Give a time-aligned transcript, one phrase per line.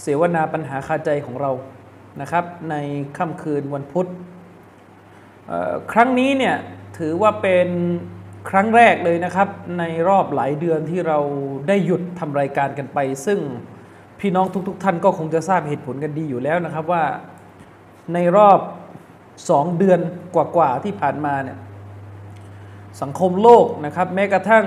[0.00, 1.50] เสวนาปัญหาคาใจของเรา
[2.20, 2.74] นะครับ ใน
[3.16, 4.08] ค่ำคืนวันพุธ
[5.92, 6.56] ครั้งนี้เนี่ย
[6.98, 7.68] ถือว่าเป็น
[8.50, 9.48] ครั้งแรกเลยนะครับ
[9.78, 11.18] ในรอบหลายเดือนที่เรา
[11.68, 13.38] ได้หยุดทำรายการกันไป ซึ่ง
[14.20, 17.04] พี่น้องทุก ๆ ท่านก็คงจะทราบเหตุผลกันดีอยู่แล้วนะครับว่า
[18.14, 18.58] ในรอบ
[19.50, 20.00] สองเดือน
[20.34, 21.58] กว่าๆที่ผ่านมาเนี่ย
[23.02, 24.64] สังคมโลกนะครับ แม้กระทั่ง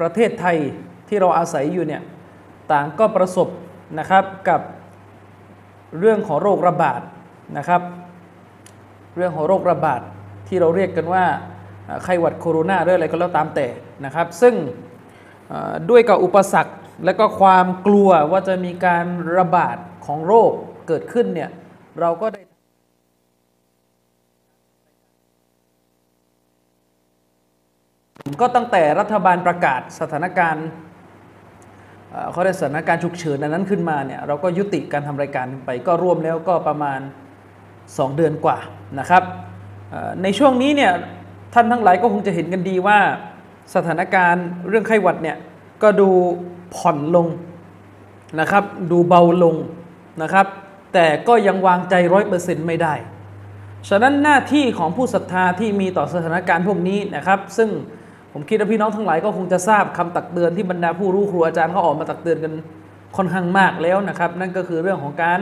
[0.00, 0.56] ประเทศไทย
[1.08, 2.02] ที่เราอาศัยอยู่เนี่ย
[2.72, 3.48] ต่างก็ประสบ
[3.98, 4.60] นะครับกับ
[5.98, 7.00] เรื่องของโรคระบาด
[7.58, 7.82] นะครับ
[9.16, 10.00] เรื่องของโรคระบาด
[10.48, 11.24] ที่เราเรียกกันว่า
[12.04, 13.66] ไข้หวัดโคโรนาหรืออะไรก็แล้วตามแต่
[14.04, 14.54] นะครับ ซึ่ง
[15.90, 16.72] ด้วยกับอุปสรรค
[17.04, 19.04] และก็ความกลัวว่าจะมีการ
[19.38, 20.50] ระบาดของโรค
[20.88, 21.50] เกิดขึ้นเนี่ย
[22.00, 22.40] เราก็ได้
[28.40, 30.68] ก็ตั้งแต่รัฐบาลประกาศสถานการณ์
[32.32, 37.00] เขาเรียกสถานการณ์ฉุกเฉินอันนั้นขึ้นมาเนี่ยเราก็ยุติการทำรายการไปก็รวมแล้วก็ประมาณ
[37.58, 38.58] 2 เดือนกว่า
[38.98, 39.22] นะครับ
[40.22, 40.92] ในช่วงนี้เนี่ย
[41.54, 42.98] ท่านทั้งหลายก็คงจะเห็นกันดีว่า
[43.74, 45.36] สถานการณ์เรื่องไข้หวัดเนี่ย
[45.82, 46.08] ก็ดู
[46.76, 47.26] ผ่อนลง
[48.40, 49.54] นะครับ ดูเบาลง
[50.22, 50.46] นะครับ
[50.94, 52.94] แต่ก็ยังวางใจร้อยเปอร์เซ็นต์ไม่ได้
[53.88, 57.68] ฉะนั้นหน้าที่ของผู้ศรัทธาที่มีต่อสถานการณ์พวกนี้นะครับ ซึ่ง
[58.32, 62.52] ผมคิดว่าพี่น้องทั้งหลายก็คงจะทราบคำตักเตือนที่บรรดาผู้รู้ครูอาจารย์เขาออกมาตักเตือนกัน
[63.16, 65.40] ค่อนข้างมากแล้วนะครับ นั่นก็คือเรื่องของการ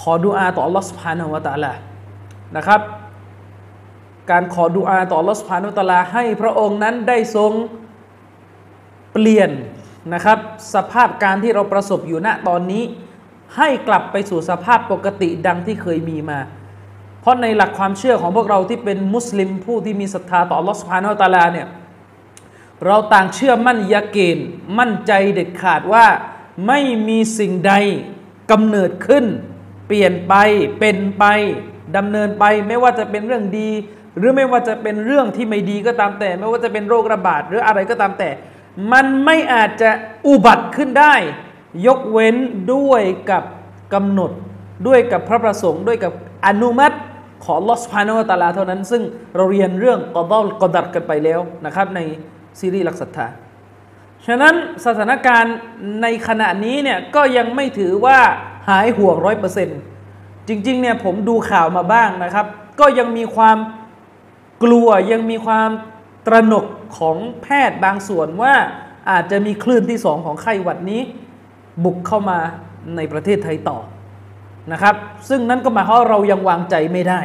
[0.00, 1.72] ขอดุอาต่ออัลลอฮฺสุบฮานะฮูวตะอาลา
[2.56, 2.80] นะครับ
[4.30, 7.52] การขอดุอาต่ออัลลอฮฺสุบฮานะฮูวตะอาลาให้พระองค์นั้นได้ทรง
[9.12, 9.50] เปลี่ยน
[10.14, 10.38] นะครับ
[10.74, 12.82] สภาพการที่เราประสบอยู่ณตอนนี้
[13.56, 16.38] ให้กลับไปสู่สภาพปกติดังที่เคยมีมา
[17.20, 21.68] เพราะในหลักความเชื่อของพวกเราที่เป็นมุสลิมผู้ที่มีศรัทธาต่อ Allah Subhanahu Wa Taala เนี่ย
[22.86, 24.38] เราต่างเชื่อมั่นยาเกน
[24.78, 26.06] มั่นใจเด็ดขาดว่า
[26.66, 27.74] ไม่มีสิ่งใด
[28.50, 29.24] กำเนิดขึ้น
[29.86, 30.34] เปลี่ยนไป
[30.80, 31.24] เป็นไป
[31.96, 33.70] ดำเนินไป ไม่ว่าจะเป็นเรื่องดี
[34.18, 38.30] หรือไม่ว่าจะเป็นเรื่องที่ไม่ดีก็ตามแต่ ไม่ว่าจะเป็นโรคระบาดหรืออะไรก็ตามแต่
[38.92, 39.90] มันไม่อาจจะ
[40.26, 41.14] อุบัติขึ้นได้
[41.86, 42.36] ยกเว้น
[42.74, 43.42] ด้วยกับ
[43.94, 44.30] กำหนด
[44.86, 46.12] ด้วยกับพระประสงค์ด้วยกับ
[46.46, 46.96] อนุมัติ
[47.44, 49.02] ของลอสพานวตาลาเท่านั้น ซึ่ง
[49.36, 52.00] เราเรียนเรื่องกอดอลกอดัดกันไปแล้วนะครับ ใน
[52.58, 53.26] ซีรีส์หลักศรัทธา
[54.26, 54.54] ฉะนั้น
[54.86, 55.56] สถานการณ์
[56.02, 58.18] ในขณะนี้เนี่ยก็ยังไม่ถือว่า
[58.68, 59.80] หายห่วงร้อยเปอร์เซ็นต์
[60.48, 62.46] จริงๆเนี่ยผมดูข่าวมาบ้างนะครับ
[62.80, 63.58] ก็ยังมีความ
[64.64, 65.70] กลัวยังมีความ
[66.26, 66.66] ตระหนก
[66.98, 68.54] ของแพทย์บางส่วนว่า
[69.10, 71.00] อาจจะมีคลื่นที่สองของไข้หวัดนี้
[71.84, 72.38] บุกเข้ามา
[72.96, 73.78] ในประเทศไทยต่อ
[74.72, 74.94] นะครับ
[75.28, 77.20] ซึ่งนั่นก็หมายความว่าเรายังวางใจไม่ได้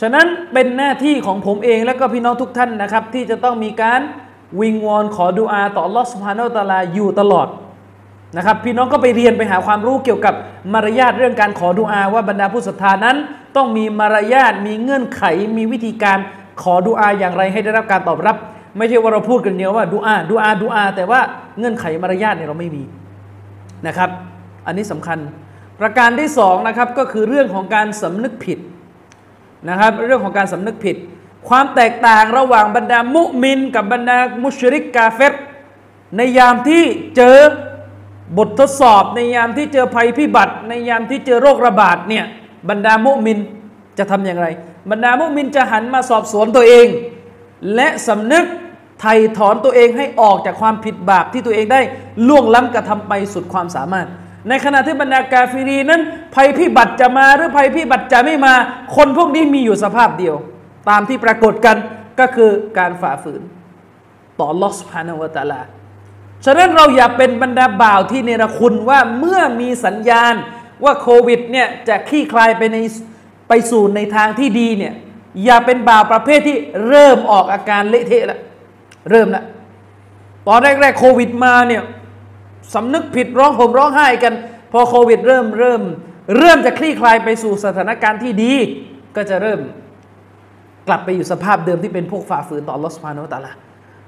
[0.00, 4.00] ฉะนั้นเป็นหน้าที่ของผมเองและก็พี่น้องทุกท่านนะครับ ที่จะต้องมีการ
[4.60, 7.48] วิงวอนขอดุอาต่อลอสพานอตาลาอยู่ตลอด
[8.36, 10.34] นะครับ พี่น้องก็ไปเรียนไปหาความรู้เกี่ยวกับ
[10.72, 13.16] มารยาทเรื่องการขอดุอาว่าบรรดาผู้ศรัทธานั้น
[13.56, 15.22] ต้องมีมารยาทมีเงื่อนไข
[15.56, 16.18] มีวิธีการ
[16.62, 18.36] ขอดุอาอย่างไรให้ได้รับการตอบรับ
[18.76, 21.20] ไม่ใช่ว่าเราพูดกันเดียวว่าดุอาดุอาดุอาแต่ว่า
[21.58, 22.82] เงื่อนไขมารยาทเนี่ยเราไม่มี
[23.86, 24.10] นะครับ
[24.66, 25.18] อันนี้สำคัญ
[25.80, 28.58] ประการที่สองนะครับก็คือเรื่องของการสำนึกผิด
[29.68, 30.96] นะครับ เรื่องของการสำนึกผิด
[31.48, 35.34] ความแตกต่างระหว่างบรรดามุมิน กับบรรดามุชริกกาเฟร
[36.16, 36.84] ในยามที่
[37.16, 37.36] เจอ
[38.38, 42.24] บททดสอบ ในยามที่เจอภัยพิบัติ ในยามที่เจอโรคระบาดเนี่ย
[42.68, 43.38] บรรดามุมิน
[43.98, 44.46] จะทำอย่างไร
[44.90, 46.86] บรรดามุมินจะหันมาสอบสวนตัวเอง
[47.74, 48.44] และสำนึก
[49.00, 51.80] ไถ่ถอนตัวเองให้ออกจากความผิดบาปที่ตัวเองได้
[52.28, 54.08] ล่วงล้ำกระทำไปสุดความสามารถ
[54.48, 56.00] ในขณะที่บรรดากาฟิรีนั้น
[56.34, 58.54] ภัยพิบัติจะมาหรือภัยพิบัติจะไม่มา
[58.96, 60.36] คนพวกนี้มีอยู่สภาพเดียว
[60.88, 61.76] ตามที่ปรากฏกัน
[62.20, 63.42] ก็คือการฝ่าฝืน
[64.38, 65.60] ต่อลอสพานวตาลา
[66.44, 70.34] ฉะนั้นเราอย่าเป็นบรรดาบ่าวที่เนรคุณว่าเมื่อมีสัญญาณ
[70.84, 72.78] ว่าโควิดเนี่ยจะคลี่คลายไปใน
[73.48, 74.94] ไปสู่ในทางที่ดีเนี่ย
[75.44, 76.56] อย่าเป็นบ่าวประเภทที่
[76.88, 78.40] เริ่มออกอาการเละเทะล้ว
[79.10, 79.44] เริ่มล้ว
[80.48, 81.82] ตอนแรกๆโควิดมาเนี่ย
[82.74, 84.34] สำนึกผิดร้องห่มร้องไห้กัน
[84.72, 85.82] พอโควิดเริ่มเริ่ม
[86.38, 88.54] เริ่มจะคลี่คลายไปสู่สถานการณ์ที่ดี
[89.16, 89.60] ก็จะเริ่ม
[90.88, 93.52] กลับไปอยู่สภาพเดิมที่เป็นพวกฝ่าฝืนต่อลอสพานุตาลา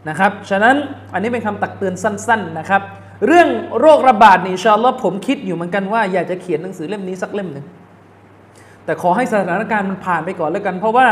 [0.08, 0.76] นะครับฉะนั้น
[1.12, 2.82] อันนี้เป็นคำตักเตือนสั้น ๆนะครับ
[3.26, 3.48] เรื่อง
[3.80, 7.66] โรคระบาดนี่อินชาลลอฮ์ผมคิดอยู่เหมือนกันว่าอยากจะเขียนหนังสือเล่มนี้สักเล่มหนึ่ง
[8.84, 11.06] แต่ขอให้สถานการณ์มันผ่านไปก่อนแล้วกัน เพราะว่า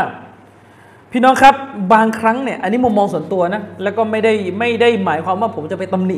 [1.13, 1.55] พี่น้องครับ
[1.93, 6.17] บางครั้งเนี่ยอันนี้มุมมองส่วนตัวนะแล้วก็ไม่ได้ไม่ได้หมายความว่าผมจะไปตำหนิ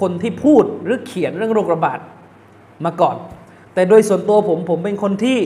[0.00, 1.98] คนที่พูดหรือเขียนเรื่องโรคระบาด
[2.84, 3.16] มาก่อน
[3.74, 5.38] แต่โดยส่วนตัวผมผมเป็นคนที่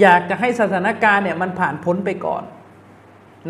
[0.00, 2.42] อยากจะให้สถานการณ์เนี่ยมันผ่านพ้นไปก่อน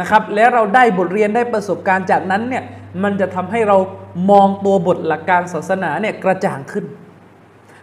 [0.01, 2.65] นะครับ แล้วเราได้บทเรียนได้ประสบการณ์จากนั้นเนี่ย
[3.03, 3.77] มันจะทำให้เรา
[4.31, 6.85] มองตัวบทหลักการศาสนาเนี่ยกระจ่างขึ้น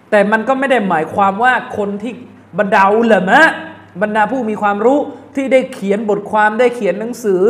[0.09, 2.13] แต่มันก็ไม่ได้หมายความว่าคนที่
[2.59, 3.39] บรรดาอุลามะ
[4.01, 4.99] บรรดาผู้มีความรู้
[5.35, 7.41] ที่ได้เขียนบทความได้เขียนหนังสือ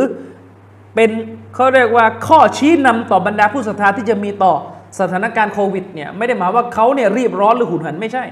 [0.94, 1.10] เป็น
[1.54, 4.54] เขาเรียกว่าข้อชี้นำต่อบรรดาผู้ศรัทธาที่จะมีต่อ
[5.00, 8.24] สถานการณ์โควิดเนี่ยไม่ได้หมายว่าเขาเนี่ยรีบร้อนหรือหุนหันไม่ใช่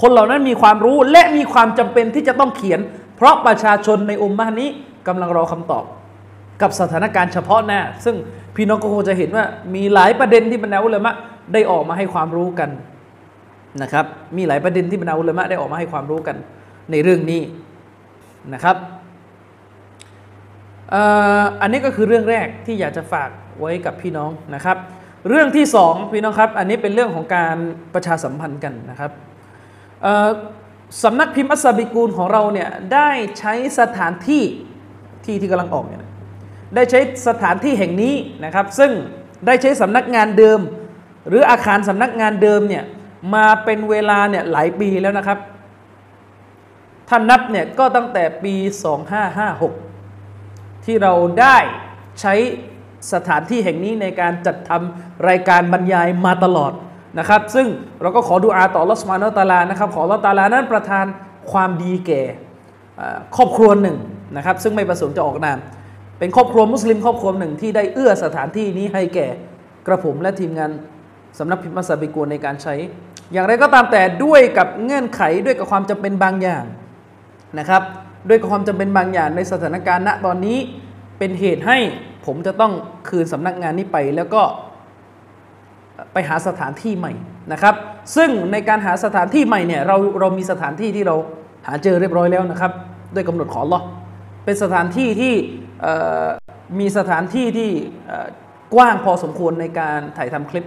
[0.00, 2.80] คนเหล่านั้นมีความรู้และมีความจำเป็นที่จะต้องเขียน
[3.16, 4.68] เพราะประชาชนในอุมมานี้
[5.08, 5.84] กำลังรอคำตอบ
[6.62, 8.16] กับสถานการณ์เฉพาะหน้า ซึ่ง
[8.56, 9.44] พี่น้องก็คงจะเห็นว่า
[9.74, 11.12] มีหลายประเด็นที่บรรดาอุลามะ
[11.52, 12.70] ได้ออกมาให้ความรู้กัน
[13.82, 14.04] นะครับ
[14.36, 16.36] มีหลายประเด็นที่บรรดาอุลามะได้ออกมาให้ความรู้กัน
[16.90, 17.40] ในเรื่องนี้
[18.54, 18.76] นะครับ
[21.60, 24.76] อันนี้ก็คือเรื่องแรกที่อยากจะฝากไว้กับพี่น้องนะครับ
[25.28, 27.56] เรื่องที่สองพี่น้องครับ อันนี้เป็นเรื่องของการ
[27.94, 29.10] ประชาสัมพันธ์กันนะครับ
[31.02, 34.42] สำนักพิมพ์อัสบิกูลของเราเนี่ยได้ใช้สถานที่
[35.24, 36.02] ที่ที่กำลังออกเนี่ย
[36.74, 38.14] ได้ใช้สถานที่แห่งนี้
[38.44, 38.90] นะครับ ซึ่ง
[39.46, 40.60] ได้ใช้สำนักงานเดิม
[41.28, 42.84] หรืออาคารสำนักงานเดิมเนี่ย
[43.34, 45.38] มาเป็นเวลาเนี่ยหลายปีแล้วนะครับ
[47.08, 48.54] ท่านนับเนี่ยก็ตั้งแต่ปี
[49.90, 51.56] 2556 ที่เราได้
[52.20, 52.34] ใช้
[53.12, 56.72] สถานที่แห่งนี้ในการจัดทำรายการบรรยายมาตลอด
[57.18, 57.66] นะครับ ซึ่ง
[58.00, 61.06] เราก็ขอดูอาต่อลอสมานาตาลานะครับ ขอลอตาลานั้นประทาน
[61.52, 62.22] ความดีแก่
[63.36, 63.96] ครอบครัวหนึ่ง
[64.36, 65.58] นะครับ ซึ่งไม่ประสงค์จะออกนาม
[66.18, 69.28] เป็นครอบครัวมุสลิมครอบครัวหนึ่งที่ได้เอื้อสถานที่นี้ให้แก่
[69.86, 70.70] กระผมและทีมงาน
[71.38, 72.74] สำนักพิมพ์มัสบิกูในการใช้
[73.32, 76.64] อย่างไรก็ตามแต่ด้วยกับเงื่อนไขด้วยกับความจำเป็นบางอย่าง
[77.58, 77.82] นะครับ
[78.28, 80.58] ด้วยความจำเป็นบางอย่างในสถานการณ์ณตอนนี้
[81.18, 81.78] เป็นเหตุให้
[82.26, 82.72] ผมจะต้อง
[83.08, 84.42] คืนสำนักงานนี้ไปแล้วก็
[86.12, 87.12] ไปหาสถานที่ใหม่
[87.52, 87.74] นะครับ
[88.16, 91.16] ซึ่งในการหาสถานที่ใหม่เนี่ยเราเรามีสถานที่ที่เรา
[91.66, 92.72] หาเจอเรียบร้อยแล้วนะครับ
[93.14, 93.80] ด้วยกำหนดขอรอ
[94.44, 95.34] เป็นสถานที่ที่
[96.78, 97.70] มีสถานที่ที่
[98.74, 100.66] กว้างพอสมควรในการถ่ายทำคลิป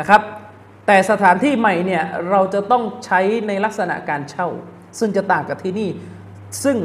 [0.00, 0.20] นะครับ
[0.86, 4.48] แต่สถานที่ใหม่เนี่ยเราจะต้องใช้ในลักษณะการเช่า
[4.98, 5.88] ซึ่งจะต่างกับที่นี่
[6.62, 6.76] ซึ่ง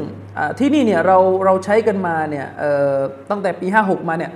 [0.58, 2.46] ที่นี่เนี่ยเราเราใช้กันมาเนี่ย
[3.30, 4.32] ตั้งแต่ปี 56 มาเนี่ย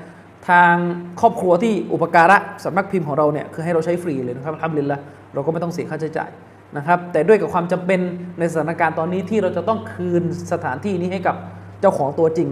[0.49, 0.75] ทาง
[1.21, 5.01] ครอบครัวที่อุปการะสำนักพิมพ์ของเราเนี่ยคือให้เราใช้ฟรีเลยนะครับทำลินละ
[5.35, 6.31] เราก็ไม่ต้องเสียค่าใช้จ่าย
[6.77, 8.01] นะครับ แต่ด้วยกับความจำเป็น
[8.39, 10.23] ในสถานการณ์ตอนนี้ที่เราจะต้องคืน
[10.53, 11.37] สถานที่นี้ให้กับ
[11.81, 12.49] เจ้าของตัวจริง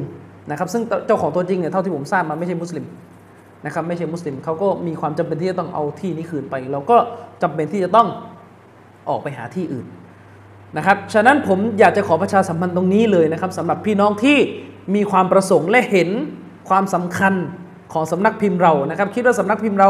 [0.50, 2.84] นะครับ ซึ่งเจ้าของตัวจริงเนี่ยเท่าที่ผมทราบมาไม่ใช่มุสลิม
[3.64, 6.96] นะครับไม่ใช่มุสลิมเขาก็มีความจำเป็นที่จะต้องเอาที่นี้คืนไป เราก็
[7.42, 8.08] จำเป็นที่จะต้อง
[9.08, 9.86] ออกไปหาที่อื่น
[10.76, 14.38] นะครับ ฉะนั้นผมอยากจะขอประชาสัมพันธ์ตรงนี้เลยนะครับสำหรับพี่น้องที่
[14.94, 16.08] มีความประสงค์และเห็น
[16.68, 17.34] ความสำคัญ
[17.92, 19.88] ของสำนักพิมพ์เรานะครับ คิดว่าสำนักพิมพ์เรา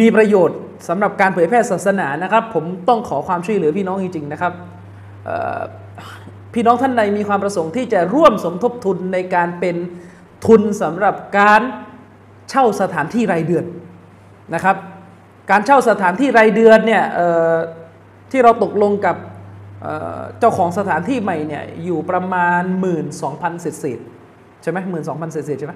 [0.00, 0.58] มีประโยชน์
[0.88, 4.52] สำหรับการเผยแพร่ศาสนานะครับ ผมต้องขอความช่วยเหลือพี่น้องจริงๆนะครับ
[6.54, 9.76] พี่น้องท่านใดมีความประสงค์ที่จะร่วมสมทบทุนในการเป็น
[10.46, 11.62] ทุนสำหรับการ
[12.50, 13.64] เช่าสถานที่รายเดือน
[14.54, 14.76] นะครับ
[15.50, 17.04] การเช่าสถานที่รายเดือนเนี่ย
[18.30, 19.16] ที่เราตกลงกับ
[20.38, 23.98] เจ้าของสถานที่ใหม่เนี่ยอยู่ประมาณ 1 2 0 0 0เศษเศษ
[24.62, 25.74] ใช่ไหมหมื่นสองพันเศษเศษใช่ไหม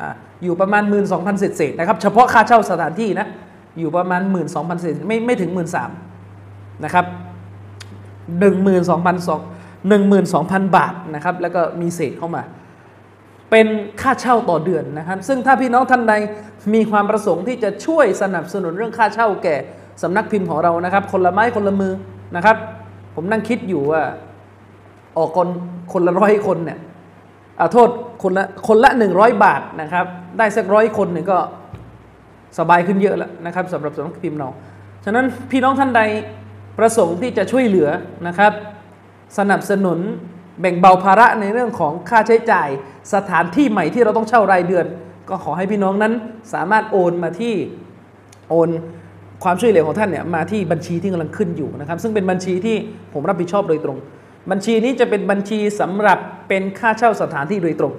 [0.00, 0.02] อ
[0.44, 3.26] อยู่ประมาณ 1 2 0 0 0เศษเศษนะครับเฉพาะค่าเช่าสถานที่นะ
[3.78, 5.86] อยู่ประมาณ 1 2 0 0 0เศษไม่ไม่ถึง 1 3 0 0
[6.24, 7.06] 0นะครับ
[8.40, 9.40] หนึ่งหมื่นสองพันสอง
[9.88, 12.42] หนึ่งหมื่นสองพันบาทนะครับแล้วก็มีเศษเข้ามา
[13.50, 13.66] เป็น
[14.00, 16.14] ค่าเช่าต่อเดือนนะครับ ซึ่งถ้าพี่น้องท่านใด
[16.74, 19.56] มีความประสงค์ที่จะช่วยสนับสนุนเรื่องค่าเช่าแก่
[20.02, 21.92] สำนักพิมพ์ของเรานะครับ คนละไม้คนละมือ
[22.36, 22.56] นะครับ
[23.14, 24.02] ผมนั่งคิดอยู่ว่า
[25.18, 25.48] ออกคน
[25.92, 26.78] คนละร้อยคนเนี่ย
[27.60, 27.88] อาโทษ
[28.22, 30.06] คนละคนละหนึ่งร้อยบาทนะครับ
[30.38, 31.38] ได้สักร้อยคนหนึ่งก็
[32.58, 34.48] สบายขึ้นเยอะแล้วนะครับสำหรับสำนักพิมพ์เรา
[35.04, 36.02] ฉะนั้นพี่น้องท่านใด
[36.78, 37.88] ประสงค์ที่จะช่วยเหลือ
[38.26, 38.52] นะครับ
[39.38, 39.98] สนับสนุน
[40.60, 42.68] แบ่งเบาภาระในเรื่องของค่าใช้จ่าย
[43.14, 44.86] สถานที่ใหม่ที่เราต้องเช่ารายเดือน
[45.28, 46.12] ก็ขอให้พี่น้องนั้น
[46.52, 47.54] สามารถโอนมาที่
[48.50, 48.68] โอน
[49.42, 52.76] ความช่วยเหลือของท่านเนี่ยมาที่บัญชีที่กำลังขึ้นอยู่นะครับ ซึ่งเป็นบัญชีที่
[53.14, 53.98] ผมรับผิดชอบโดยตรง
[54.50, 56.18] บัญชีนี้จะเป็นบัญชีสำหรับ
[56.48, 57.94] เป็นค่าเช่าสถานที่โดยตรง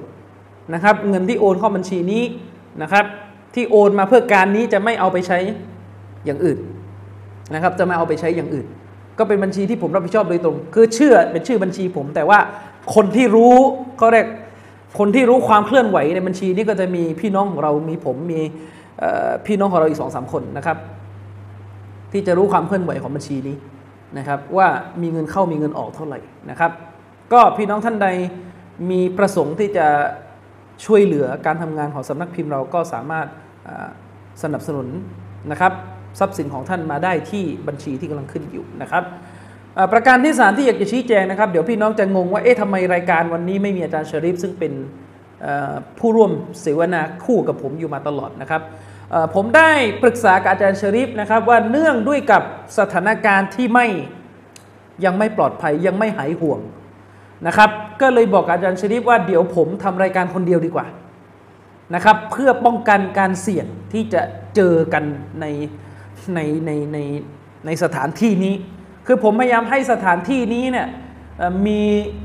[0.74, 2.24] นะครับ เงินที่โอนเข้าบัญชีนี้
[2.82, 3.06] นะครับ
[3.56, 5.40] ที่โอนมาเพื่อการนี้จะไม่เอาไปใช้
[6.26, 6.60] อย่างอื่น
[7.54, 8.68] นะครับ จะไม่เอาไปใช้อย่างอื่น
[9.20, 12.40] ก็เป็นบัญชีที่ผมรับผิดชอบโดยตรง คือเชื่อเป็นชื่อบัญชีผม แต่ว่า
[12.96, 13.56] คนที่รู้
[13.98, 14.28] เขาเรียก
[15.00, 18.42] คนที่รู้ความเคลื่อนไหวในบัญชีนี้ก็จะมีพี่น้องของเรามีผมมี
[19.46, 20.78] พี่น้องของเราอีกสองสามคนนะครับ
[22.14, 23.56] ที่จะรู้ความเคลื่อนไหวของบัญชีนี้
[24.18, 24.68] นะครับว่า
[25.02, 26.72] มีเงินเข้ามีเงินออกเท่าไหร่นะครับ
[27.34, 28.08] ก็พี่น้องท่านใด
[28.92, 29.88] มีประสงค์ที่จะ
[30.86, 33.28] ช่วยเหลือการทำงานของสำนักพิมพ์เราก็สามารถ
[34.44, 34.88] สนับสนุน
[35.52, 35.74] นะครับ
[36.20, 39.04] ทรัพย์สินของท่านมาได้ที่บัญชีที่กำลังขึ้นอยู่นะครับ
[39.92, 44.74] ประการที่สามที่อยากจะชี้แจงนะครับ เดี๋ยวพี่น้องจะงงว่าเอ๊ะทำไมรายการวันนี้ไม่มีอาจารย์ชริฟซึ่งเป็น
[46.00, 48.62] ผู้ร่วมเสวนาคู่กับผมอยู่มาตลอดนะครับ
[49.36, 49.72] ผมได้
[50.04, 52.42] ปรึกษากับอาจารย์ชริฟนะครับว่าเนื่องด้วยกับ
[52.80, 53.88] สถานการณ์ที่ไม่
[55.06, 56.60] ยังไม่ปลอดภัยยังไม่หายห่วง
[57.48, 57.70] นะครับ
[58.02, 60.88] ก็เลยบอกอาจารย์ชริฟว่าเดี๋ยวผมทำรายการคนเดียวดีกว่า
[61.96, 64.22] นะครับ เพื่อป้องกันการเสี่ยงที่จะ
[64.56, 65.04] เจอกัน
[65.42, 65.46] ใน
[66.36, 66.98] ในในใน
[67.66, 68.54] ในสถานที่นี้
[69.08, 70.88] คือผมพยายามให้สถานที่นี้เนี่ย
[71.68, 71.82] มี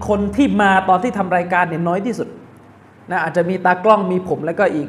[0.09, 2.28] คนที่มาตอนที่ทำรายการเนี่ยน้อยที่สุด
[3.11, 4.88] นะอาจจะมีตากล้องมีผมแล้วก็อีก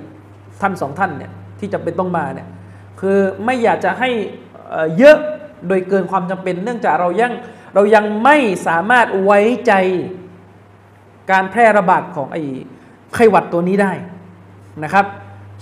[0.62, 2.48] ท่านสองท่านเนี่ย ที่จะเป็นต้องมาเนี่ย
[3.00, 4.10] คือไม่อยากจะให้
[4.98, 5.18] เยอะ
[5.68, 7.34] โดยเกินความจำเป็น เนื่องจากเรายัง
[7.76, 8.38] เรายังไม่
[8.68, 9.74] สามารถไว้ใจ
[11.32, 12.42] การแพร่ระบาดของไอ้
[13.14, 13.92] ไข้หวัดตัวนี้ได้
[14.84, 15.06] นะครับ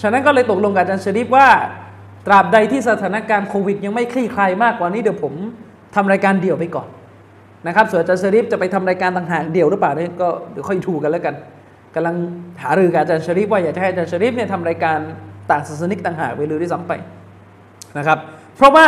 [0.01, 1.47] ฉะนั้นก็เลยตกลงกับอาจารย์ชริฟว่า
[2.25, 5.33] ตราบใดที่สถานการณ์โควิดยังไม่คลี่คลายมากกว่านี้เดี๋ยวผม
[5.95, 6.87] ทำรายการเดี่ยวไปก่อน
[7.67, 11.35] นะครับส่วนอาจารย์ชริฟจะไปทำรายการต่างหากเดี่ยวหรือเปล่าเนี่ยก็เดี๋ยวค่อยถูกกันแล้วกัน
[11.95, 12.15] กำลัง
[12.63, 14.99] หารือกับอาจารย์ชริฟว่าอยากจะให้อาจารย์ชริฟเนี่ยทำรายการ
[15.49, 16.93] ต่างศาสนิกต่างหากไปเลยด้วยซ้ำไป
[17.97, 18.17] นะครับ
[18.55, 18.85] เพราะว่า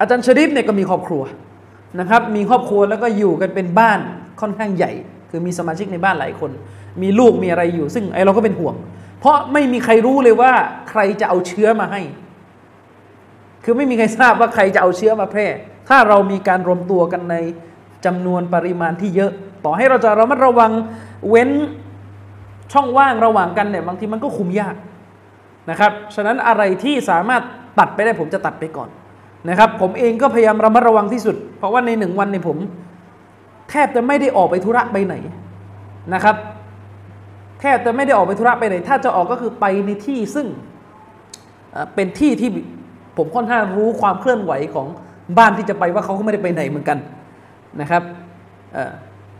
[0.00, 1.22] อาจารย์ชริฟเนี่ยก็มีครอบครัว
[2.00, 3.98] นะครับ มีครอบครัวแล้วก็อยู่กันเป็นบ้าน
[4.40, 4.92] ค่อนข้างใหญ่
[5.30, 6.50] คือมีสมาชิกในบ้านหลายคน
[7.02, 8.74] มีลูกมีอะไรอยู่ ซึ่งไอเราก็เป็นห่วง
[9.20, 10.52] เพราะไม่มีใครรู้เลยว่า
[10.90, 12.00] ใครจะเอาเชื้อมาให้
[13.64, 15.46] คือไม่มีใครทราบว่าใครจะเอาเชื้อมาแพร่
[15.88, 17.36] ถ้าเรามีการรวมตัวกันใน
[18.04, 19.32] จำนวนปริมาณที่เยอะ
[19.64, 20.72] ต่อให้เราจะระมัดระวัง
[21.28, 21.50] เว้น
[22.72, 24.74] ช่องว่างระหว่างกันเนี่ยบางทีมันก็คุมยาก
[25.70, 27.42] นะครับ ฉะนั้นอะไรที่สามารถ
[27.78, 28.88] ตัดไปได้ผมจะตัดไปก่อน
[29.48, 32.58] นะครับ ผมเองก็พยายามระมัดระวังที่สุด เพราะว่าในหนึ่งวันในผม
[33.70, 35.14] แทบจะไม่ได้ออกไปธุระไปไหน
[36.14, 36.36] นะครับ
[37.60, 40.46] แทบจะไม่ได้ออกไปธุระไปไหน ถ้าจะออกก็คือไปในที่ซึ่ง
[41.94, 42.50] เป็นที่ที่
[43.16, 44.86] ผมค่อนข้างรู้ความเคลื่อนไหวของ
[45.38, 46.98] บ้านที่จะไปว่าเขาก็ไม่ได้ไปไหนเหมือนกัน
[47.80, 48.02] นะครับ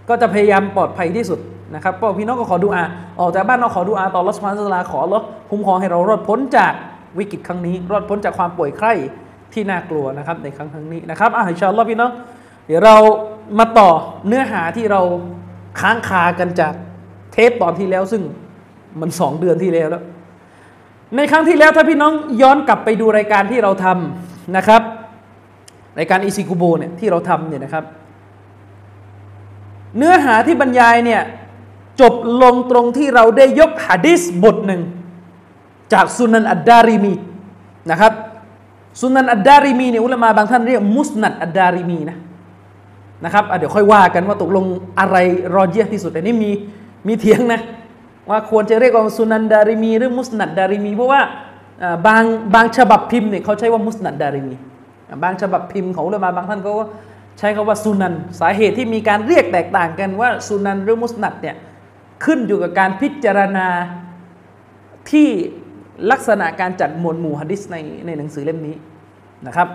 [0.09, 1.39] ก็จะพยายามปลอดภัยที่สุด
[1.75, 2.83] นะครับก็พี่น้องก็ขอดูอา
[3.21, 6.73] ออกจากบ้านเราขอดูอาต่อรัสมาสลาขอรถคุ้มครองให้เรารอดพ้นจาก
[7.19, 8.93] วิกฤตครั้งนี้ รอดพ้นจากความป่วยไข้
[9.53, 12.11] ที่น่ากลัวนะครับในครั้งครั้งนี้นะครับอะอินชาอัลลอฮ์พี่น้อง
[12.67, 12.97] เดี๋ยวเรา
[13.59, 13.91] มาต่อ
[14.27, 15.01] เนื้อหาที่เรา
[15.81, 16.75] ค้างคากันจาก
[17.33, 18.23] เทปตอนที่แล้วซึ่ง
[19.01, 20.03] มันสองเดือนที่แล้วแล้ว
[21.17, 22.13] ในครั้งที่แล้วถ้าพี่น้อง
[22.43, 24.83] ย้อนกลับไปดูรายการที่เราทำนะครับ
[25.99, 27.85] รายการอิซิกุโบเนี่ยที่เราทำเนี่ยนะครับ
[29.97, 31.23] เนื้อหาที่บรรยายเนี่ย
[32.01, 34.83] จบลงตรงที่เราได้ยกหะดิษบทหนึ่ง
[35.93, 37.15] จากสุนันอัดดาริมี
[37.91, 38.13] นะครับ
[39.01, 42.17] สุนันอัดดาริมีเนี่ยอุลามาบางท่านเรียกมุสนัดอัดดาริมีนะ
[43.25, 44.65] นะครับเดี๋ยวค่อยว่ากันว่าตกลง
[45.01, 45.17] อะไร
[45.55, 46.51] รอเจียที่สุดแต่นี่มี
[47.07, 47.61] มีเถียงนะ
[48.31, 51.21] ว่าควรจะเรียกว่าสุนันดาริมี หรือมุสนัดดาริมี เพราะว่า
[52.07, 52.23] บาง
[52.55, 54.55] บางฉบับพิมพ์เนี่ยเขาใช้ว่ามุสนัดดาริมี
[55.23, 56.71] บางฉบับพิมพ์ของอุลามาบางท่านก็
[57.39, 61.57] ใช้คาว่าสุนันสาเหตุที่มีการเรียกแตกต่างกันว่าสุนันหรือมุสนัดเนี่ย
[62.25, 63.69] ขึ้นอยู่กับการพิจารณา
[65.11, 65.29] ที่
[66.11, 67.77] ลักษณะการจัดหมวดหมู่ฮะดิษใน
[68.07, 68.77] ในหนังสือเล่มนี้
[69.47, 69.69] นะครับ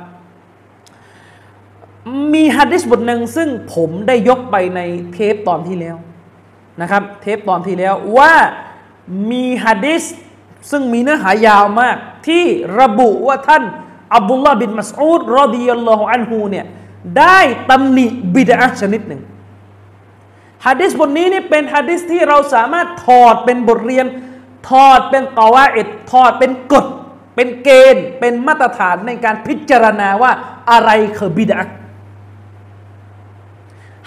[2.33, 4.81] มีฮะดิษบทหนึ่งซึ่งผมได้ยกไปใน
[5.13, 5.95] เทปตอนที่แล้ว
[6.81, 8.33] นะครับ เทปตอนที่แล้วว่า
[9.31, 10.03] มีฮะดิษ
[10.71, 12.43] ซึ่งมีเนื้อหายาวมาก ที่
[12.79, 13.63] ระบุว่าท่าน
[14.15, 16.65] อับดุลลาห์บินมัสอูดรอดิยัลลอฮุอันฮูเนี่ย
[17.19, 17.39] ได้
[17.69, 19.21] ตำหนิบิดาชนิดหนึ่ง
[20.67, 24.05] ฮะดิษบทนี้นี่เป็นฮะดิษที่เราสามารถถอดเป็นบทเรียน
[24.69, 26.85] ถอดเป็นตอว่าเอ็ดถอดเป็นกฎ
[27.35, 30.31] เป็นเกณฑ์ เป็นมาตรฐานในการพิจารณาว่า
[30.71, 31.61] อะไรคือบิดา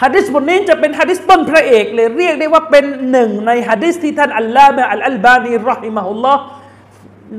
[0.03, 6.43] ฮะดิษบทนี้จะเป็นฮะดิษต้นพระเอกเลยเรียกได้ว่าเป็นหนึ่งในฮะดิษที่ท่านอัลลอฮฺอัลอัลบานีรอฮิมะฮุลลอฮ์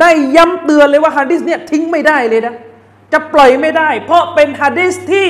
[0.01, 2.55] ได้ย้ำเตือนเลยว่าฮะดิษเนี่ยทิ้งไม่ได้เลยนะ
[3.13, 5.27] จะปล่อยไม่ได้ เพราะเป็นฮะดิษที่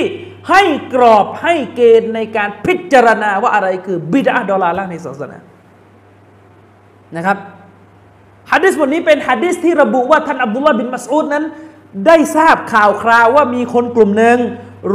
[0.50, 0.62] ให้
[0.94, 5.38] กรอบให้เกณฑ์ในการพิจารณาว่าอะไรคือบิดาดอลาละในศาสนา
[7.16, 7.38] นะครับ
[8.50, 11.44] ฮะดิษบทนี้เป็นฮะดิษที่ระบุว่าท่านอับดุลลาห์บินมัสอูดนั้น
[12.06, 14.38] ได้ทราบข่าวคราวว่ามีคนกลุ่มหนึ่ง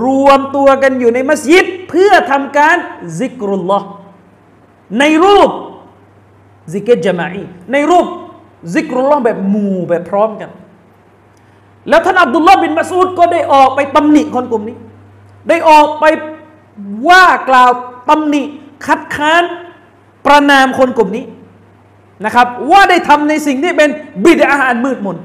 [0.05, 2.77] รวมตัวกันอยู่ในมัสยิด เพื่อทำการ
[3.19, 3.87] ซิกรุลลอฮ์
[4.99, 5.49] ในรูป
[6.73, 8.05] ซิกเกตจามาอีในรูป
[8.73, 10.49] ซิกรุลลอฮ์แบบหมู่แบบพร้อมกัน
[11.89, 14.77] แล้วท่านอับดุลลาห์บินมัสอูดก็ได้ออกไปตำหนิคนกลุ่มนี้
[15.49, 16.05] ได้ออกไป
[17.07, 17.69] ว่ากล่าว
[18.09, 18.43] ตำหนิ
[18.85, 19.43] คัดค้าน
[20.25, 21.25] ประนามคนกลุ่มนี้
[22.25, 23.89] นะครับ ว่าได้ทำในสิ่งที่เป็น
[24.23, 25.17] บิดาอาหารมืดมน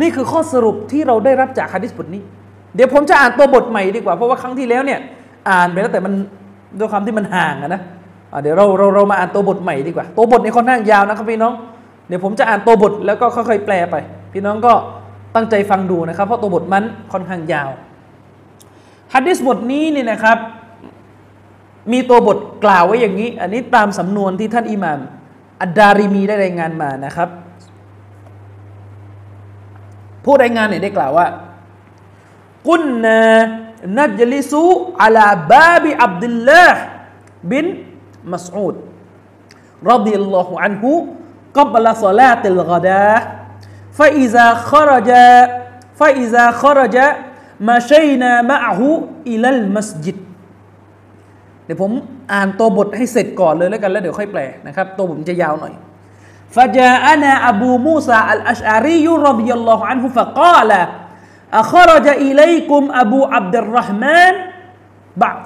[0.00, 2.22] นี่คือข้อสรุปที่เราได้รับจากฮะดิษบทนี้
[2.74, 5.00] เดี๋ยวผมจะอ่านตัวบทใหม่ดีกว่า เพราะว่าครั้งที่แล้วเนี่ย
[5.50, 6.12] อ่านไปแล้วแต่มัน
[6.78, 7.82] ด้วยความที่มันห่างอะนะ
[8.42, 11.54] เดี๋ยวเราเราเรามาอ่านตัวบทใหม่ดีกว่า ตัวบทในี้ค่อนข้างยาวนะครับพี่น้อง
[12.08, 13.96] เดี๋ยวผมจะอ่านตัวบทแล้วก็ค่อยๆแปลไป
[14.32, 14.72] พี่น้องก็
[15.36, 17.70] ตั้งใจฟังดูนะครับ เพราะตัวบทมันค่อนข้างยาว
[19.14, 20.38] ฮัดดิสบทนี้เนี่ยนะครับ
[21.92, 25.00] มีตัวบทกล่าวไว้อย่างนี้ อันนี้ตามสำนวนที่ท่านอิหม่าม
[25.62, 27.28] อัดดาริมีได้รายงานมานะครับ
[30.24, 31.26] ผู้รายงานเนี่ยได้กล่าวว่า
[32.68, 33.20] กุนนะ
[33.98, 34.64] นัจลิซู
[35.02, 36.80] อัลาบาบิอับดุลลาห์
[37.50, 37.64] บิน
[38.32, 38.74] มัสอูด
[39.90, 40.92] รดิยัลลอฮุอันฮุ
[41.56, 43.12] กับละซอลาติลกดา
[43.97, 45.09] فإذا خرج
[45.99, 46.95] فإذا خرج
[47.69, 48.81] مشينا معه
[49.27, 50.17] إلى المسجد
[51.65, 51.91] เดี๋ยวผม
[52.33, 55.73] อ่านตัวบทให้เสร็จก่อนเลยแล้วกันแล้วเดี๋ยวค่อยแปลนะครับตัวผมจะยาวหน่อย
[56.55, 60.87] فجاءنا أبو موسى الأشعري رضي الله عنه فقال
[61.53, 64.33] أخرج إليكم أبو عبد الرحمن
[65.17, 65.41] بعد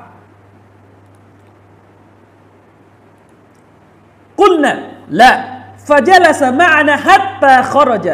[4.38, 4.74] قلنا
[5.10, 5.32] لا
[5.78, 8.06] فجلس معنا حتى خرج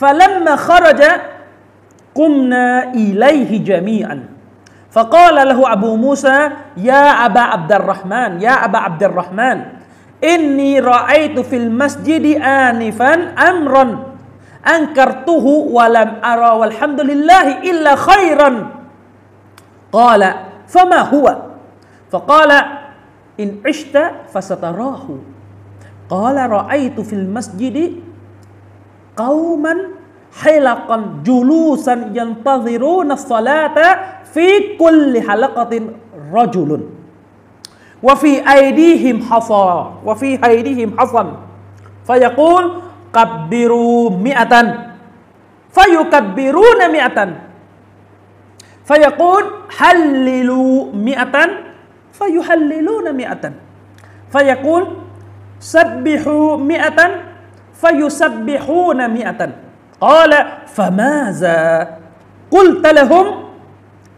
[0.00, 1.00] فلما خرج
[2.14, 4.24] قمنا إليه جميعا.
[4.90, 9.62] فقال له أبو موسى يا أبا عبد الرحمن يا أبا عبد الرحمن
[10.24, 13.14] إني رأيت في المسجد آنفا
[13.50, 13.84] أمرا
[14.66, 18.50] أنكرته ولم أرى والحمد لله إلا خيرا.
[19.92, 20.34] قال
[20.66, 21.36] فما هو؟
[22.10, 22.50] فقال
[23.40, 23.94] إن عشت
[24.34, 25.06] فستراه.
[26.10, 27.76] قال رأيت في المسجد
[29.16, 29.76] قوما
[30.42, 33.76] حلقا جلوسا ينتظرون الصلاة
[34.34, 35.80] في كل حلقة
[36.32, 36.80] رجل.
[38.02, 41.24] وفي أيديهم حصى وفي أيديهم حصى
[42.06, 42.64] فيقول
[43.14, 44.54] كبروا مئة
[45.70, 47.18] فيكبرون مئة.
[48.84, 49.44] فيقول
[49.78, 51.36] حللوا مئة
[52.12, 53.52] فيحللون مئة.
[54.32, 54.86] فيقول
[55.60, 57.29] سبحوا مئة
[57.80, 59.50] فيسبحون مئة.
[60.00, 60.32] قال
[60.66, 61.88] فماذا
[62.50, 63.26] قلت لهم؟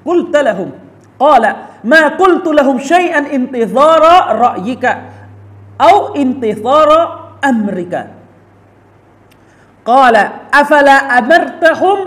[0.04, 0.70] قلت لهم.
[1.18, 4.02] قال ما قلت لهم شيئا انتظار
[4.36, 4.84] رأيك
[5.80, 6.90] أو انتظار
[7.44, 8.10] أمرك.
[9.86, 10.16] قال
[10.54, 11.98] أفلا أمرتهم؟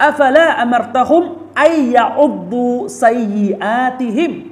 [0.00, 4.51] أفلا أمرتهم أن يعضوا سيئاتهم؟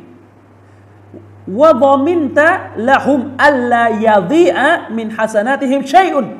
[1.54, 6.36] وضمنت لهم ألا يضيع من حسناتهم شيء.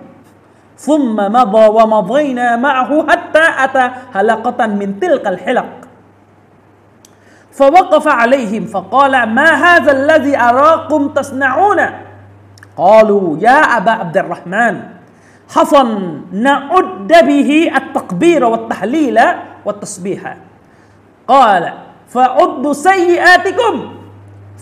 [0.77, 5.67] ثم مضى ومضينا معه حتى أتى حلقة من تلك الحلق.
[7.53, 11.81] فوقف عليهم فقال ما هذا الذي أراكم تصنعون؟
[12.77, 14.81] قالوا يا أبا عبد الرحمن
[15.55, 19.19] حصن نعد به التكبير والتحليل
[19.65, 20.37] والتسبيح
[21.29, 21.73] قال
[22.09, 24.00] فعدوا سيئاتكم.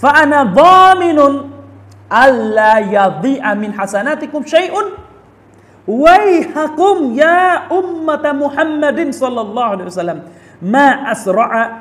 [0.03, 1.19] فأنا ضامن
[2.13, 4.75] ألا يضيع من حسناتكم شيء.
[5.89, 10.23] ويحكم يا أمة محمد صلى الله عليه وسلم
[10.63, 11.81] ما أسرع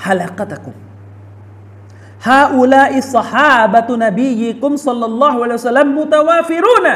[0.00, 0.72] حلقتكم.
[2.24, 6.86] هؤلاء صحابة نبيكم صلى الله عليه وسلم متوافرون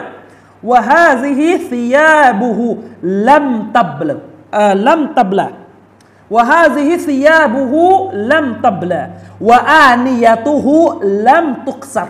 [0.65, 4.19] وهذه ثيابه لم تبلغ
[4.55, 5.51] آه لم تبلغ.
[6.31, 7.73] وهذه ثيابه
[8.13, 9.11] لم تبلى
[9.41, 10.67] وآنيته
[11.05, 12.09] لم تكسر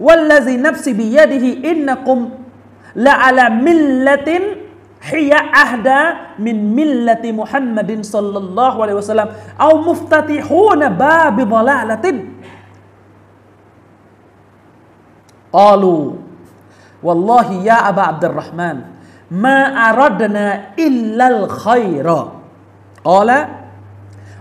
[0.00, 2.30] والذي نفسي بيده إنكم
[2.96, 4.40] لعلى ملة
[5.02, 6.02] هي أهدى
[6.38, 9.28] من ملة محمد صلى الله عليه وسلم
[9.60, 12.24] أو مفتتحون باب ضلالة.
[15.52, 16.12] قالوا
[17.02, 18.76] والله يا أبا عبد الرحمن
[19.30, 19.58] ما
[19.90, 22.37] أردنا إلا الخير.
[23.08, 23.30] قال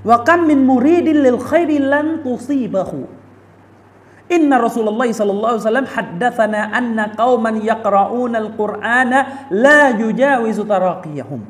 [0.06, 2.92] وكم من مريد للخير لن تصيبه.
[4.32, 9.12] إن رسول الله صلى الله عليه وسلم حدثنا أن قوما يقرؤون القرآن
[9.52, 11.42] لا يجاوز تراقيهم.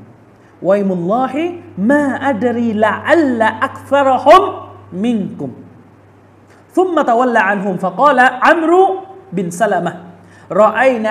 [0.62, 1.34] ويم الله
[1.78, 4.42] ما أدري لعل أكثرهم
[4.94, 5.50] منكم.
[6.72, 8.86] ثم تولى عنهم فقال عمرو
[9.34, 9.94] بن سلمة
[10.52, 11.10] رأينا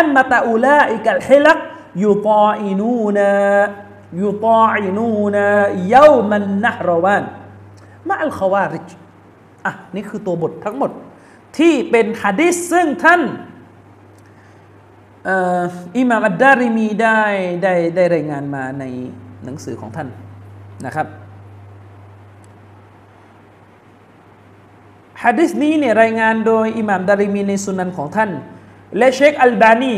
[0.00, 1.58] آمة أولئك الحلق
[1.96, 3.18] يطائنون
[4.20, 5.46] ยูตออินูนะ
[5.88, 7.24] เยามันนะรวาน
[8.08, 8.88] มาอัลควาริจ
[9.64, 10.90] อะนี่คือตัวบททั้งหมด
[11.58, 13.22] ที่เป็นฮะดิษซึ่งท่าน
[15.96, 17.22] อิหม่ามัดดาริมีได้
[17.62, 18.84] ได้ได้รายงานมาใน
[19.44, 20.08] หนังสือของท่าน
[20.86, 21.06] นะครับ
[25.22, 28.30] ฮะดิษนี้เนี่ยรายงานโดยอิหม่ามดาริมีในสุนันของท่าน
[28.98, 29.94] และเชคอัลบานี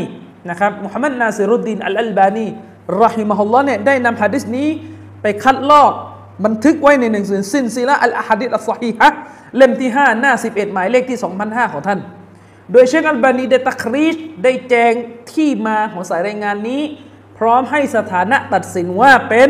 [0.49, 2.47] นะครับมุฮัมมัดนาซิรุดดินอัลอัลบานี
[3.01, 4.69] รอฮิมะฮุลลอเนี่ยได้นำฮะดิษนี้
[5.21, 5.91] ไปคัดลอก
[6.45, 9.09] บันทึกไว้ในหนังสือซินซีละอัลอะฮัดิษอัลซอฮีฮะ
[9.57, 11.99] เล่มที่ 5 หน้า 11 หมายเลขที่ 2005 ของท่าน
[12.71, 14.93] โดยเชคอัลบานีได้ตักรีชได้แจง
[15.33, 16.81] ที่มาของสายรายงานนี้
[17.37, 19.49] พร้อมให้สถานะตัดสินว่าเป็น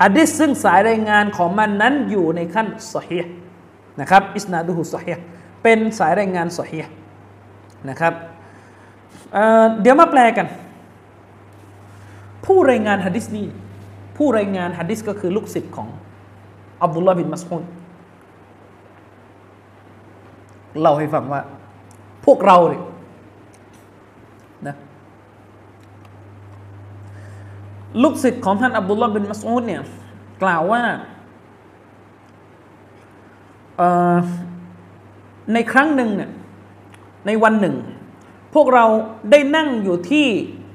[0.00, 3.20] ฮะดิษซึ่งสายรายงานของมันนั้นอยู่ในขั้นสฮี
[4.00, 5.12] นะครับอิสนาดุฮุสฮี
[5.62, 6.80] เป็นสายรายงานสฮี
[7.88, 8.12] นะครับ
[9.32, 10.46] เเดี๋ยวมาแปลกัน
[12.46, 13.46] ผู้รายงานฮะดิษนี้
[14.16, 15.88] ผู้รายงานฮะดิษก็คือลูกศิษย์ของ
[16.82, 17.64] อับดุลลาห์บินมัสฮูด
[20.80, 21.40] เล่าให้ฟังว่า
[22.24, 22.82] พวกเราเนี่ย
[24.66, 24.76] นะ
[28.02, 29.82] ลูกศิษย์ของท่านอับดุลลาห์บินมัสอูดเนี่ย
[30.42, 30.82] กล่าวว่า
[35.52, 36.30] ในครั้งหนึ่งเนี่ย
[37.26, 37.76] ในวันหนึ่ง
[38.54, 38.84] พวกเรา
[39.30, 40.26] ได้นั่งอยู่ที่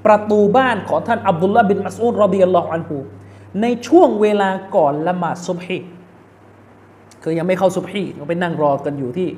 [0.06, 2.98] ประตูบ้านของท่านอับดุลลาบินมัสอูดรอดิยัลลอฮุอันฮู
[3.62, 5.80] ในช่วงเวลาก่อนละหมาดซุบฮี
[7.24, 9.30] คือยังไม่เข้าซุบฮีเราไปนั่งรอกันอยู่ที่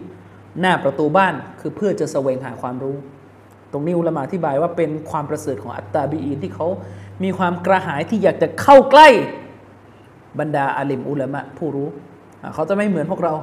[0.60, 2.96] หน้าประตูบ้านคือเพื่อจะแสวงหาความรู้
[3.72, 6.68] ตรงนี้อุลามาอธิบายว่าเป็นความประเสริฐของอัตตาบีอีนที่เขา
[7.24, 9.08] มีความกระหายที่อยากจะเข้าใกล้
[10.40, 11.88] บรรดาอาลิมอุลามะผู้รู้
[12.54, 13.34] เขาจะไม่เหมือนพวกเรา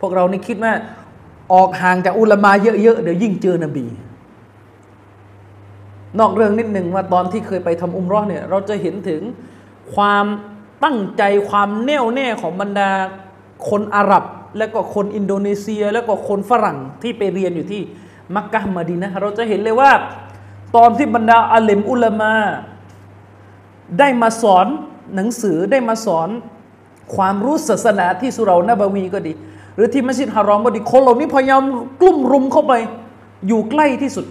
[0.00, 0.72] พวกเรานี่คิดว่า
[1.52, 3.86] ออกห่างจากอุลามาเยอะๆเดี๋ยวยิ่งเจอนบี
[6.20, 9.20] นอกเรื่องนิดหนึ่งว่าตอนที่เคยไปทำอุมรอเนี่ยเราจะเห็นถึง
[9.94, 10.24] ความ
[10.84, 12.90] ตั้งใจความแน่วแน่ของบรรดา
[13.68, 14.24] คนอาหรับ
[14.58, 17.82] แล้วก็คนอินโดนีเซีย แล้วก็คนฝรั่งที่ไปเรียนอยู่ที่
[18.34, 19.90] มักกะมาดีนะเราจะเห็นเลยว่า
[20.76, 22.34] ตอนที่บรรดาอาเลมอุลามา
[23.98, 24.66] ได้มาสอน
[25.14, 26.28] หนังสือได้มาสอน
[27.16, 29.32] ความรู้ศาสนาที่สุเรานาบวีก็ดี
[29.74, 31.62] หรือที่มัสยิดฮารอมก็ดีคนเหล่านี้พยายาม
[32.00, 32.72] กลุ่มรุมเข้าไป
[33.46, 34.26] อยู่ใกล้ที่สุด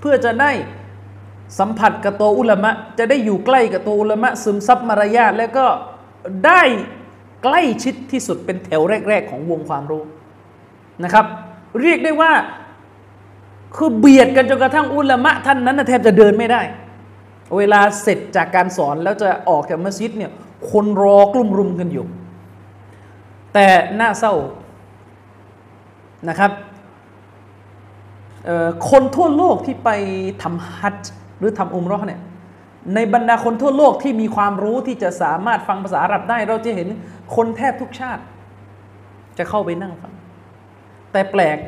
[0.00, 0.50] เพื่อจะได้
[1.58, 5.66] สัมผัสกับตัวอุลามะ จะได้อยู่ใกล้กับตัวอุลามะ ซึมซับมารยาทแล้วก็
[6.46, 6.62] ได้
[7.44, 10.02] ใกล้ชิดที่สุดเป็นแถวแรก ๆ ของวงความรู้
[11.04, 11.26] นะครับ
[11.80, 12.32] เรียกได้ว่า
[13.76, 16.62] คือเบียดกันจนกระทั่งอุลามะท่านนั้นแทบจะเดินไม่ได้
[17.56, 20.32] เวลาเสร็จจากการสอนแล้วจะออกจากมัสยิดเนี่ย
[20.70, 22.06] คนรอกลุ่มรุมกันอยู่
[23.54, 23.66] แต่
[24.00, 24.34] น่าเศร้า
[26.28, 26.52] นะครับ
[28.90, 29.90] คนทั่วโลกที่ไป
[30.42, 32.20] ทำฮัจจ์ หรือทำอุมรอเนี่ย
[32.94, 36.88] ในบรรดาคนทั่วโลกที่มีความรู้ที่จะสามารถฟังภาษาอาหรับได้ เราจะเห็น
[37.36, 38.22] คนแทบทุกชาติ
[39.38, 40.12] จะเข้าไปนั่งฟัง
[41.12, 41.58] แต่แปลก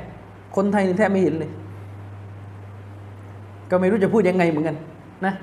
[0.57, 1.51] คนไทยนี่แทบไม่เห็นเลย
[3.71, 4.77] ก็ไม่รู้จะพูดยังไงเหมือนกัน
[5.27, 5.35] นะ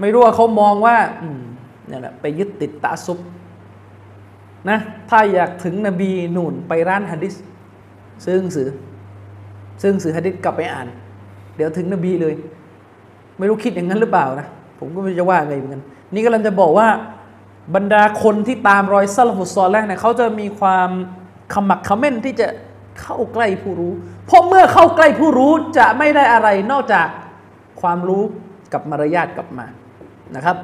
[0.00, 1.40] ไม่รู้ว่าเขามองว่าอืม
[1.90, 3.18] นี่แหละไปยึดติดตาซุป
[4.70, 4.78] นะ
[5.10, 7.34] ถ้าอยากถึงนบีนูนไปร้านฮะดิษ
[8.24, 8.68] ซื้อหนังสือ
[9.80, 10.86] ซื้อหนังสือฮะดิษกลับไปอ่าน
[11.56, 12.34] เดี๋ยวถึงนบีเลย
[13.38, 14.46] ไม่รู้คิดอย่างนั้นหรือเปล่านะ
[14.78, 16.88] ผมก็ไม่จะว่าไงเหมือนกัน นี่กำลังจะบอกว่า
[17.74, 20.88] บรรดาคนที่ตามรอยซัลฟุตซอลแล้วเนี่ยเขาจะมีความ
[21.52, 22.46] ขมักขม้นที่จะ
[23.00, 23.92] เข้าใกล้ผู้รู้
[24.26, 27.06] เพราะเมื่อเข้าใกล้ผู้รู้จะไม่ได้อะไรนอกจาก
[27.80, 28.22] ความรู้
[28.72, 29.66] กับมารยาทกลับมา
[30.36, 30.56] นะครับ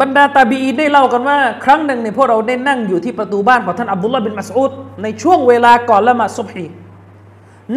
[0.00, 6.66] บรรดาตาบีได้เล่ากันว่า ครั้งหนึ่งเนี่ยพวกเราได้นั่งอยู่ที่ประตูบ้านของท่านอับดุลลาห์บินมัสอุดในช่วงเวลาก่อนละหมาดซุบฮี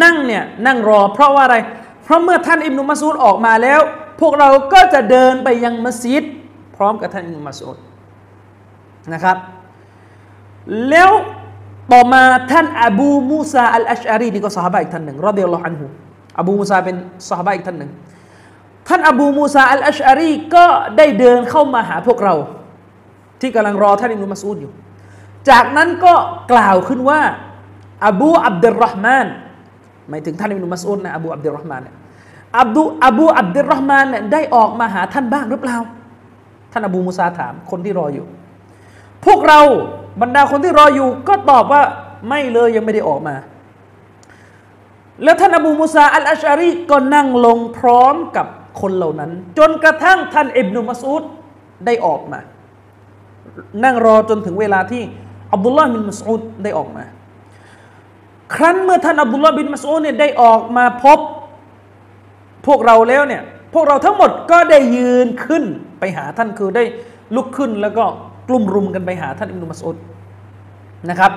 [0.03, 1.57] นั่งเนี่ยนั่งรอเพราะว่าอะไร
[2.03, 3.81] เพราะเมื่อท่านอิบนุมัสูดออกมาแล้ว
[4.21, 6.23] พวกเราก็จะเดินไปยังมัสยิด
[6.75, 7.77] พร้อมกับท่านอิบนุมัสูด
[9.13, 9.37] นะครับ
[10.89, 11.09] แล้ว
[11.91, 15.85] ต่อมาท่านอบูมูซาอัลอัชอารีนี่ก็สหายอีกท่านหนึ่งรอเดียลลอฮันฮู
[16.39, 16.95] อบูมูซาเป็น
[17.29, 17.91] สหายอีกท่านหนึ่ง
[18.87, 20.65] ท่านอบูมูซาอัลอัชอารีก็
[20.97, 22.35] ได้เดินเข้ามาหาพวกเรา
[23.41, 24.71] ที่กำลังรอท่านอิบนุมัสูดอยู่
[25.49, 26.13] จากนั้นก็
[26.51, 27.21] กล่าวขึ้นว่า
[28.07, 29.27] อบูอับดุลรห์มาน
[30.09, 31.95] หมายถึงท่านอิบนุมัสอุดนะอบูอับดุลรห์มานเนี่ย
[32.59, 35.77] อับดุอบูอับดุลรห์มานเนี่ยได้ออกมาหาท่านบ้างหรือเปล่า
[36.71, 38.25] ท่านอบูมุซาถามคนที่รออยู่
[39.25, 39.59] พวกเรา
[40.21, 41.83] บรรดาคนที่รออยู่ ก็ตอบว่า
[42.29, 43.35] ไม่เลยยังไม่ได้ออกมา
[45.23, 48.47] แล้วท่านอบูมุซาอัลอาชารีก็นั่งลงพร้อมกับ
[48.81, 51.23] คนเหล่านั้น จนกระทั่งท่านอิบนุมัสอุด
[51.85, 52.39] ได้ออกมา
[53.83, 55.03] นั่งรอจนถึงเวลาที่
[55.53, 57.03] อับดุลลาห์บินมัสอุดได้ออกมา
[58.53, 61.19] ครั้นเมื่อท่านอับดุลลาห์บินมัสอูดเนี่ยได้ออกมาพบ
[62.67, 63.41] พวกเราแล้วเนี่ย
[63.73, 65.63] พวกเราทั้งหมดก็ได้ยืนขึ้น
[65.99, 66.83] ไปหาท่านคือได้
[67.35, 68.03] ลุกขึ้นแล้วก็
[68.47, 69.97] กลุ่มรุมกันไปหาท่านอิบนุมัสอูด
[71.09, 71.31] นะครับ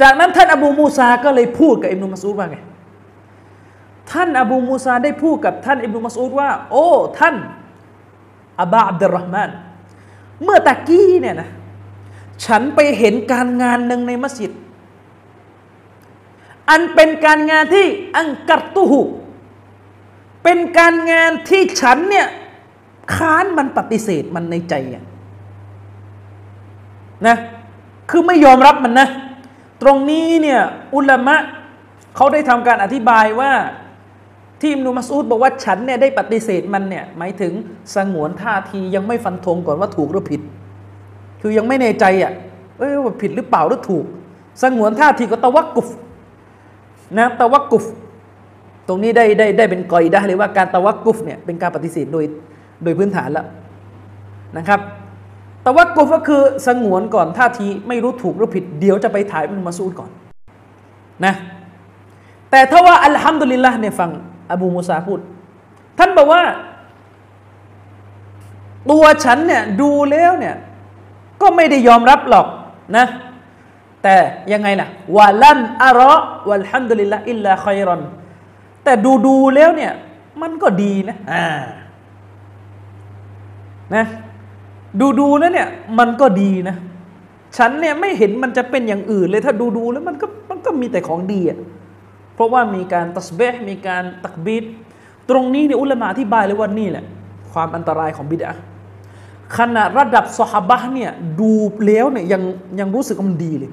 [0.00, 2.58] จากนั้นท่านอบูมูซาก็เลยพูดกับอิบนุมัสอูดว่าไง
[4.12, 6.86] ท่านอบูมูซาได้พูดกับท่านอิบนุมัสอูดว่า โอ้
[7.18, 7.34] ท่าน
[8.60, 9.50] อับาอับดุลรห์มาน
[10.42, 11.50] เมื่อตะกี้เนี่ยนะ
[12.44, 14.50] ฉันไปเห็นการงานหนึ่งในมัสยิด
[16.70, 19.02] อันเป็นการงานที่อังกัตตุหุ
[20.44, 22.26] เป็นการงานที่ฉันเนี่ย
[23.14, 25.04] ค้านมันปฏิเสธมันในใจอะ
[27.26, 27.36] นะ
[28.10, 29.08] คือไม่ยอมรับมันนะ
[29.82, 30.60] ตรงนี้เนี่ย
[30.94, 31.36] อุลามะ
[32.16, 33.52] เขาได้ทำการอธิบายว่า
[34.60, 37.52] ที่อิมนุมัสูดบอกว่าฉันเนี่ยได้ปฏิเสธมันเนี่ยหมายถึง
[37.94, 40.40] สงวนท่าทียังไม่ฟันธงก่อนว่าถูกหรือผิด
[41.40, 42.32] คือยังไม่แน่ใจอะ
[42.78, 44.04] เอ้ยว่าผิดหรือเปล่าหรือถูก
[44.62, 45.88] สงวนท่าทีก็ตะวักกุฟ
[47.18, 47.84] นะตะวักกุฟ
[48.88, 52.24] ตรงนี้ได้ได้ได้เป็นกอยได้เลยว่าการตะวักกุฟเนี่ยเป็นการปฏิเสธโดย
[52.82, 53.46] โดยพื้นฐานแล้ว
[54.56, 54.80] นะครับ
[55.66, 60.10] ตะวักกุฟก็คือสงวนก่อนท่าทีไม่รู้ถูกหรือผิดเดี๋ยวจะไปถ่ายอิมนุมัสอูดก่อน
[61.24, 61.34] นะ
[62.50, 64.10] แต่ถ้าว่าอัลฮัมดุลิลละเนี่ยฟัง
[64.52, 65.20] อบูมูซาพูด
[65.98, 66.42] ท่านบอกว่า
[68.90, 70.54] ตัวฉันเนี่ยดูแล้วเนี่ย
[71.42, 72.46] ก็ไม่ได้ยอมรับหรอก
[72.96, 73.06] นะ
[74.06, 74.20] แต่
[74.52, 76.14] ยังไงล่ะวาลันอารอ
[76.48, 78.02] วัลฮัมดุลิลละอิลลาคอยรอน
[78.84, 79.92] แต่ดูดูแล้วเนี่ย
[80.42, 81.46] มันก็ดีนะอ่า
[83.94, 84.04] นะ
[85.00, 86.76] ดูดูแล้วเนี่ย มันก็ดีนะ
[87.56, 91.58] ฉันเนี่ยไม่เห็นมันจะเป็นอย่างอื่นเลยถ้าดูดูแล้วมันก็มันก็มีแต่ของดีอะ
[92.34, 94.64] เพราะว่ามีการตัสเบห์มีการตักบีด
[95.30, 97.04] ตรงนี้เนี่ยอุลามะอธิบายเลยว่านี่แหละ
[97.52, 98.52] ความอันตรายของบิดา
[99.58, 101.52] ขนาดระดับสหบะเนี่ยดู
[101.86, 102.42] แล้วเนี่ยยัง
[102.80, 103.72] ยังรู้สึกมันดีเลย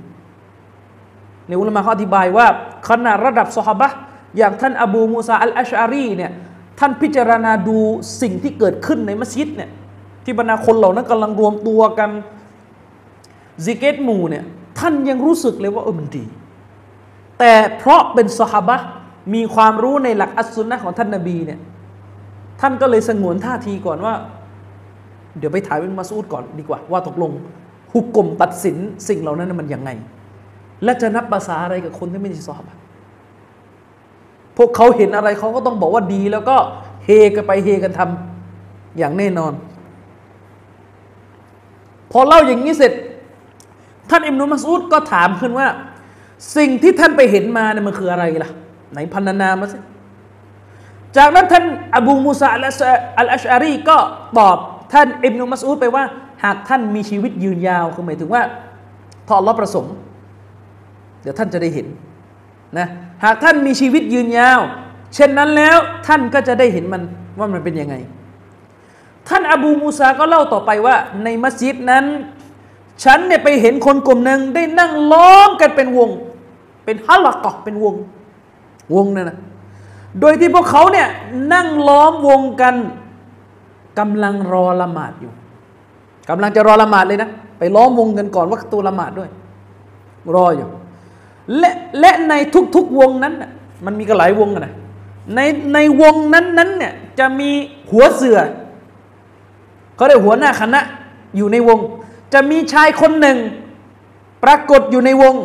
[1.48, 2.46] ในอุลามะเขาอธิบายว่า
[2.90, 3.90] ขนาดระดับสหบะ
[4.38, 6.32] อย่างท่านอบูมูซาอัลอัชอารีเนี่ย
[6.80, 7.78] ท่านพิจารณาดู
[8.22, 9.70] สิ่งที่เกิดขึ้นในมัสยิดเนี่ย
[10.26, 12.10] ที่บรรดาคนเหล่านั้นกำลังรวมตัวกัน
[13.66, 14.44] ซิกเกตมูเนี่ย
[14.80, 16.26] ท่านยังรู้สึกเลยว่าเออมันดี
[17.40, 18.78] แต่เพราะเป็นสหบะ
[19.34, 21.60] มีความรู้ในหลักอัสซุนนะของท่านนาบีเนี่ย
[22.62, 24.14] ท่านก็เลยสงวนท่าทีก่อนว่า
[25.38, 27.32] เดี๋ยวไปถ่ายเป็นมาสูดก่อนดีกว่า ว่าตกลง
[27.94, 28.78] หุกกลมตัดสิน
[29.08, 29.90] สิ่งเหล่านั้นมันยังไง
[30.84, 32.76] และจะนับภาษาอะไรกับคนที่ไม่ใช่ซอฮาบะ
[34.58, 36.56] พวกเขาเห็นอะไรเขาก็ต้องบอกว่าดี แล้วก็
[37.06, 39.54] เฮกันไปเฮกันทำอย่างแน่นอน
[42.12, 42.93] พอเล่าอย่างนี้เสร็จ
[44.10, 45.67] ท่านอิมนุมัสอุดก็ถามขึ้นว่า
[46.58, 48.52] สิ่งที่ท่านไปเห็นมาเนี่ยมันคืออะไรล่ะ
[48.91, 49.78] ไหนพันนามาสิ
[51.17, 51.65] จากนั้นท่าน
[51.96, 53.98] อบูมูซาอัลอัชอารีก็
[54.39, 54.58] ตอบ
[54.93, 56.04] ท่านอิบนุมัสอูดไปว่า
[56.43, 58.41] หากท่านมีชีวิตยืนยาวคือหมายถึงว่า
[59.28, 59.93] ถ้าอัลลอฮ์ประสงค์
[61.24, 61.88] เดี๋ยวท่านจะได้เห็น
[62.78, 62.88] นะ
[63.24, 64.60] หากท่านมีชีวิตยืนยาว
[65.16, 67.02] เช่นนั้นแล้วท่านก็จะได้เห็นมัน
[67.40, 67.96] ว่ามันเป็นยังไง
[69.30, 72.06] ท่านอบูมูซาก็เล่าต่อไปว่า ในมัสยิดนั้น
[73.04, 76.10] ฉันเนี่ยไปเห็นคนกลุ่มหนึ่งได้นั่งล้อมกันเป็นวง
[76.86, 77.96] เป็นฮัลลักะเป็นวง
[78.96, 79.38] วงนั่นนะ
[80.20, 81.08] โดยที่พวกเขาเนี่ย
[81.54, 82.76] นั่งล้อมวงกัน
[84.00, 85.32] กำลังรอละหมาดอยู่
[86.30, 89.30] กำลังจะรอละหมาดเลยนะ ไปล้อมวงกันก่อนว่าตัวละหมาดด้วย
[90.36, 90.68] รออยู่
[91.58, 92.34] และและใน
[92.76, 93.34] ทุกๆวงนั้น
[93.86, 94.74] มันมีก็หลายวงนะ
[95.36, 95.40] ใน
[95.74, 97.50] ในวงนั้นนั้นเนี่ยจะมี
[97.92, 98.40] หัวเสือ
[99.96, 100.82] เขาเรียกหัวหน้าคณะ
[101.38, 101.80] อยู่ในวง
[102.34, 103.38] จะมีชายคนหนึ่ง
[104.44, 105.36] ปรากฏอยู่ในวง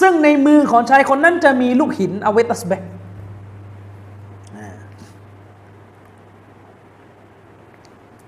[0.00, 2.82] ซึ่งในมือของชายคนนั้นจะมีลูกหินเอาไว้ตัสเบก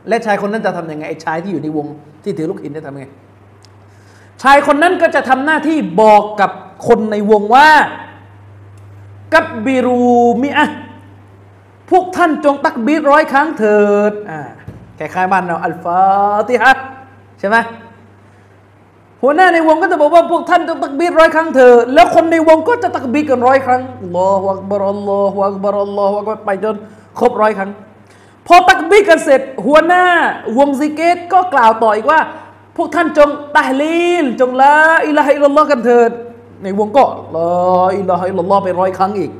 [0.08, 1.86] และชายคนนั้นจะทำยังไงไอ้ชายที่อยู่ในวง
[2.22, 3.06] ที่ถือลูกหินจะทำยังไง
[4.42, 6.50] ชายคนนั้นก็จะทำหน้าที่บอกกับ
[6.86, 7.70] คนในวงว่า
[9.34, 10.00] กับบิรู
[10.42, 10.66] มิอะ
[11.90, 14.40] พวกท่านจงตักบีรร้อยครั้งเถิดอ่า
[14.98, 16.72] คล้ายๆบ้านเราอัลฟาติฮะ
[17.38, 17.56] ใช่ไหม
[19.22, 26.76] หัวหน้าในวงก็จะบอกว่าพวกท่านจะตักบีรร้อยครั้งเถอะแล้วคนในวงก็จะตักบีรกันร้อยครั้งอัลลอฮฺอักบารอัลลอฮฺอักบารอัลลอฮฺอักบารไปจน
[27.18, 27.70] ครบร้อยครั้ง
[28.46, 30.04] พอตักบีรกันเสร็จ หัวหน้า
[30.58, 32.20] วงซิกเกรก็กล่าวต่ออีกว่า
[32.76, 36.10] พวกท่านจงตะฮ์ลีลจง لا إله إلا الله กันเถิด
[36.62, 37.04] ในวงก็
[37.36, 39.30] لا إله إلا الله ไปร้อยครั้งอีก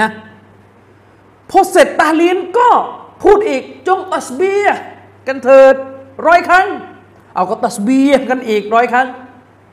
[0.00, 0.08] นะ
[1.50, 2.68] พอเสร็จตะฮ์ลีลก็
[3.22, 4.54] พูดอีกจงตัสเบียะฮ์
[5.26, 5.74] กันเถิด
[6.26, 6.66] ร้อยครั้ง
[7.34, 9.06] เอาก็ตัสเบียะฮ์กันอีกร้อยครั้ง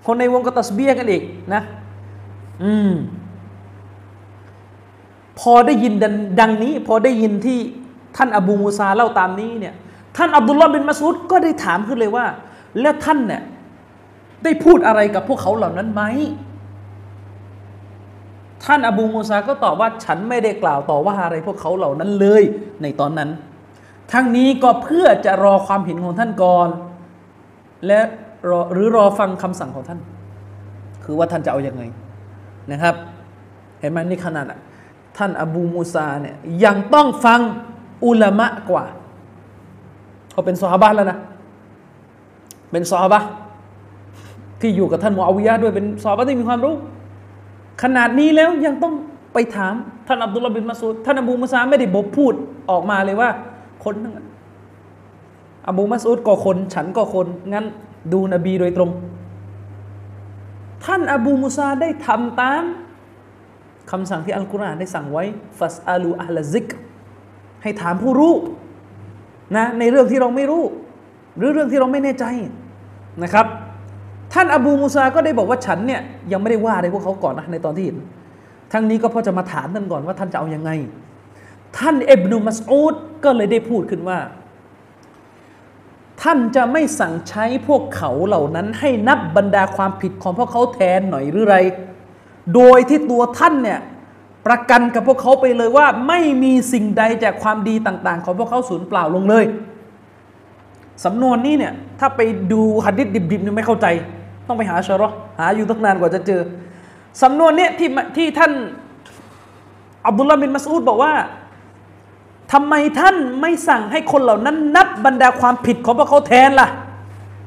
[0.05, 1.61] คนในวงก็ตัสเบียะฮ์กันอีกนะ
[2.63, 2.93] อืม
[5.39, 5.93] พอได้ยิน
[6.39, 7.59] ดังนี้ พอได้ยินที่
[8.17, 9.73] ท่านอบูมูซาเล่าตามนี้เนี่ย
[10.17, 12.25] ท่านอับดุลลอฮ์บินมัสูดก็ได้ถามขึ้นเลยว่า
[12.81, 13.41] แล้วท่านเนี่ย
[14.45, 16.03] ได้พูดอะไรกับพวกเขาเหล่านั้นไหม
[18.63, 22.43] ท่านอบูมูซาก็ตอบว่าฉันไม่ได้กล่าวต่อว่าอะไรพวกเขาเหล่านั้นเลย
[22.81, 23.29] ในตอนนั้น
[24.11, 26.69] ทั้งนี้ก็เพื่อจะรอความเห็นของท่านก่อน
[27.87, 27.99] และ
[28.49, 29.99] รอหรือรอฟังคำสั่งของท่าน
[31.03, 31.83] คือว่าท่านจะเอาอยัางไง
[32.71, 32.95] นะครับ
[33.79, 34.45] เห็นไหมนี่ขนาด
[35.17, 37.39] ท่านอบูมูซาเนี่ยยังต้องฟัง
[38.05, 38.85] อุลามะกว่า
[40.31, 41.19] เขาเป็นซอฮาบะแล้วนะ
[42.71, 43.21] เป็นซอฮาบะ
[44.61, 46.75] ที่อยู่กับท่านมูอาวิยะด้วยเป็นสอบที่มีความรู้
[47.83, 48.93] ขนาดนี้แล้วยังต้อง
[49.33, 49.73] ไปถาม
[50.07, 52.33] ท่านอับดุลลาบินมาสูดท่านอบูมุสาไม่ได้บอกพูด
[52.71, 53.29] ออกมาเลยว่า
[53.83, 54.25] คนนั่น
[55.67, 57.65] อบูมัสูดก็คน ฉันก็คน งั้น
[58.13, 58.89] ดูนบีโดยตรง
[60.85, 62.63] ท่านอบูมุสาได้ทำตาม
[63.91, 65.23] คำสั่งที่อัลกุรอานได้สั่งไว้
[65.59, 66.67] ฟัสอาลูอัลซิก
[67.63, 68.33] ให้ถามผู้รู้
[69.55, 70.63] นะในเรื่องที่เราไม่รู้
[71.37, 72.25] หรือเรื่องที่เราไม่แน่ใจ
[73.23, 73.47] นะครับ
[74.33, 77.97] ท่านอบูมูซาก็ได้บอกว่าฉันเนี่ยยังไม่ได้ว่าอะไรพวกเขาก่อนนะในตอนที่เห็น
[78.73, 80.71] ทั้งนี้ก็เพราะจะมาถามท่านก่อนว่าท่านจะเอาอยัางไง
[81.77, 84.19] ท่านเอบนุมัสอูดก็เลยได้พูดขึ้นว่า
[86.21, 91.57] ท่านจะไม่สั่งใช้พวกเขาเหล่านั้นให้นับบรรดาความผิดของพวกเขาแทนหน่อยหรือไร
[92.55, 93.79] โดยที่ตัวท่านเนี่ย
[94.47, 99.45] ประกันกับพวกเขาไปเลยว่า ไม่มีสิ่งใดจากความดีต่าง ๆ ของพวกเขาสูญเปล่าลงเลย
[101.03, 103.87] สำนวนนี้เนี่ยถ้าไปดูหัดดิษดิบๆนี่ไม่เข้าใจ
[104.47, 106.41] ต้องไปหาชะรอหาอยู่ตั้งนานกว่าจะเจอ
[107.21, 108.51] สำนวนเนี้ยที่ที่ท่าน
[110.07, 111.13] อับดุลลาห์บินมัสอูดบอกว่า
[112.53, 116.67] ทำไมท่านไม่สั่งให้คนเหล่านั้นนับบรรดาความผิดของพวกเขาแทนล่ะ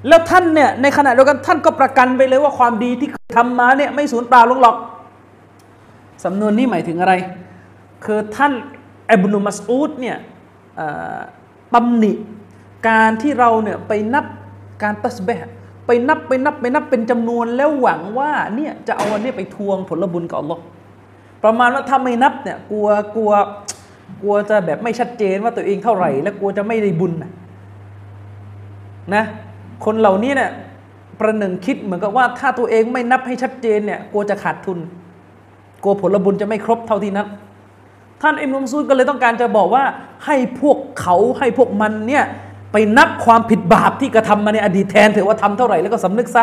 [0.08, 4.76] แล้วท่านเนี่ยในขณะเดียวกันท่านก็ประกันไปเลยว่าความดีที่ทำมาเนี่ยไม่สูญเปล่าลงหรอก
[6.24, 7.14] สำนวนนี้หมายถึงอะไร
[8.04, 8.52] คือท่าน
[9.10, 10.16] อับนุลมัสอูดเนี่ย
[11.74, 12.12] ตำหนิ
[12.88, 14.24] การที่เราเนี่ยไปนับ
[14.82, 15.48] การตัสเบะ
[15.86, 20.62] ไปนับไปนับไปนับเป็นจำนวนแล้วหวังว่าเนี่ยจะเอาอันนี้ไปทวงผลบุญกับอัลลอฮ์
[21.44, 23.32] ประมาณว่าถ้าไม่นับเนี่ยกลัวกลัว
[24.22, 27.30] กลัวจะแบบไม่ชัดเจนว่าตัวเองเท่าไหร่ และกลัวจะไม่ได้บุญนะ
[29.14, 29.24] นะ
[29.84, 30.50] คนเหล่านี้เนี่ย
[31.20, 34.78] ประหนึ่งคิดเหมือนกับว่าถ้าตัวเองไม่นับให้ชัดเจนเนี่ยกลัวจะขาดทุน
[35.82, 37.26] กลัวผลบุญจะไม่ครบเท่าที่นับ
[38.22, 39.84] ท่านอิมรุมซูดก็เลยต้องการจะบอกว่า
[40.26, 42.24] ให้พวกเขาให้พวกมันเนี่ย
[42.72, 46.42] ไปนับความผิดบาปที่กระทำมาในอดีตแทนเถอะว่าทำเท่าไหร่แล้วก็สำนึกซะ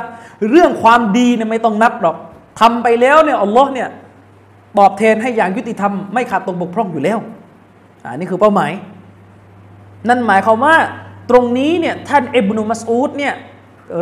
[0.51, 2.15] เรื่องความดีเนี่ยไม่ต้องนับหรอก
[2.59, 3.88] ทำไปแล้วเนี่ยอัลลอฮ์เนี่ย
[4.79, 7.19] ตอบแทนให้อย่างยุติธรรมไม่ขาดตรงบกพร่องอยู่แล้ว
[8.03, 8.71] อันนี้คือเป้าหมาย
[10.07, 10.75] นั่นหมายความว่า
[11.29, 13.33] ตรงนี้เนี่ยท่านอิบนุมัสอูดเนี่ย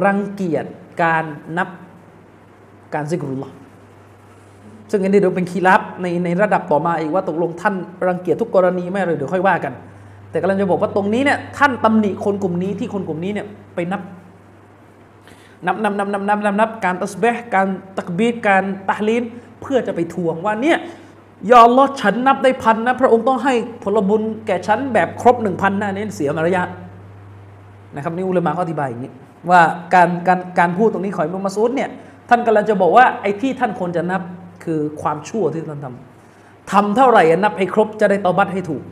[0.05, 0.65] รังเกียจ
[1.01, 1.25] การ
[1.57, 1.69] นับ
[2.93, 3.53] การซิกรุลลอฮ์
[4.91, 7.75] ซึ่งอันนี้เดี๋ยวเป็นคีรับในในระดับต่อมาอีกว่าตกลงท่าน
[8.07, 9.73] รังเกียจทุกกรณีไม่เลยเดี๋ยวค่อยว่ากัน
[10.33, 14.01] แต่กำลังจะบอกว่าตรงนี้เนี่ยท่านตำหนิคนกลุ่มนี้ที่คนกลุ่มนี้เนี่ยไปนับ
[15.65, 17.67] นับนับนับนับนับนับนับการตัสเบห์การ
[17.97, 19.23] ตักบีดการตะลีน
[19.61, 20.77] เพื่อจะไปทวงว่าเนี่ย
[21.51, 26.69] ยอลลอฉันนับได้พันนะ พระองค์ต้องให้ผลบุญแก่ฉันแบบครบหนึ่งพันนะนี่เสียมารยาท
[27.95, 29.11] นะครับนี่อุลามะเขาอธิบายอย่างนี้
[29.49, 29.61] ว่า
[29.93, 31.89] การการการพูดตรงนี้ขอยมุมาซูดเนี่ย
[32.29, 34.21] ท่านกำลังจะบอกว่าไอ้ที่ท่านควรจะนับ
[34.63, 38.83] คือความชั่วที่ท่านทำทำเท่าไหร่นับให้ครบจะได้ตอบัตให้ถูก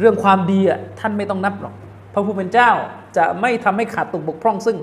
[0.00, 1.74] เรื่องความดีอะท่านไม่ต้องนับหรอก
[2.12, 2.70] พระผู้เป็นเจ้า
[3.16, 4.76] จะไม่ทำให้ขาดตกบกพร่องซึ่ง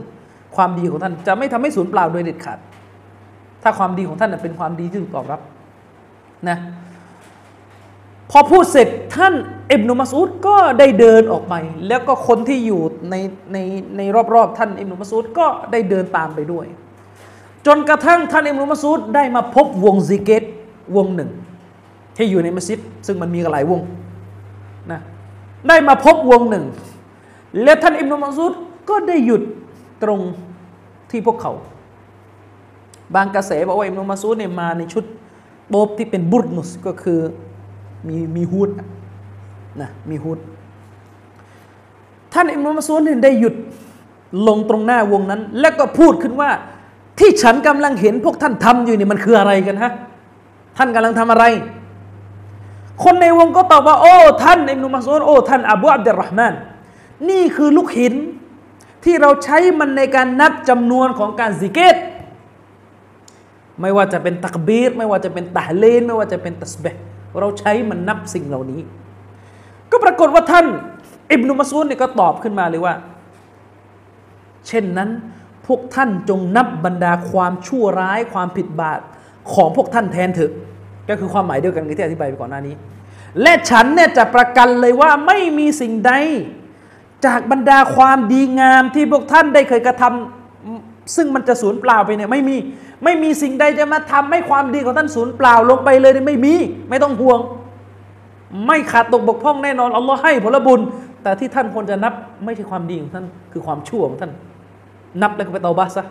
[0.55, 2.59] ความดีของท่านจะไม่ทำให้สูญเปล่าโดยเด็ดขาด
[3.63, 5.41] ถ้าความดีของท่านเป็นความดีที่ถูกตอบรับ
[6.49, 6.57] นะ
[8.31, 9.33] พอพูดเสร็จท่าน
[9.71, 11.55] อิบนุมัสูดก็ได้เดินออกไป
[11.87, 13.15] แล้วก็คนที่อยู่ใน
[13.53, 13.57] ใน
[13.97, 14.01] ใน
[14.33, 16.65] รอบๆท่านอิบนุมัสูดก็ได้เดินตามไปด้วย
[17.65, 20.43] จนกระทั่งท่านอิบนุมัสูดได้มาพบวงซิกเกต
[20.95, 21.31] วงหนึ่ง
[22.17, 23.81] ที่อยู่ในมัสยิดซึ่งมันมีหลายวง
[25.67, 26.65] ได้มาพบวงหนึ่ง
[27.63, 28.51] และท่านอิบนุมัสูด
[28.89, 29.41] ก็ได้หยุด
[30.03, 30.19] ตรง
[31.11, 31.53] ที่พวกเขา
[33.15, 35.03] บางกระแสบอกว่าอิบนุมัสูดเนี่ยมาในชุด
[35.69, 37.19] โบบที่เป็นบุรนุสก็คือ
[38.07, 38.69] มีมีฮูด
[39.81, 40.39] นะมีฮูด
[42.33, 43.55] ท่านอิบนุมัสูดเนี่ยได้หยุด
[44.47, 46.49] ลงตรงหน้าวงนั้น แล้วก็พูดขึ้นว่า
[47.19, 49.91] ที่ฉันกำลังเห็นพวกท่านทำอยู่นี่มันคืออะไรกันฮะ
[50.77, 51.45] ท่านกำลังทำอะไร
[53.03, 56.53] คนในวงก็ตอบว่า โอ้ท่านอิบนุมัสอุดโอ้ท่านอบูอับดุลรหมาน
[57.29, 58.15] นี่คือลูกหิน
[59.03, 61.95] ที่เราใช้มันในการนับจำนวนของการสิกเกต
[63.81, 66.97] ไม่ว่าจะเป็นตักบีรไม่ว่าจะเป็นตะเลนไม่ว่าจะเป็นตัสเบะ
[67.39, 68.81] เราใช้มันนับสิ่งเหล่านี้
[69.91, 70.65] ก็ปรากฏว่าท่าน
[71.31, 72.93] อิบนุมัสอุดเนี่ยก็ตอบขึ้นมาเลยว่า
[74.67, 75.09] เช่นนั้น
[75.67, 78.99] พวกท่านจงนับบรรดาความชั่วร้ายความผิดบาป
[79.53, 80.51] ของพวกท่านแทนเถอะ
[81.09, 82.75] ก็คือความหมายเดียวกันกับที่อธิบายไปก่อนหน้านี้
[83.41, 86.13] และฉันเนี่ยจะประกันเลยว่าไม่มีสิ่งใด
[87.25, 92.55] จากบรรดาความดีงามที่พวกท่านได้เคยกระทำซึ่งมันจะสูญเปล่าไปเนี่ยไม่มี
[93.03, 96.53] ไม่มีสิ่งใดจะมาทำให้ความดีของท่านสูญเปล่าลงไปเลยไม่มี
[96.89, 97.39] ไม่ต้องห่วง
[98.67, 100.79] ไม่ขาดตกบกพร่องแน่นอนอัลลอฮ์ให้ผลบุญ
[101.23, 102.13] แต่ที่ท่านควรจะนับ
[102.45, 104.31] ไม่ใช่ความดีของท่านคือความชั่วของท่าน
[105.21, 106.03] นับแล้วก็ไปเตาบาซะ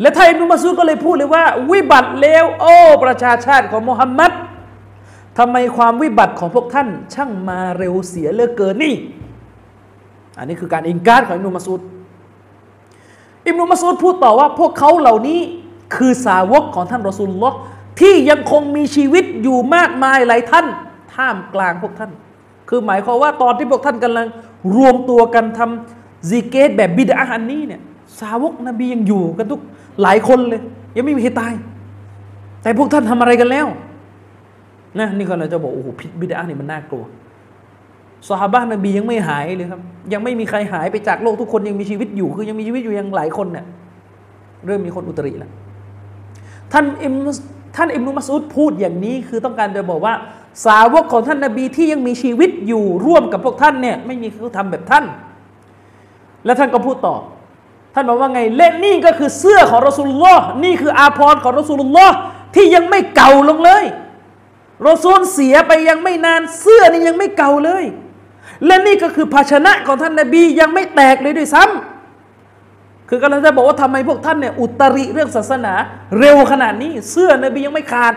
[0.00, 4.32] และท่านอิบนุมัสูดก็เลยพูดเลยว่า วิบัติเลวโอ้ประชาชาติของมุฮัมมัด
[5.38, 8.94] ทำไมความวิบัติของพวกท่าน ช่างมาเร็วเสียเลือเกินนี่
[10.38, 11.80] อันนี้คือการอิงการของอิบนุมัสูด
[13.46, 15.40] อิบนุมัสอุดพูดต่อว่า พวกเขาเหล่านี้
[15.96, 17.56] คือสาวกของท่านรอซูลลอฮ์
[18.00, 20.66] ที่ยังคงมีชีวิตอยู่มากมายหลายท่าน
[21.14, 22.10] ท่ามกลางพวกท่าน
[22.68, 24.26] คือหมายความว่าตอนที่พวกท่านกำลัง
[24.76, 27.80] รวมตัวกันทำซีเกตแบบบิดาอันนี้เนี่ย
[28.20, 29.60] สาวกนบียังอยู่กันทุก
[30.02, 30.62] หลายคนเลย
[30.96, 31.52] ยังไม่มีใครตาย
[32.62, 33.66] แต่พวกท่านทำอะไรกันแล้ว
[34.98, 37.04] นะนี่ก็เราจะบอกโอ้โหพิษบิดานี่มันน่ากลัว
[38.28, 39.80] สหบ้านนบียังไม่หายเลยครับ
[40.12, 43.64] ยังไม่มีใครหายไปจากโลกทุกคนยังมีชีวิตอยู่ คือยังมีชีวิตอยู่ยังหลายคนเนี่ย
[44.66, 45.50] เริ่มมีคนอุตริแล้ว
[46.72, 47.14] ท่านอิม
[47.76, 50.14] ท่านอิมนุมัสอุดพูดอย่างนี้ คือต้องการจะบอกว่า
[50.66, 55.04] สาวกของท่านนบีที่ยังมีชีวิตอยู่ร่วมกับพวกท่านเนี่ยไม่มีเขาทำแบบท่าน
[56.44, 57.16] แล้วท่านก็พูดต่อ
[57.94, 62.14] ท่านบอกว่าไงเล่นนี่ก็คือเสื้อของรอสูลุลลอฮ์นี่คืออาภรณ์ของรอสูลุลลอฮ์
[62.54, 63.84] ที่ยังไม่เก่าลงเลย
[64.88, 67.84] รอซูลเสียไปยังไม่นานเสื้อนี่ยังไม่เก่าเลย
[68.66, 75.74] และนี่ก็คือภาชนะของท่านนบียังไม่แตกเลยด้วยซ้ำคือกำลังจะบอกว่าทำไมพวกท่านเนี่ยอุตริเรื่องศาสนา
[76.18, 78.14] เร็วขนาดนี้เสื้อนบียังไม่ขาด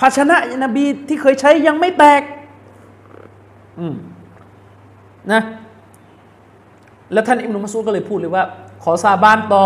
[0.00, 2.22] ภาชนะนบีที่เคยใช้ยังไม่แตก
[3.78, 3.94] อืม
[5.32, 5.42] นะ
[7.12, 8.44] แล้วท่านอิมนุมัสูดก็เลยพูดเลยว่า
[8.84, 9.64] ขอสาบานต่อ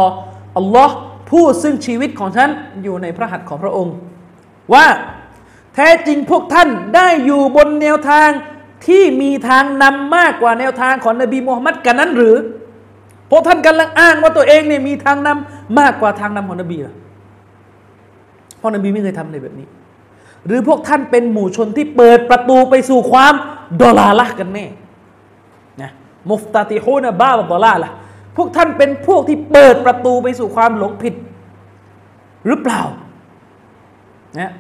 [0.57, 0.95] อัลลอฮ์
[1.31, 2.49] ผู้ซึ่งชีวิตของฉัน
[2.83, 3.95] อยู่ในพระหัตถ์ของพระองค์
[4.75, 4.87] ว่า
[5.75, 8.29] แท้จริงพวกท่านได้อยู่บนแนวทาง
[8.87, 12.37] ที่มีทางนำมากกว่าแนวทางของนบีมูฮัมมัดกันนั้นหรือ
[13.31, 16.95] พวกท่านกำลังอ้างว่าตัวเองเนี่ยมีทางนำมากกว่าทางนำของนบีหรอ
[18.59, 19.67] เพราะนบีไม่เคยทำอะไรแบบนี้
[20.47, 23.35] หรือพวกท่านเป็นหมู่ชนที่เปิดประตูไปสู่ความ
[23.81, 24.67] ดอลาละกันแน่
[25.83, 25.91] นะ
[26.31, 27.91] มุฟตาติฮูนะบ้าบดอลาละ
[28.39, 31.15] พวกท่านเป็นพวกที่เปิดประตูไปสู่ความหลงผิด
[32.47, 32.83] หรือเปล่า
[34.41, 34.53] นะ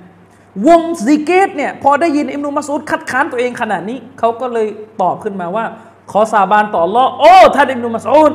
[0.66, 4.66] วงซิกเกรเนี่ยพอได้ยินอิบนุมัสอูดคัดค้านตัวเองขนาดนี้เขาก็เลย
[5.00, 5.64] ตอบขึ้นมาว่า
[6.10, 8.32] ขอสาบานต่ออัลลอฮ์โอ้ท่านอิบนุมัสอูด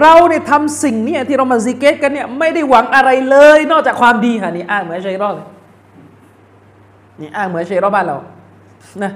[0.00, 5.48] เราเนี่ยทำสิ่งนี้ที่เรามาซิกเกรกันเนี่ยไม่ได้หวังอะไรเลย นอกจากความดีค่ะนี่อ้างเหมือนชัยรอดเลย
[7.20, 8.16] นี่อ้างเหมือนชัยรอดบ้านเรา
[9.02, 9.12] นะ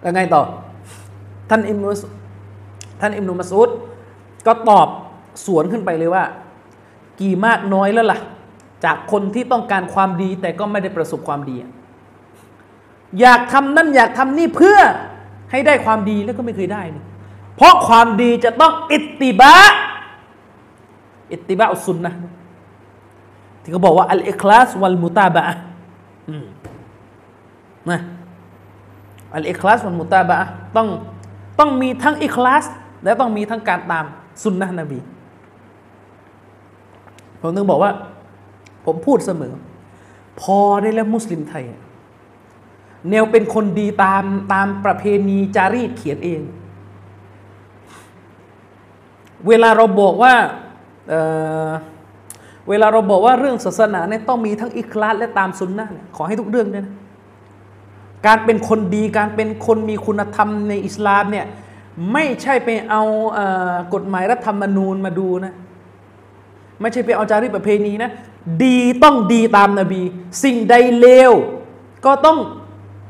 [0.00, 0.42] แล้วไงต่อ
[1.50, 1.90] ท่านอิบนุ
[3.00, 3.68] ท่านอิบนุมัสอูด
[4.46, 4.88] ก็ตอบ
[5.46, 6.24] สวนขึ้นไปเลยว่า
[7.20, 8.18] กี่มากน้อยแล้วล่ะ
[8.84, 11.56] จากคนที่ต้องการความดีแต่ก็ไม่ได้ประสบความดี
[13.20, 14.78] อยากทำนั่นอยากทำนี่เพื่อ
[15.50, 16.82] ให้ได้ความดีแล้วก็ไม่เคยได้
[17.56, 19.54] เพราะความดีจะต้องอิตติบะ
[21.32, 22.14] อิตติบะอุสุนนะ
[23.62, 25.42] ที่เขาบอกว่าอัลอิคลาสวัลมุตาบะ
[27.90, 28.00] นะ
[29.34, 30.38] อัลอิคลาสวัลมุตาบะ
[30.76, 30.88] ต้อง
[31.58, 32.64] ต้องมีทั้งอิคลาส
[33.06, 34.04] และต้องมีทั้งการตาม
[34.42, 34.98] สุนนะนบี
[37.40, 37.92] ผมถึงบอกว่า
[38.84, 39.54] ผมพูดเสมอ
[40.40, 41.64] พอได้แล้วมุสลิมไทย
[43.10, 46.40] แนวเป็นคนดีตามตามประเพณีจารีตเขียนเอง
[49.48, 50.34] เวลาเราบอกว่า
[51.08, 56.94] เเวลาเราบอกว่าเรื่องศาสนาเนี่ยต้องมีทั้งอิคลาสและตามสุนนะขอให้ทุกเรื่องด้วยนะ
[58.26, 61.46] การเป็นคนดีการเป็นคนมีคุณธรรมในอิสลามเนี่ย
[62.12, 63.40] ไม่ใช่ไปเอาเอ
[63.72, 65.54] อกฎหมายรัฐธรรมนูญมาดูนะ
[66.80, 68.10] ไม่ใช่ไปเอาจารีตประเพณีนะ
[68.64, 70.02] ดีต้องดีตามนาบี
[70.44, 71.32] สิ่งใดเลว
[72.06, 72.38] ก็ต้อง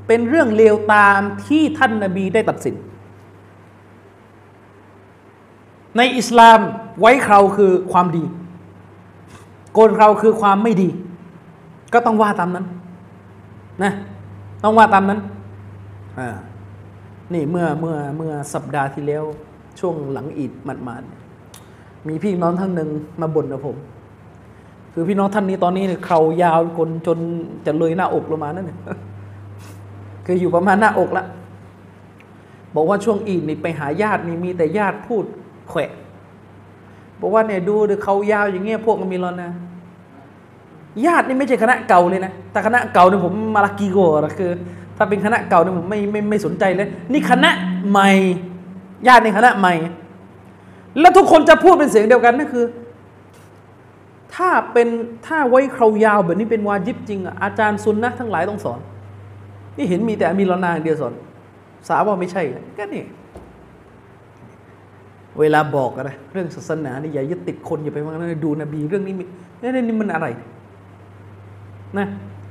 [0.06, 2.74] เป็นเรื่องเลวตามที่ท่านนาบีได้ตัดสิน
[5.96, 6.58] ในอิสลาม
[7.00, 8.24] ไว้คราคือความดี
[9.72, 10.88] โกนเราคือความไม่ดี
[11.92, 12.66] ก็ต้องว่าตามนั้น
[13.82, 13.92] นะ
[14.64, 15.20] ต้องว่าตามนั้น
[16.18, 16.28] อ่า
[17.34, 19.24] นี่เมื่อเมื่อเมื่อสัปดาห์ที่แล้ว
[19.78, 22.88] ช่วงหลังอีดหมาดๆมีพี่น้องท่านหนึ่ง
[23.20, 23.76] มาบ่นกับผม
[24.92, 27.18] คือพี่น้องท่านนี้ตอนนี้เนี่ยเขายาวคนจน
[27.66, 28.78] จะเลยหน้าอกลงมานั่นเนี่ย
[30.26, 31.24] คืออยู่ประมาณหน้าอกละ
[32.74, 35.24] บอกว่าช่วงอีดนี่ไปหาญาตินี่มีแต่ญาติพูด
[35.68, 35.90] แขวะ
[37.20, 39.50] บอกว่าเนี่ยดูดูเขายาวอย่างเงี้ยพวกมีรอนนะ
[41.06, 44.50] ญาตินี่ไม่ใช่คณะเก่าเลยนะแต่คณะเก่าเนี่ยผมมาลากีโกะคือ
[44.96, 47.50] ถ้าเป็นคณะเก่าเนี่ยผมไม่ไม่ไม่สนใจเลย นี่คณะ
[47.90, 48.10] ใหม่
[49.06, 49.74] ญาติในคณะใหม่
[51.00, 52.64] แล้วทุกคนจะพูดเป็นเสียงเดียวกันนั่นคือ
[54.34, 54.88] ถ้าเป็น
[55.26, 58.80] ถ้าไว้คราวยาวแบบนี้เป็นวาจิบจริงอะอาจารย์ซุนนะทั้งหลายต้องสอน
[59.76, 61.12] นี่เห็นมีแต่มีลนางเดียวสอน
[61.88, 62.42] สาวว่าไม่ใช่
[62.78, 63.04] ก็นี่
[65.40, 70.26] เวลาบอกอะไรเรื่องศาสนานี่อย่ายึดติดคนอย่าไปว่านั้นดูนบีเรื่องนี้นี่นี่มันอะไร
[71.98, 72.06] นะ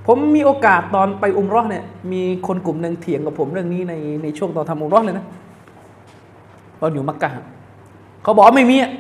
[0.06, 3.93] ผมมีโอกาสตอนไปอุมรอเนี่ยมีคนกลุ่มหนึ่งเถียงกับผมเรื่องนี้ใน
[4.24, 5.26] ในช่วงตอนทำอุมรอเลยนะ
[6.82, 7.30] ตอนอยู่มักกะ
[8.24, 8.91] เขาบอกไม่มีอะ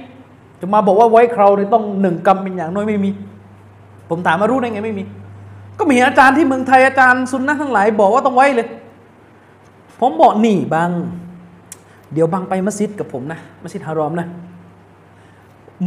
[0.59, 3.09] จะมาบอกว่าไว้คราวนี่ต้องหนึ่งกรรมเป็นอย่างน้อยไม่มี
[4.09, 5.03] ผมถามมารู้ได้ไงไม่มี
[5.79, 8.67] ก็มีอาจารย์ที่เมืองไทยอาจารย์ซุนนะทั้งหลายบอกว่าต้องไว้เลย
[9.99, 10.89] ผมบอกนี่บาง
[12.13, 14.27] เดี๋ยวบังไปมัสยิดกับผมนะมัสยิดฮารอมนะ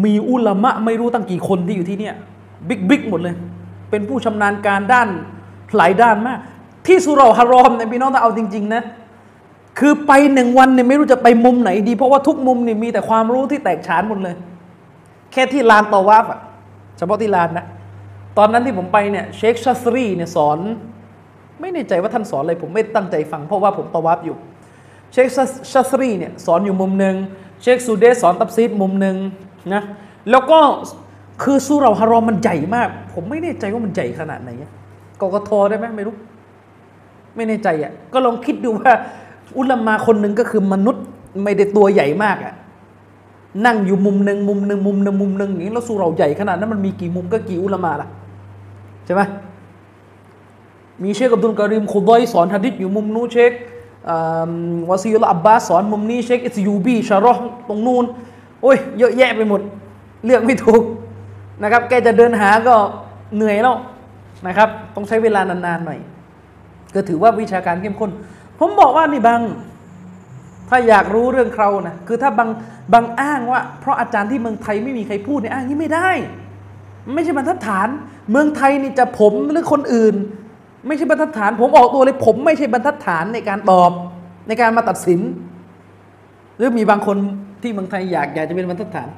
[0.05, 2.15] มีอุลามะไม่รู้ตั้งกี่คนที่อยู่ที่เนี่ย
[2.69, 3.35] บิ๊กบิ๊กหมดเลย
[3.91, 5.09] เป็นผู้ชำนาญการด้าน
[5.77, 6.39] หลายด้านมาก
[6.87, 8.83] ที่สุราฮารอมเนี่ยพี่น้องถ้าเอาจริง ๆ นะ
[9.79, 14.35] คือไปหนึ่งวันเนี่ยไม่รู้จะไปมุมไหนดี เพราะว่าทุกมุมเนี่ยมีแต่ความรู้ที่แตกฉานหมดเลย
[15.33, 16.41] แค่ที่ลานตอวาฟอะ
[16.99, 17.67] เฉพาะที่ลานนะ
[18.39, 20.59] ตอนนั้นที่ผมไปเนี่ยเชคชัสรีเนี่ยสอน
[21.61, 24.37] ไม่แน่ใจว่าท่านสอนอะไรผมไม่ตั้งใจฟังเพราะว่าผมตอวาฟอยู่
[25.13, 25.29] เชค
[25.73, 27.17] ชัสรีเนี่ยสอนอยู่มุมหนึ่ง
[27.63, 29.17] เชคซูเดสสอนตับซีดมุมหนึ่ง
[29.75, 29.83] นะ
[30.31, 30.59] แล้วก็
[31.43, 34.51] คือสุเราฮารอมมันใหญ่มาก ผมไม่แน่ใจว่ามันใหญ่ขนาดไหน
[35.21, 36.15] กกทได้ไหมไม่รู้
[37.37, 38.93] ไม่แน่ใจอะ ก็ลองคิดดูว่า
[39.59, 41.05] อุลามาคนหนึ่งก็คือมนุษย์
[41.45, 42.55] ไม่ได้ตัวใหญ่มากอะ
[43.67, 48.09] นั่งอยู่มุมหนึ่งมุมหนึ่งมุมหนึ่งมุมหนึ่งอย่างนี้แล้วสุเราใหญ่ขนาดนั้นมันมีกี่มุมก็กี่อุลามาล่ะ
[49.05, 49.23] ใช่ไหม
[51.03, 53.53] มีเชคอับดุลการิมคุดอยสอนฮะดิษอยู่มุมนู้นเชค
[54.89, 57.35] วาซีลอับบาสสอนมุมนี้เชคอิสยูบีชารอ
[57.69, 58.05] ตรงนู้น
[58.63, 59.61] โอ้ยเยอะแยะไปหมด
[60.25, 60.83] เลือกไม่ถูก
[61.63, 62.75] นะครับ แกจะเดินหาก็
[63.37, 63.77] เหนื่อยแล้ว
[64.47, 66.01] นะครับ ต้องใช้เวลานานๆหน่อย
[66.95, 68.11] ก็ถือว่าวิชาการเข้มข้น
[68.59, 69.41] ผมบอกว่านี่บาง
[70.69, 72.49] ถ้าอยากรู้เรื่องเขานะคือถ้าบาง
[72.93, 76.11] บางอ้างว่า เพราะอาจารย์ที่เมืองไทยไม่มีใครพูดเนี่ยอ้างนี้ไม่ได้
[77.15, 77.89] ไม่ใช่บรรทัดฐาน
[78.31, 80.15] เมืองไทยนี่จะผมหรือคนอื่น
[80.87, 83.93] ไม่ใช่บรรทัดฐาน ผมออกตัวเลย ผมไม่ใช่บรรทัดฐานในการตอบ
[84.49, 85.21] ในการมาตัดสิน
[86.57, 87.17] หรือมีบางคน
[87.63, 89.09] ที่เมืองไทยอยากอยากจะเป็นบรรทัดฐาน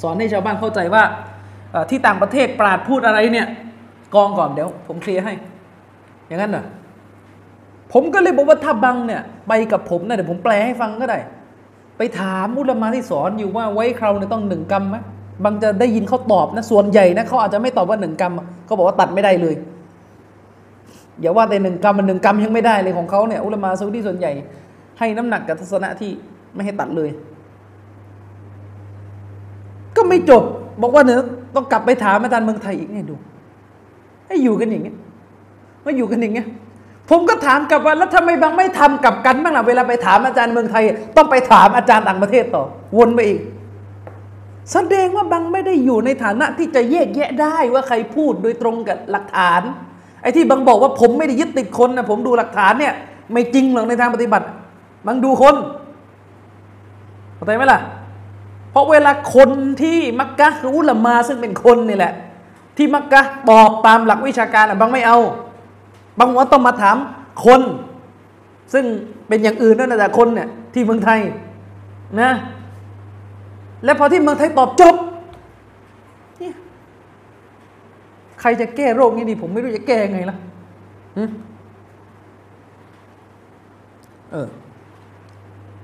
[0.00, 1.02] สอนให้ชาวบ้านเข้าใจว่า
[1.90, 3.46] ที่ต่างประเทศปราดพูดอะไรเนี่ย
[4.14, 5.32] กองก่อนเดี๋ยว ผมเคลียร์ให้
[6.26, 6.64] อย่างนั้นเหรอ
[7.92, 11.18] ผมก็เลยบอกว่าถ้าบังเนี่ย ไปกับผมนะเดี๋ยวผมแปลให้ฟังก็ได้
[11.98, 14.96] ไปถามอุลมาที่สอนอยู่ว่าไว้คราวเนี่ยต้องหนึ่งกรรมไหม
[15.44, 18.32] บางจะได้ยินเขาตอบนะส่วนใหญ่นะเขาอาจจะไม่ตอบว่าหนึ่งกรรม
[18.66, 19.54] เขาบอกว่าตัดไม่ได้เลย
[21.20, 24.32] อย่าว่าแต่หนึ่งกรรมมันหนึ่งกรรมยังไม่ได้เลยของเขาเนี่ยอุลมาซาอุดีส่วนใหญ่
[24.98, 26.10] ให้น้ำหนักกับทัศนะที่
[26.54, 27.10] ไม่ให้ตัดเลย
[29.96, 30.42] ก็ไม่จบ
[30.82, 31.20] บอกว่าเนี่ย
[31.54, 33.14] ต้องกลับไปถามอาจารย์เมืองไทยอีกไงดู
[34.26, 34.96] ให้อยู่กันอย่างเงี้ย
[35.84, 36.48] มาอยู่กันอย่างเงี้ย
[37.10, 40.82] ผมก็ถามกลับว่าแล้วทำไมบางไม่ทำกลับกันบ้างล่ะเวลาไปถามอาจารย์เมืองไทย
[41.16, 42.64] ต้องไปถามอาจารย์ต่างประเทศต่อ
[42.98, 43.40] วนไปอีก
[44.72, 49.62] แสดงว่าบางไม่ได้อยู่ในฐานะที่จะแยกแยะได้ว่าใครพูดโดยตรงกับหลักฐาน
[50.22, 52.94] ไอ้ที่บางบอกว่าผมไม่ได้ยึดติดคนนะผมดูหลักฐานเนี่ย
[53.32, 54.46] ไม่จริงหรอกในทางปฏิบัติ
[55.06, 55.54] บางดูคน
[57.34, 57.80] เข้าใจไหมล่ะ
[58.70, 59.50] เพราะเวลาคน
[59.82, 62.12] ที่มักกะรู้ละมาซึ่งเป็นคนนี่แหละ
[62.76, 65.18] ที่มักกะตอบตามหลักวิชาการอะบางไม่เอา
[66.18, 66.96] บางวันต้องมาถาม
[67.44, 67.60] คน
[68.72, 68.84] ซึ่ง
[69.28, 71.20] เป็นอย่างอื่นนั่นแหละคนเนี่ยที่เมืองไทย
[72.20, 72.30] นะ
[73.84, 74.94] แล้วพอที่เมืองไทยตอบจบ
[76.40, 76.50] นี่
[78.40, 80.36] ใครจะแก้โรคนี้ดี ผมไม่รู้จะแก้ไงล่ะ
[84.32, 84.48] เออ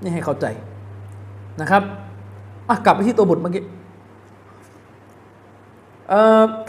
[0.03, 0.47] นี่ให้เข้าใจ
[1.61, 1.82] นะครับ
[2.69, 3.64] อะกลับไปที่ตัวบทเมื่อกี้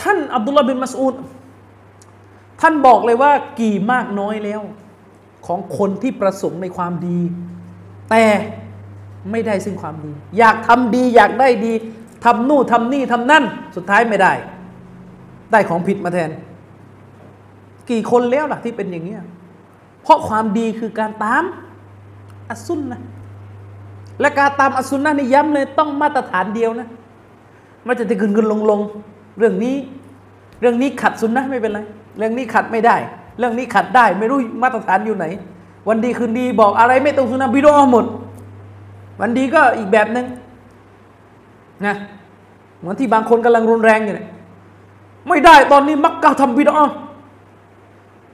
[0.02, 1.16] ท่านอับดุลลาบินมัสอูด
[2.62, 4.62] ท่านบอกเลยว่ากี่มากน้อยแล้ว
[5.48, 7.20] ของคนที่ประสงค์ในความดี
[8.10, 8.24] แต่
[9.32, 11.74] ไม่ได้ซึ่งความดี อยากทำดีอยากได้ดี
[12.26, 13.44] ทำนู่นทำนี่ทำนั่น
[13.76, 14.34] สุดท้ายไม่ได้
[15.52, 16.30] ได้ของผิดมาแทน
[17.90, 19.22] กี่คนแล้วล่ะที่เป็นอย่างนี้ย
[20.02, 21.44] เพราะความดีคือการตาม
[22.50, 23.02] อัสุนนะ
[24.20, 26.88] และการตามอัสุนนะนี่ย้ำเลยต้องมาตรฐานเดียวนะ
[27.84, 28.80] ไม่จะจะขึ้นขึ้นลงลง
[29.38, 29.76] เรื่องนี้
[30.62, 31.80] เรื่องนี้ขัดสุนนะไม่เป็นไร
[32.18, 32.96] เรื่องนี้ขัดไม่ได้
[33.40, 35.26] เรื่องนี้ขัดได้ ไม่รู้มาตรฐานอยู่ไหน
[35.88, 38.06] วันดีคืนดีบอกอะไรไม่ตรงสุนนะบิดอหมด
[39.22, 40.26] วันดีก็อีกแบบหนึ่ง
[41.86, 41.96] นะ
[42.80, 44.28] เหมือนที่บางคนกำลังรุนแรงอยู่เนี่ย
[45.28, 46.78] ไม่ได้ตอนนี้มักกะทำบิดอ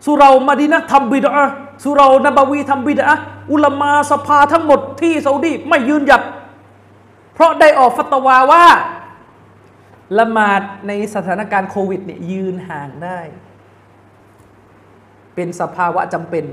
[0.06, 1.38] สุเรามาดีนะทำบิดอ
[1.84, 3.10] สุเรานบาวีทำบิดอ
[3.52, 6.22] อุลามาสภาทั้งหมดที่ซาอุดีไม่ยืนหยัด
[7.34, 8.66] เพราะได้ออกฟัตวาว่า
[10.20, 13.20] ละหมาดในสถานการณ์โควิดเนี่ยยืนห่างได้
[15.36, 16.46] เป็นสภาวะจำเป็น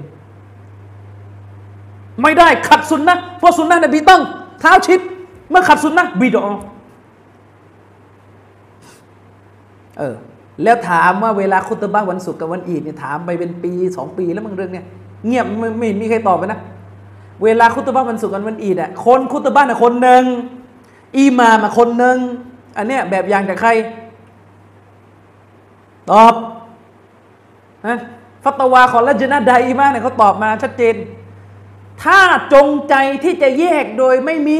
[2.22, 4.22] ไม่ได้ขัดสุนนะเพราะสุนนะนบีต้อง
[4.60, 5.00] เท้าชิด
[5.50, 6.46] เมื่อขัดสุนนะบิดอ
[9.98, 10.14] เออ
[10.62, 14.86] แล้วถามว่าเวลาคุตบ้าวันศุกร์กับวันอีดเนี่ยถามไปเป็นปีสองปีแล้วมึงเรื่องเนี้ย
[15.26, 16.58] เงียบไม่ไม่มีใครตอบไปนะ
[17.44, 20.24] เวลาคุตบ้าวันศุกร์กับวันอีดอะคนคุตบ้าน่ะคนหนึ่ง
[21.16, 22.16] อีมามาคนหนึ่ง
[22.76, 23.70] อันเนี้ยแบบอย่างจากใคร
[26.10, 26.34] ตอบ
[27.86, 27.98] นะ
[28.44, 30.94] ฟัตวาของละจนะไดมาเนี่ยเขาตอบมาชัดเจน
[32.02, 32.20] ถ้า
[32.54, 34.58] จงใจที่จะแยกโดยไม่มี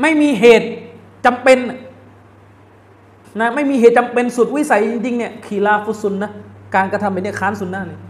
[0.00, 0.68] ไม่มีเหตุ
[1.24, 1.58] จำเป็น
[3.40, 6.30] นะไม่มีเหตุจำเป็นสุดวิสัยจริงๆเนี่ยขีลาฟุซุนนะ
[6.74, 8.00] การกระทำแบบนี้ค้านซุนนะเนี่ย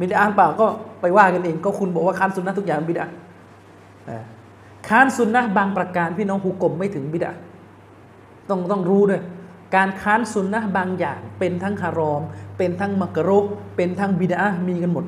[0.00, 0.66] บิดาเปล่าก็
[1.00, 3.06] ไปว่ากันเองก็คุณบอกว่าค้านสุนนะทุกอย่างบิดา
[4.88, 7.32] ค้านสุนนะบางประการพี่น้องหุกกลมไม่ถึงบิดา
[8.48, 9.22] ต้องต้องรู้ด้วย
[9.76, 12.22] การค้านสุนนะบางอย่างเป็นทั้งฮารอม
[12.58, 13.38] เป็นทั้งมักรุ
[13.76, 15.04] เป็นทั้งบิดามีกันหมด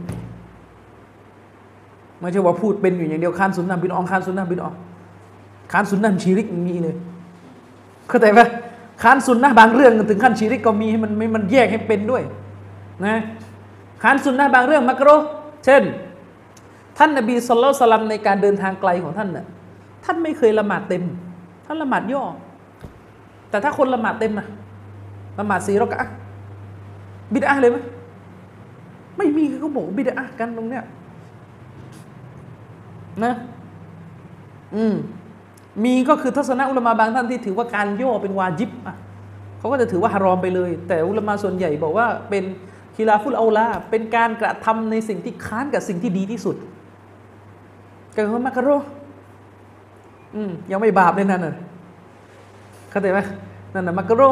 [2.21, 4.71] ไม่ใช่ว่าพูดเป็นอยู่อย่างเดียวค้านสุนนะบิดาค้านสุนนะบิดา
[5.73, 6.95] ค้านสุนนะชีริกมีเลย
[8.09, 8.41] เข้าใจไหม
[9.03, 12.23] ค้านสุนนะบางเรื่องถึงขั้นชีริกก็มีให้มันมันแยกให้เป็นด้วย
[13.07, 13.15] นะ
[14.03, 15.17] ค้านสุนนะบางเรื่องมักรุ
[15.65, 15.83] เช่น
[16.99, 19.47] ท่านนบีสุลต่านในการเดินทางไกลของท่านน่ะ
[20.05, 21.05] ท่านไม่เคยละหมาดเต็ม
[21.67, 22.23] ท่านละหมาดย่อ
[23.51, 24.47] แต่ถ้าคนละหมาดเต็มนะ
[25.39, 26.09] ละหมาดสีรอกะ
[27.33, 27.79] บิดาเลยไหม
[29.19, 30.85] ไม่มีเขาบอกบิดากันตรงเนี้ย
[33.25, 33.33] นะ
[34.75, 34.95] อืม
[35.85, 38.97] มีก็คือทัศนะอุลามะบางท่านที่ถือว่าการย่อเป็นวาจิบอะ
[39.59, 42.45] เขาก็จะถือว่าฮารอมไปเลย แต่อุลามะส่วนใหญ่บอกว่าเป็น
[43.01, 46.57] คีลาฟุลเอาลาเป็นการกระทำในสิ่งที่ค้านกับสิ่งที่ดีที่สุด
[48.17, 48.69] ก็คือมักกะโร
[50.35, 51.55] อืมยังไม่บาปเลยนั่นน่ะ
[52.91, 53.19] เข้าใจไหม
[53.75, 54.23] นั่นน่ะมักกะโร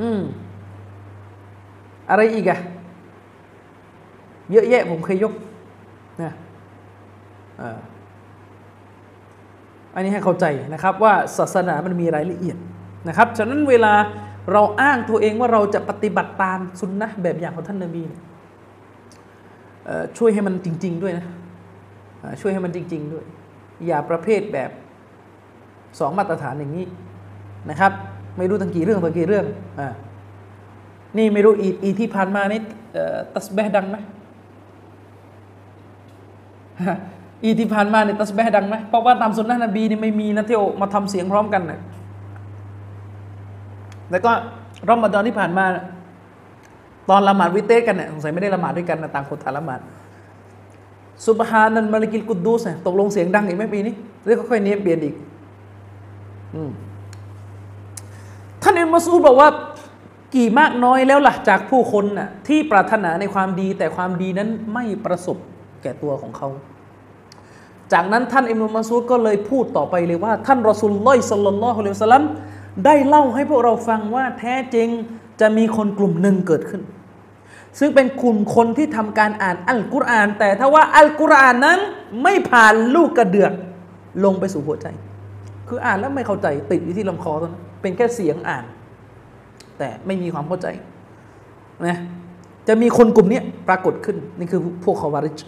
[0.00, 0.20] อืม
[2.10, 2.58] อะไรอีกอะ
[4.52, 5.32] เยอะแยะผมเคยยก
[6.22, 6.32] นะ
[9.94, 12.56] อันนี้ให้เข้าใจนะครับว่าศาสนามันมีรายละเอียด
[13.08, 13.92] นะครับ ฉะนั้นเวลา
[14.50, 18.02] เราอ้างตัวเองว่าเราจะปฏิบัติตามสุนนะแบบอย่างของท่านนบี
[20.18, 21.26] ช่วยให้มันจริง ๆ ด้วยนะ
[22.40, 23.24] ช่วยให้มันจริง ๆ ด้วย
[23.86, 24.70] อย่าประเภทแบบ
[25.98, 26.86] สองมาตรฐานอย่างนี้
[27.70, 27.92] นะครับ
[28.38, 29.46] ไม่รู้ตั้งกี่เรื่องตั้งกี่เรื่อง
[29.80, 29.88] อ่า
[31.18, 32.60] นี่ไม่รู้อีอีที่ผ่านมานี่
[33.34, 33.96] ตัสเบห์ดังไหม
[37.44, 41.80] อีที่ผ่านมาเนี่ยตัสเบห์ดังไหมเพราะว่าตามสุนนะนบีนี่ไม่มีนะเที่มาทำเสียงพร้อมกันนะ
[44.12, 44.32] แล้วก็
[44.88, 45.64] รอมฎอนที่ผ่านมา
[47.10, 49.80] ตอนละหมาดวิเตกันเนี่ยสงสัยไม่ได้ละหมาดด้วยกันนะต่างคนต่างละหมาด
[51.26, 55.14] สุบฮานันมาลิกิลกุดดูสเนี่ยตกลงเสียงดังอีกไหมปีนี้หรือค่อยๆเนี้ยเปลี่ยนอีก
[58.62, 59.48] ท่านอิมัสูบอกว่า
[60.34, 65.36] กี่มากน้อยแล้วล่ะจากผู้คนน่ะ ที่ปรารถนาในความดี แต่ความดีนั้นไม่ประสบ
[65.82, 66.48] แก่ตัวของเขา
[67.92, 72.24] จากนั้นท่านอิมุมัสูดก็เลยพูดต่อไปเลยว่า ท่านรอสุลลอยสัลลัลลอฮุอะลัยฮิวะสัลลัม
[72.84, 74.88] ได้เล่าให้พวกเราฟังว่าแท้จริง
[75.40, 76.82] จะมีคนกลุ่มหนึ่งเกิดขึ้น
[77.78, 81.78] ซึ่งเป็นกลุ่มคนที่ทำการอ่านอัลกุรอาน แต่ถ้าว่าอัลกุรอานนั้น
[82.22, 83.52] ไม่ผ่านลูกกระเดือก
[84.24, 84.86] ลงไปสู่หัวใจ
[85.68, 88.64] คืออ่านแล้วไม่เข้าใจติดอยู่ที่ลำคอตอนนั้นเป็นแค่เสียงอ่าน
[89.78, 90.66] แต่ไม่มีความเข้าใจ
[91.86, 91.98] นะ
[92.68, 95.38] จะมีคนกลุ่มนี้ปรากฏขึ้น นี่คือพวกคอวาริจ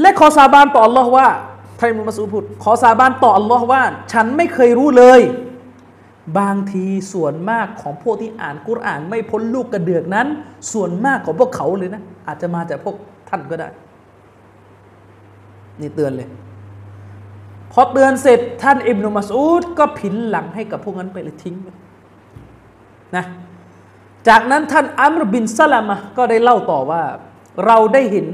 [0.00, 1.28] และขอสาบานต่อ Allah ว่า
[1.78, 5.20] ท่านมุมัสูพูดขอสาบานต่ออัลลอฮ์ว่า ฉันไม่เคยรู้เลย
[6.38, 10.26] บางทีส่วนมากของพวกที่อ่านกุรอาน ไม่พ้นลูกกระเดือกนั้น
[10.72, 12.96] ส่วนมากของพวกเขาเลยนะ อาจจะมาจากพวก
[13.28, 13.68] ท่านก็ได้
[15.80, 16.28] นี่เตือนเลย
[17.72, 21.68] พอเตือนเสร็จท่านอิบนุมัสูดก็ผินหลังให้กับพวกนั้นไปเลยทิ้งไป
[23.16, 23.24] นะ
[24.28, 27.02] จากนั้นท่านอัมรบินซาลามะก็ได้เล่าต่อว่า
[27.66, 28.26] เราได้เห็น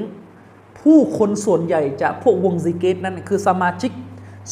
[0.83, 3.93] ผู้คนส่วนใหญ่จากพวกวงซีเกตนั้น คือสมาชิก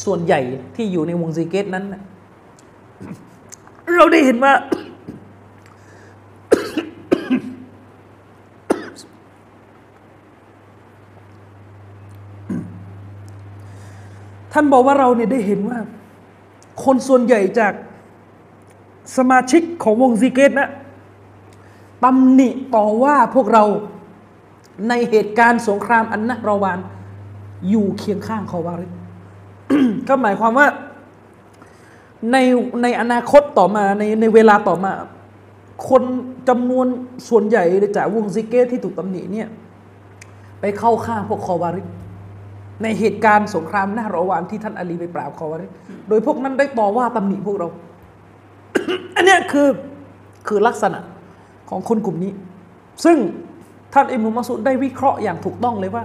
[0.05, 0.39] ส่วนใหญ่
[0.75, 1.85] ที่อยู่ในวงซีเกตนั้น
[3.95, 4.53] เราได้เห็นว่า
[14.53, 15.79] ท่านบอกว่าเราเนี่ยได้เห็นว่า
[16.83, 17.73] คนส่วนใหญ่จาก
[19.17, 20.69] สมาชิกของวงซีเกตนะ
[22.03, 23.63] ตำหนิต่อว่าพวกเรา
[24.89, 26.79] ในเหตุการณ์สงครามอันนักรวาน
[27.69, 28.91] อยู่เคียงข้างคอวาริด
[30.07, 30.67] ก็หมายความว่า
[32.31, 32.37] ใน
[32.83, 34.91] ในอนาคตต่อมาในในเวลาต่อมา
[35.89, 36.03] คน
[36.49, 36.85] จำนวน
[37.29, 37.63] ส่วนใหญ่
[37.97, 39.47] จากวงซิเกตที่ถูกตำหนิเนี่ย
[40.59, 41.87] ไปเข้าข้างพวกคอวาริด
[42.83, 45.71] ในเหตุการณ์สงครามหน้ารอวานที่ท่านอาลีไปปราบคอวาริด
[46.09, 47.67] โดยพวกนั้นได้ต่อว่าตำหนิพวกเรา
[49.15, 49.67] อันนี้คือ
[50.47, 50.99] คือลักษณะ
[51.69, 52.31] ของคนกลุ่มนี้
[53.05, 53.17] ซึ่ง
[53.93, 56.03] ท่านอิมุมัสุดได้วิเคราะห์อย่างถูกต้องเลยว่า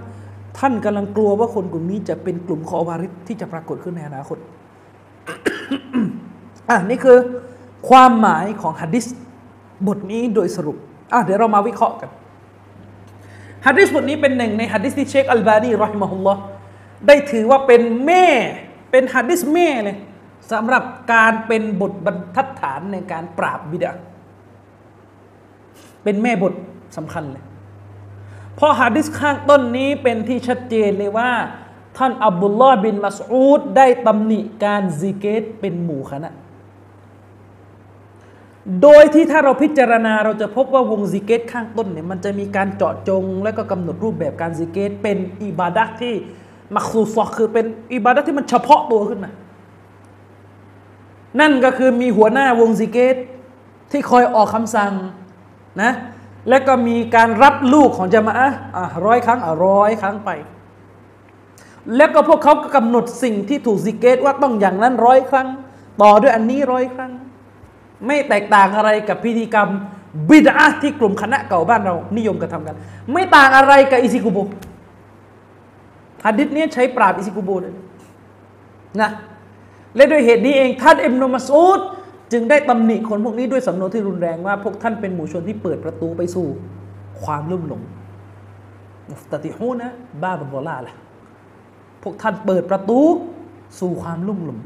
[0.59, 4.39] ท่านกำลังกลัวว่าคนกลุ่มนี้จะเป็นกลุ่มคอวาริสที่จะปรากฏขึ้นในอนาคต
[6.71, 7.19] อะนี่คือ
[7.89, 9.07] ความหมายของฮะดิษ
[9.87, 10.77] บทนี้โดยสรุป
[11.13, 12.11] อะเดี๋ยวเรามาวิเคราะห์กัน
[13.67, 16.41] ฮะดิษบทนี้เป็นหนึ่งในฮะดิษที่เชคอัลบานีรอฮิมะฮุลลอฮ์
[17.07, 18.27] ได้ถือว่าเป็นแม่
[18.91, 19.97] เป็นฮะดิษแม่เลย
[20.53, 20.83] สำหรับ
[21.13, 23.93] การเป็นบทบรรทัดฐานในการปราบบิดอะฮ์
[26.03, 26.55] เป็นแม่บท
[26.97, 27.45] สำคัญเลย
[28.59, 31.31] เพราะฮะดิษข้างต้นนี้เป็นที่ชัดเจนเลยว่า
[31.97, 36.31] ท่านอับดุลลอฮ์บินมัสอูดได้ตำหนิการซิกเกรเป็นหมู่คณะ
[38.83, 46.15] โดยที่ถ้าเราพิจารณาเราจะพบว่าวงซิกเกรข้างต้นเนี่ยมันจะมีการเจาะจง และก็กำหนดรูปแบบการซิกเกรเป็นอิบาดะที่
[46.75, 49.31] มักซูฟอคือเป็นอิบาดะที่มันเฉพาะตัวขึ้นมา
[51.41, 53.17] นั่นก็คือมีหัวหน้าวงซิกเกต
[53.91, 54.93] ที่คอยออกคำสั่ง
[55.83, 55.93] นะ
[56.49, 58.35] และก็มีการรับลูกของจะมา
[58.77, 60.31] อะร้อยครั้งอะร้อยครั้งไป
[61.97, 65.49] แล้วก็พวกเขาก็กำหนดสิ่งที่ถูกซิกเกตว่าต้องอย่างนั้นร้อยครั้ง
[66.03, 67.13] ต่อด้วยอันนี้ร้อยครั้ง
[68.07, 69.69] ไม่แตกต่างอะไรกับพิธีกรรม
[70.31, 72.77] บิดาที่กลุ่มคณะเก่าบ้านเรานิยมกระทำกัน
[73.13, 74.39] ไม่ต่างอะไรกับอิซิกุโบ
[76.25, 77.75] ฮะดิษนี้ใช้ปราบอิซิกุโบเลย
[79.01, 79.11] นะ
[79.97, 81.81] และด้วยเหตุนี้เองท่านอิมนุมัสอุด
[82.33, 86.47] จึงได้ตำหนิคนพวกนี้ด้วยสำนวนที่รุนแรงว่า พวกท่านเป็นหมู่ชนที่เปิดประตูไปสู่
[87.23, 87.83] ความลุ่มหลง
[89.11, 89.91] มุฟตติฮูนะ
[90.23, 90.95] บ้าบบอลาล่ะ
[92.03, 93.01] พวกท่านเปิดประตู
[93.81, 94.59] สู่ความลุ่มหลง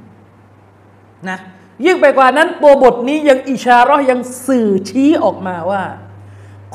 [1.28, 1.38] นะ
[1.84, 5.82] ยิ่งไปกว่านั้นตัวบทนี้ยังอิชาระยังสื่อชี้ออกมาว่า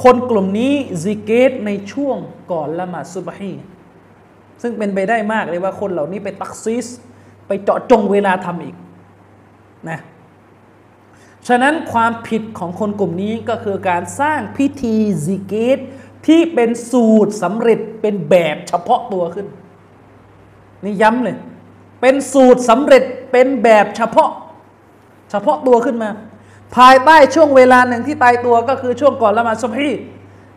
[0.03, 0.73] คนกลุ่มนี้
[1.03, 2.17] ซิกเกตในช่วง
[2.51, 3.53] ก่อนละหมาดซุบฮี
[4.61, 6.86] ซึ่งเป็นไปได้มากเลยว่าคนเหล่านี้ไปตักซิส
[7.47, 8.75] ไปเจาะจงเวลาทำอีก
[9.89, 9.99] นะ
[11.47, 15.77] ฉะนั้นความผิดของคนกลุ่มนี้ก็คือการสร้างพิธีซิกเกต
[16.27, 19.47] ที่เป็นสูตรสำเร็จเป็นแบบเฉพาะตัวขึ้น
[20.83, 21.37] นี่ย้ำเลย
[22.01, 24.29] เป็นสูตรสำเร็จเป็นแบบเฉพาะ
[25.31, 26.09] เฉพาะตัวขึ้นมา
[26.75, 29.91] ภายใต้ช่วงเวลาหนึ่งที่ตายตัวก็คือช่วงก่อนละหมาดซุบฮี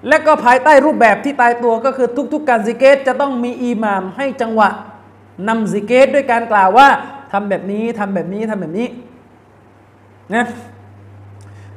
[0.08, 4.68] และก็ภายใต้รูปแบบที่ตายตัวก็คือทุก ๆ การซิกเกรจะต้องมีอิหม่ามให้จังหวะ
[5.48, 6.88] นำซิกเกรด้วยการกล่าวว่า
[7.32, 8.86] ทำแบบนี้ทำแบบนี้ทำแบบนี้
[10.34, 10.44] นะ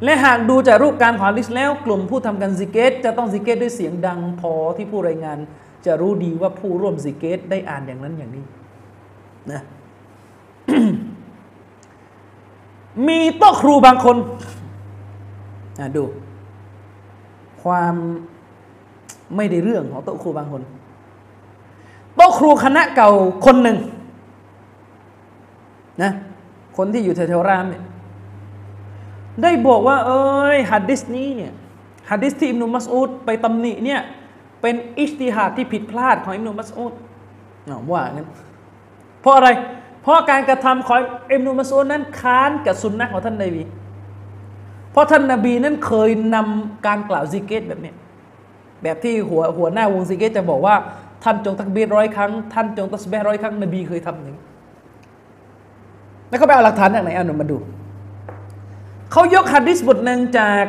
[0.04, 5.38] และหากดูจากรูปการของฮะดิษแล้ว กลุ่มผู้ทำการซิกเกรจะต้องซิกเกรด้วยเสียงดังพอที่ผู้รายงาน
[5.86, 8.46] จะรู้ดีว่าผู้ร่วมซิกเกรได้อ่านอย่างนั้นอย่างนี้
[9.52, 9.62] นะ
[13.08, 14.18] มีโต๊ะครูบางคน
[15.96, 16.04] ดู
[17.64, 17.96] ความ
[19.36, 20.62] ไม่ได้เรื่องของโต๊ะครูบางคน
[22.16, 23.10] โต๊ะครูคณะเก่า
[23.46, 23.78] คนหนึ่ง
[26.02, 26.12] นะ
[26.78, 27.84] คนที่อยู่แถวๆรามเนี่ย
[29.44, 30.22] ได้บอกว่า เอ้
[30.56, 31.54] ยฮัดดิสนี้เนี่ย
[32.10, 34.02] ฮัดดิสที่อิมนุมัสอุดไปตำหนิเนี่ย
[34.62, 36.94] เป็นอิสติฮัดที่ผิดพลาดของอิมนุมัสอุด
[37.92, 38.28] ว่างั้น
[39.22, 39.50] เพราะอะไร
[40.02, 41.00] เพราะการกระทำของ
[41.32, 43.64] อิมนุมัสอุดนั้นค้านกับสุนนะของท่านนบี
[44.92, 47.94] เพราะท่านนบีนั้นเคยนำการกล่าวซิกเกตแบบนี้
[48.84, 50.76] แบบที่หัวหัวหน้าวงซิกเกตจะบอกว่า
[51.24, 54.46] ท่านจงตักบีรร้อยครั้ง ท่านจงตัสเบร้อยครั้งนบีเคยทำอย่างนี้
[56.30, 57.58] แล้วก็ไปเอาหลักฐานจากไหนอ่านมาดู
[59.12, 60.66] เขายกฮะดิษบทหนึ่งจาก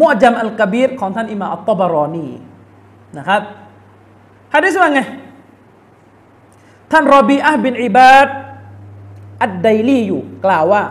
[0.00, 2.28] المعجم الكبير ของท่านอิหม่ามอัตตบารอนี
[3.18, 3.42] นะครับ
[4.54, 5.00] ฮะดิษว่าไง
[6.92, 8.28] ท่านรอบีอะบินอิบาด
[9.42, 10.82] อัดไดลีอยู่กล่าวว่า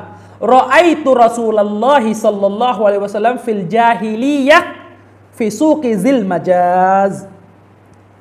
[0.54, 7.14] رأيت رسول الله صلى الله عليه وسلم في الجاهلية في سوق ذي المجاز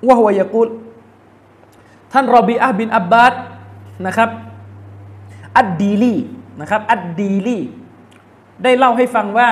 [0.09, 0.68] وهو يقول
[2.12, 3.34] ท่านรอบีอะบินอับบาด
[4.07, 4.30] นะครับ
[5.59, 6.14] อัดดีลี
[6.61, 7.59] นะครับอัดดีลี
[8.62, 9.48] ได้เล่าให้ฟังว่า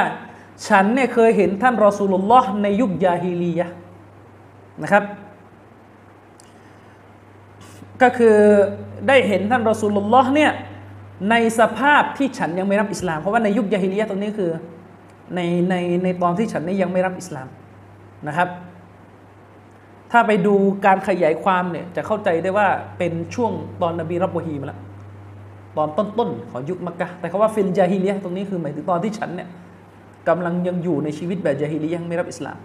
[0.68, 3.68] ฉันเนี่ยเคยเห็นท่านรอซูลุลลอฮ์ในยุคยาฮิลียะ
[4.82, 5.04] นะครับ
[8.02, 8.36] ก็คือ
[9.08, 10.52] ได้เห็นท่านรอสูลุลลอฮ์เนี่ย
[11.30, 14.50] ในสภาพที่ฉันยังไม่รับอิสลาม เพราะว่าในยุคยาฮิลียะตรงนี้คือ
[15.34, 15.40] ใน
[15.70, 15.74] ใน
[16.04, 17.48] ในตอนที่ฉันนี่ยังไม่รับอิสลาม
[18.28, 18.48] นะครับ
[20.12, 20.54] ถ้าไปดู
[20.86, 24.80] การขยายความเนี่ยจะเข้าใจได้ว่าเป็นช่วงตอนนบีรับวะฮีมาแล้ว
[25.76, 29.48] ตอนต้นๆของยุคมักกะแต่คำว่า في الجاهلية ตรงนี้คือหมายถึงตอนที่ฉันเนี่ย
[30.28, 32.56] กำลังยังอยู่ในชีวิตแบบยาฮิลียะไม่รับอิสลาม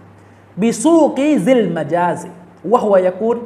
[0.60, 2.28] بسوق ذي المجاز وهو
[2.72, 3.36] يقول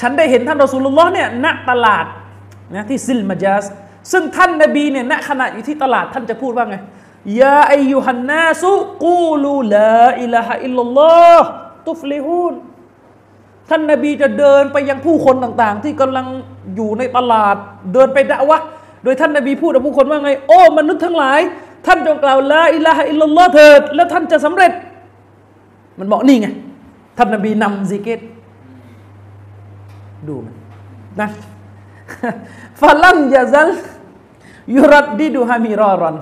[0.00, 2.06] ฉันได้เห็นท่านรอสูลุลลอฮ์เนี่ยณตลาด
[2.74, 3.64] นะที่ซิลมาจาส
[4.12, 6.76] ซึ่งท่านนบีเนี่ยณขณะอยู่ที่ตลาดท่านจะพูดว่าไง
[7.40, 11.46] يا أيها الناس قولوا لا إله إلا الله
[11.88, 12.54] ตุฟลิฮูน
[13.70, 16.26] ท่านนบีจะเดินไปยังผู้คนต่างๆ ที่กำลัง
[16.76, 17.56] อยู่ในตลาด
[17.92, 18.58] เดินไปด่าวะ
[19.04, 21.40] โดยท่านนบีพูดกับผู้คนว่าไง โอ้ มนุษย์ทั้งหลาย
[21.86, 24.72] ท่านจงกล่าวลาอิลาฮะอิลลัลลอฮ์เถิด แล้วท่านจะสำเร็จ
[25.98, 26.48] มันบอกนี่ไง
[27.18, 28.20] ท่านนบีนำซิกเกต
[30.28, 30.54] ดูมัน
[31.20, 31.28] นะ
[32.80, 33.68] ฟาลัมยาซัล
[34.76, 36.16] ยุรัดดิดูฮามิรอรอน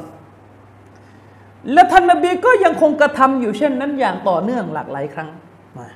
[1.73, 5.29] และท่านนบีก็ยังคงกระทำอยู่เช่นนั้นอย่างต่อเนื่องหลากหลายครั้ง
[5.77, 5.87] มา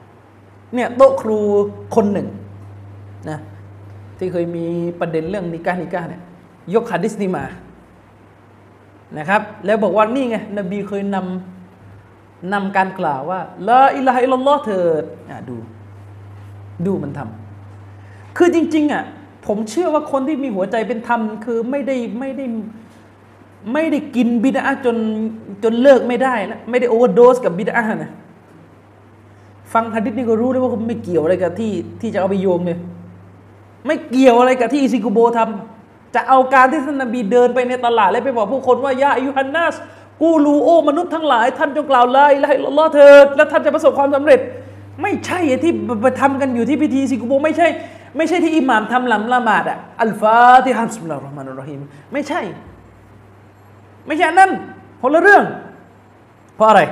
[0.74, 1.38] เนี่ยโต๊ะครู
[1.94, 2.28] คนหนึ่ง
[3.30, 3.38] นะ
[4.18, 4.66] ที่เคยมี
[5.00, 6.22] ประเด็นเรื่องนิกานิกาเนี่ย
[6.74, 7.44] ยกฮะดิษนี้มา
[9.18, 15.04] นะครับ แล้วบอกว่านี่ไงนบีเคยนำนำการกล่าวว่าละอิลาฮะอิลลอฮ์เถิด
[15.48, 15.56] ดู
[16.86, 19.04] ดูมันทำคือจริงๆอะ
[19.46, 22.44] ผมเชื่อว่าคนที่มีหัวใจเป็นธรรมคือไม่ได้ไม่ได้
[23.72, 24.96] ไม่ได้กินบิดอะฮ์จน
[25.62, 28.10] จนเลิกไม่ได้นะไม่ได้ overdose กับบิดอะฮ์นะ
[29.72, 32.78] ฟังฮะดิษนี่ก็รู้เลยว่าไม่เกี่ยวอะไรกับที่ที่จะเอาไปโยงเลย
[33.86, 35.79] ไม่เกี่ยวอะไรกับที่อิซิกุโบทำ
[36.14, 39.74] จะเอาการที่ท่านนบีเดินไปในตลาดแล้วไปบอกผู้คนว่ายาอายุฮันนัส
[40.22, 44.40] กูรูโอมนุษย์ทั้งหลาย ท่านจงกล่าวلا إله إلا الله เถิดแล้วท่านจะประสบความสำเร็จ
[45.02, 47.68] ไม่ใช่ที่ไปทำกันอยู่ที่พิธีซิกุโบไม่ใช่
[48.16, 51.80] ไม่ใช่ที่อิหม่ามทำหลังละหมาดอะอัลฟาติฮัมสุลลาห์รอฮ์มานุรฮิม
[52.12, 52.40] ไม่ใช่
[54.06, 54.50] ไม่ใช่นั่น
[55.02, 55.44] คนละเรื่อง
[56.56, 56.82] เพราะอะไร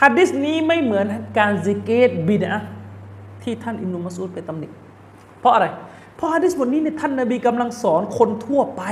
[0.00, 1.06] ฮัดดิสนี้ไม่เหมือน
[1.38, 2.54] การซิกเกตบิดะ
[3.42, 4.68] ที่ท่านอิมนุมัสูดไปตำหนิ
[5.40, 5.66] เพราะอะไร
[6.18, 8.82] เพราะฮัดดิสบทนี้เนี่ยท่านนบีกำลังสอนคนทั่วไป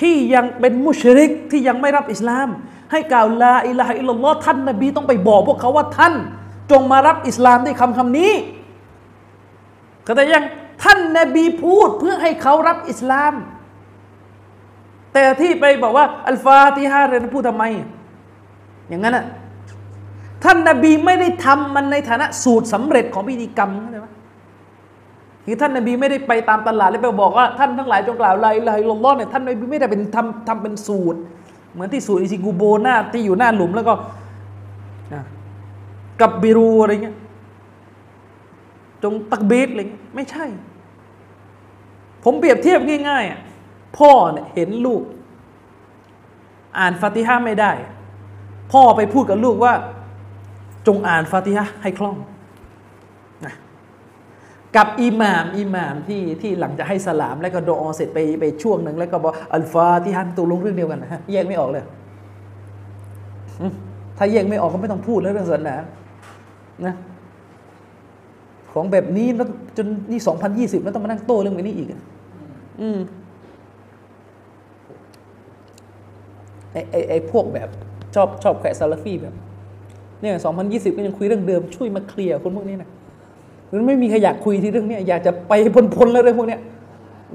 [0.00, 2.48] ที่ยังเป็นมุชริกที่ยังไม่รับอิสลาม
[2.92, 6.14] ให้กล่าวลาอิลาฮะอิลลัลลอฮ์ท่านนบีต้องไปบอกพวกเขาว่าท่าน
[6.70, 8.32] จงมารับอิสลามด้วยคำคำนี้
[10.06, 10.44] ก็แต่ยัง
[10.84, 13.32] ท่านนบีพูดเพื่อให้เขารับอิสลาม
[15.12, 17.64] แต่ที่ไปบอกว่าอัลฟาติฮาเรนพูดทำไม
[18.88, 19.26] อย่างนั้นอะ
[20.44, 24.06] ท่านนาบีไม่ได้ทำมันในฐานะสูตรสำเร็จของพิธีกรรมเข้าใจไหม
[25.46, 31.18] คือท่านนบีไม่ได้ไปตามตลาดแล้วไปบอกว่าท่านทั้งหลายจงกล่าวลาอิลาฮอิลลอฮ์เนี่ยท่านนบีไม่ได้เป็นทำทำเป็นสูตร
[31.72, 33.94] เหมือนที่สูตรอิซิกูโบหน้าที่อยู่หน้าหลุมแล้วก็
[36.20, 37.16] กับบิรูอะไรเงี้ย
[39.02, 40.44] จงตักเบสอะไรเงี้ยไม่ใช่
[42.24, 45.02] ผมเปรียบเทียบง่ายๆพ่อเนี่ยเห็นลูก
[46.78, 47.72] อ่านฟาติฮะไม่ได้
[48.72, 49.74] พ่อไปพูดกับลูกว่า
[50.86, 52.16] จงอ่านฟาติฮะให้คล่อง
[54.76, 61.84] กับอิหม่ามอิหม่ามที่ที่หลังจะให้สลามแล้วก็ดอเสร็จไปไปช่วงหนึ่งแล้วก็บอกอัลฟาติฮะตัวลงเรื่องเดียวกันนะฮะแยกไม่ออกเลย
[64.18, 65.76] ถ้าแยกไม่ออกก็ไม่ต้องพูดแล้วเรื่องศาสนา
[66.86, 66.94] นะ
[68.72, 71.88] ของแบบนี้แล้วจนนี่สองพันยี่สิบแล้วต้องมานั่งโต้เรื่องแบบนี้อีก
[72.80, 72.98] อืม
[76.72, 77.68] ไอไอไอพวกแบบ
[78.14, 79.34] ชอบชอบแขวะซาลาฟีแบบ
[80.20, 85.52] เนี่ยสองพันยี่สิบก็ยังคุยเรื่องเดิมช่วยมาเคลียร์คนพวกนี้นะันไม่มีใครอยากคุยที่เรื่องนี้อยากจะไป
[85.96, 86.58] พ้นๆแล้วเรื่องพวกนี้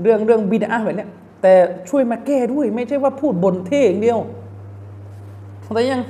[0.01, 1.07] เรื่องเรื่องบิดาแบบนี้
[1.41, 1.53] แต่
[1.89, 4.19] ช่วยมาแก้ด้วย ไม่ใช่ว่าพูดบนเท่งเดียว
[5.73, 6.01] แต่ยัง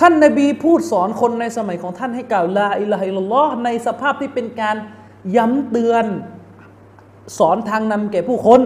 [0.00, 4.76] ท่านนบีพูดสอนคนในสมัยของท่านให้กล่าวลาอิลาฮิลลอฮ์ในสภาพที่เป็นการ
[5.36, 6.04] ย้ำเตือน
[7.38, 8.60] สอนทางนำแก่ผู้คน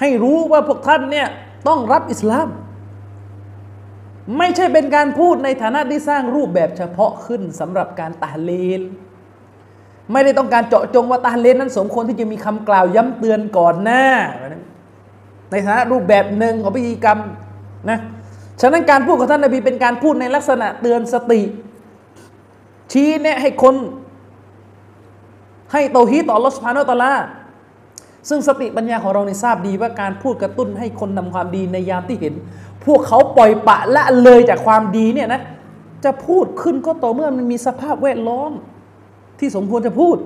[0.00, 1.28] ให้รู้ว่าพวกท่านเนี่ย
[1.68, 2.48] ต้องรับอิสลาม
[4.38, 8.82] ไม่ใช่เป็นการพูดในฐานะที่สร้างรูปแบบเฉพาะขึ้นสำหรับการตาเลน
[10.12, 14.04] ไม่ได้ต้องการเจาะจงว่าตาเลนนั้นสมควรที่จะมีคำกล่าวย้ำเตือนก่อนหน้า
[15.50, 17.18] ในฐานะรูปแบบหนึ่งของพิธีกรรม
[17.90, 17.98] นะ
[18.60, 21.40] ฉะนั้นการพูดของท่านนาบีเป็นการพูดในลักษณะเตือนสติ
[22.92, 23.74] ชี้แนะให้คน
[25.72, 27.14] ให้โตฮีต่อลอสพานอตลา
[28.28, 32.34] ซึ่งสติปัญญาของเราในทราบดีว่าการพูดกระตุ้นให้คนทาความดีในยามที่เห็น
[32.84, 35.40] พวกเขาปล่อยปะละเลยจากความดีเนี่ยนะ
[36.04, 38.52] จะพูดขึ้นก็ต่อเมื่อมันมีสภาพแวดล้อม
[39.40, 40.16] ที่สมควรจะพูด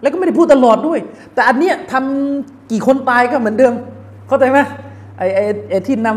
[0.00, 0.98] แล้วก็ไม่ได้พูดตลอดด้วย
[1.34, 3.72] แต่อันเนี้ยทำกี่คนตายก็เหมือนเดิม
[4.28, 4.58] เข้าใจไหม
[5.18, 6.08] ไอ้ไอ้ไอ้ที่น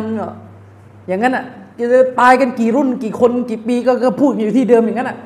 [0.50, 1.46] ำอย่างนั้นอะ
[1.80, 1.86] จะ
[2.22, 5.18] ตายกันกี่รุ่นกี่คนกี่ปีก็ก็พูดอยู่ที่เดิมอย่างนั้นอะ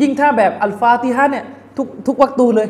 [0.00, 1.44] ยิ่งถ้าแบบอัลฟาติฮะเนี่ย
[1.76, 2.68] ทุกทุกวักตูเลย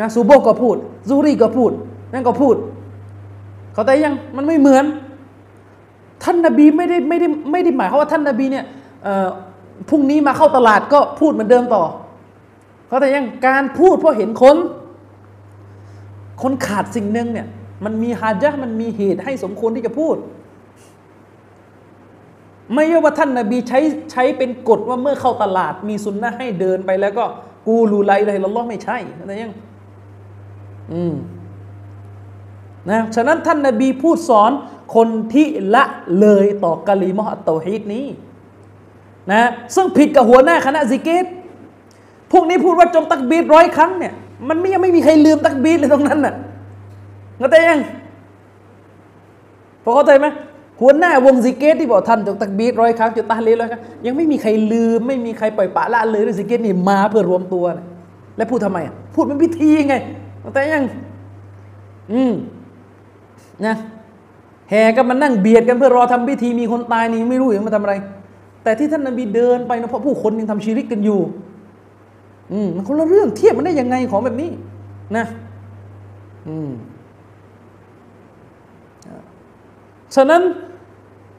[0.00, 0.76] นะซูโบก็พูด
[1.08, 1.70] ซูรีก็พูด
[2.12, 2.56] นั่นก็พูด
[3.72, 4.84] เขาแต่ยังมันไม่เหมือน
[6.22, 8.64] ท่านนาบีไม่ได้ไม่ได้ไม่ได้หมายความว่าท่านนาบีเนี่ย
[9.88, 11.84] พรุ่งนี้มาเข้าตลาดก็พูดเหมือนเดิมต่อ
[12.86, 14.56] เขาแต่ยังการพูดเพราะเห็นคน
[16.42, 17.46] คนขาดสิ่งหนึ่งเนี่ย
[17.84, 20.16] มันมีฮาจะมันมีเหตุให้สมควรที่จะพูด
[22.74, 23.80] ไม่ใช่ว่าท่านนาบีใช้
[24.12, 27.24] ใช้เป็นกฎว่าเมื่อเข้าตลาด มีสุนนะให้เดินไปแล้วก็
[27.66, 29.54] กูรูไลอะไรละล้อไม่ใช่อะไรยัง
[30.92, 31.14] อืม
[32.90, 34.50] นะฉะนั้นท่านนาบีพูดสอน
[34.94, 35.84] คนที่ละ
[36.20, 38.06] เลยต่อกะลีมอัตโตฮีดนี้
[39.32, 39.42] นะ
[39.74, 41.24] ซึ่งผิดกับหัวหน้าคณะซิกเกร
[42.32, 44.12] พวกนี้พูดว่าจงตักบีรร้อยครั้งเนี่ย
[44.48, 46.34] มันไม่ยังไม่มีใครลืมตักบีรเลยตรงนั้นน่ะ
[47.38, 47.80] เข้าใจยัง
[49.84, 50.26] พอเข้าใจไหม
[50.80, 57.86] หัวหน้าวงซิกเกรที่บอกท่านจงตักบีรร้อยครั้งจงตะฮ์ลีลร้อยครั้งยังไม่มีใครลืม ไม่มีใครปล่อยปละละเลยด้วยซิกเกรนี่มาเพื่อรวมตัวนะ
[58.36, 59.94] และพูดทำไมอะพูดเป็นพิธีไง
[60.40, 60.84] เข้าใจยัง
[62.12, 62.32] อืม
[63.66, 63.74] นะ
[64.70, 67.94] แห่กันมานั่งเบียดกันเพื่อรอทำพิธีมีคนตายนี่ไม่รู้อย่างมาทำอะไร
[68.66, 71.20] แต่ที่ท่านนบีเดินไปนะเพราะผู้คนยังทำชีริกกันอยู่
[72.52, 74.50] อืมมันคนละเรื่องเทียบมันได้ยังไงของแบบนี้
[75.16, 75.24] นะ
[76.48, 76.70] อืม
[80.14, 80.42] ฉะนั้น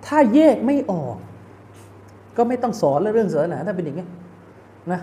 [0.06, 1.16] ถ้าแยกไม่ออก
[2.38, 4.06] ก็ไม่ต้องสอนเรื่องศาสนาถ้าเป็นอย่างนี้
[4.92, 5.00] นะ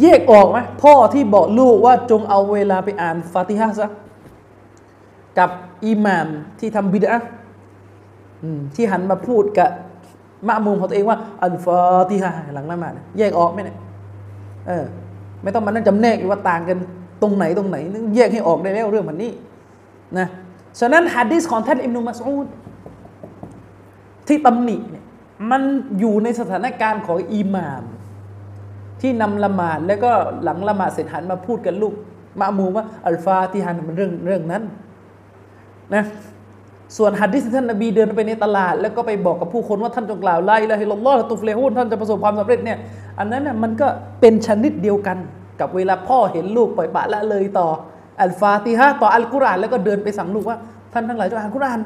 [0.00, 3.90] แยกออกไหมพ่อที่บอกลูกว่าจงเอาเวลาไปอ่านฟาติฮะซะ
[5.38, 5.50] กับ
[5.84, 6.28] อิหม่าม
[6.58, 7.20] ที่ทำบิดอะ
[8.74, 9.70] ที่หันมาพูดกับ
[10.46, 11.80] มะมุมของตัวเองว่าอันฟา
[12.10, 13.78] ติฮะหลังละหมาดแยกออกไหมเนี่ย
[14.68, 14.84] เออ
[15.42, 16.78] ไม่ต้องมานั่งจำแนกว่าต่างกัน
[17.22, 19.32] ตรงไหนตรงไหนนึแยกให้ออกได้แล้วเรื่องมันนี้
[20.18, 20.26] นะ
[20.80, 22.46] ฉะนั้นฮะดิษของท่านอิบนุมัสูด
[24.28, 25.04] ที่ตำหนิเนี่ย
[25.50, 25.62] มัน
[25.98, 27.82] อยู่ในสถานการณ์ของอิหม่าม
[29.00, 30.10] ที่นำละหมาดแล้วก็
[30.42, 31.94] หลังละหมาดเสร็จหันมาพูดกันลูก
[32.40, 34.62] มามูว่าอัลฟาที่หันมันเรื่องเรื่องนั้น
[35.94, 36.04] นะ
[36.96, 42.78] ส่วนฮัดดิสท่านนบีเดินไปในตลาด แล้วก็ไปบอกกับผู้คนว่าท่านจงกล่าวไลละฮิลลอฮ์ตุฟเลฮุนท่านจะประสบความสำเร็จเนี่ย
[43.18, 43.88] อันนั้นน่ะมันก็
[44.20, 45.18] เป็นชนิดเดียวกัน
[45.60, 47.68] กับเวลาพ่อเห็นลูกปล่อยปะละเลยต่อ
[48.22, 50.58] อัลฟาติฮะต่ออัลกุรอานแล้วก็เดินไปสั่งลูกว่า
[50.92, 51.80] ท่านทั้งหลายจงอ่านกุรอาน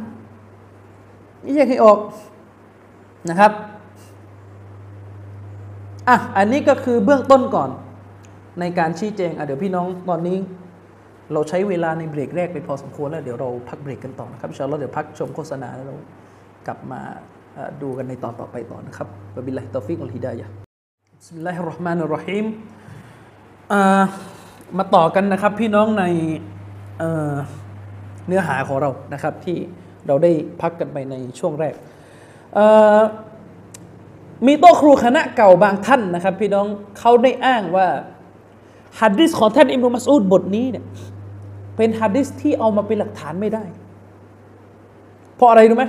[1.44, 1.98] นี่แยกให้ออก
[3.30, 3.52] นะครับ
[6.08, 7.70] อะอันนี้ก็คือเบื้องต้นก่อน
[8.60, 10.38] ในการชี้แจงอะเดี๋ยวพี่น้องตอนนี้
[11.34, 15.96] เราใช้เวลาในเบรกแรกไปพอสมควรแล้วเดี๋ยวเราพักเบรกกันต่อนะครับชาเราเดี๋ยวพักชมโฆษณาแล้วเรา
[16.66, 17.00] กลับมา
[17.82, 22.46] ดูกันในตอนต่อไปต่อนะครับوبالله التوفيق والهداية بسم الله الرحمن الرحيم
[24.78, 26.04] มาต่อกันนะครับพี่น้องใน
[28.26, 29.56] เนื้อหาของเรานะครับที่
[30.06, 30.30] เราได้
[30.60, 31.74] พักกันไปในช่วงแรก
[34.46, 36.66] มีโต๊ะครูคณะเก่าบางท่านนะครับ พี่น้อง
[36.98, 37.88] เขาได้อ้างว่า
[39.00, 40.84] ฮัดดิสของท่านอิมรุมัสอูดบทนี้เนี่ย
[41.76, 43.64] เป็นฮัดดิสที่เอามาเป็นหลักฐานไม่ได้
[45.36, 45.84] เพราะอะไรรู้ไหม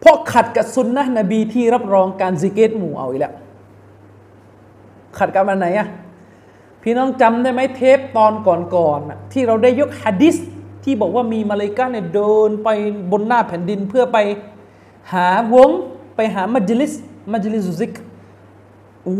[0.00, 3.34] เพราะขัดกับสุนนะนบีที่รับรองการซิกเกตหมู่เอาอีกแล้ว
[5.18, 5.88] ขัดกับอันไหนอะ
[6.82, 8.32] พี่น้องจำได้ไหมเทปตอน
[8.76, 10.36] ก่อนๆที่เราได้ยกฮัดดิส
[10.84, 12.68] ที่บอกว่ามีมาเลกาเนี่ยเดินไป
[13.12, 14.18] บนหน้าแผ่นดินเพื่อไป
[15.12, 15.70] หาวง
[16.16, 16.92] ไปหามัจลิส
[17.32, 17.92] มัจลิสุซิก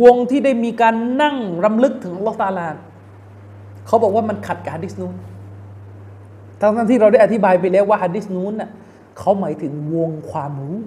[0.03, 2.69] วงที่ได้มีการนั่งรำลึกถึงอัลอตาลา
[3.87, 5.15] เขาบอกว่ามันขัดกับฮะดิษนู้น
[6.63, 8.71] ทั้งที่เราได้อธิบายไปแล้วว่าฮะดิษนู้นน่ะ
[9.19, 10.79] เขาหมายถึงวงความรู้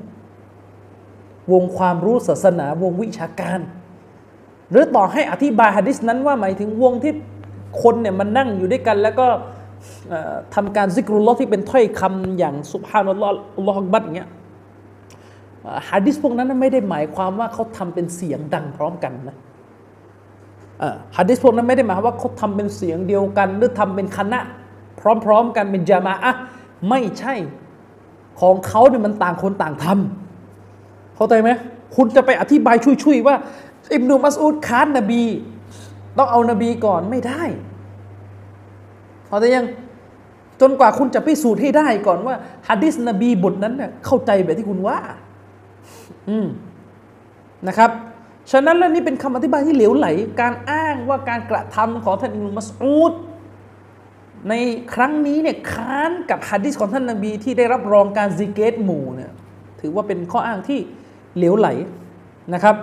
[1.51, 3.59] วงความรู้ศาสนาวงวิชาการ
[4.71, 7.13] หรือต่อให้อธิบายฮะดิษนั้นว่าหมายถึงวงที่
[7.82, 9.26] คนเนี่ยมันนั่งอยู่ด้วยกัน แล้วก็
[10.55, 14.30] ทำการซิกรุลลอฮ์ที่เป็นถ้อยคำอย่างสุบฮานัลลอฮ์อัลอฮบัดอย่างเงี้ย
[15.89, 19.36] ฮะดิษพวกนั้นไม่ได้หมายความว่าเขาทำเป็นเสียงดังพร้อมกันนะ
[21.17, 24.39] ฮะดิษพวกนั้นไม่ได้หมายว่าเขาทำเป็นเสียงเดียวกัน หรือทำเป็นคณะ
[25.25, 26.33] พร้อมๆ กันเป็นจามาอะ
[26.89, 27.33] ไม่ใช่
[28.41, 31.49] ของเขาเนี่ยมันต่างคนต่างทำเข้าใจไหม
[31.95, 33.35] คุณจะไปอธิบายช่วยๆว่า
[33.93, 35.23] อิบนุมัสอุดค้านนบี
[36.17, 37.43] ต้องเอานบีก่อนไม่ได้
[39.27, 39.65] เข้าใจยัง
[40.61, 42.35] จนกว่าคุณจะพิสูจน์ให้ได้ก่อนว่า
[42.67, 44.97] ฮะดิษนบีบทนั้นเนี่ยเข้าใจแบบที่คุณว่า
[46.29, 46.47] อืม
[47.67, 47.91] นะครับ
[48.51, 50.07] ฉะนั้นแล้วนี่เป็นคำอธิบายที่เหลวไหล
[50.41, 53.13] การอ้างว่าการกระทำของท่านอิมุมัสอูด
[54.49, 54.53] ใน
[54.93, 59.31] ครั้งนี้เนี่ยค้านกับฮะดิษของท่านนบีที่ได้รับรองการซิกเกตหมู่เนี่ย
[59.81, 60.79] ถือว่าเป็นข้ออ้างที่
[61.37, 61.67] เหลวไหล
[62.53, 62.75] นะครับ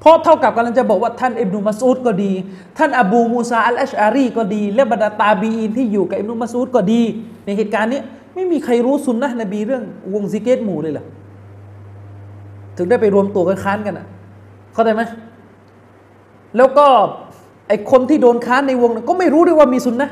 [0.00, 2.32] เพราะเท่ากับกำลังจะบอกว่าท่านอิบนุมัสูดก็ดี
[2.78, 7.02] ท่านอบูมูซาอัลอัชอารีก็ดี และบรรดาตาบีนที่อยู่กับอิบนุมัสูดก็ดี
[7.44, 8.00] ในเหตุการณ์นี้
[8.34, 9.84] ไม่มีใครรู้สุนนะนบีเรื่อง
[10.14, 11.04] วงซิกเกตหมู่เลยเหรอ
[12.76, 14.06] ถึงได้ไปรวมตัวกันค้านกันอะ
[14.74, 15.02] เข้าใจไหม
[16.56, 16.86] แล้วก็
[17.68, 20.10] ไอคนที่โดนค้านในวงนั้นก็ไม่รู้ด้วยว่ามีสุนนะ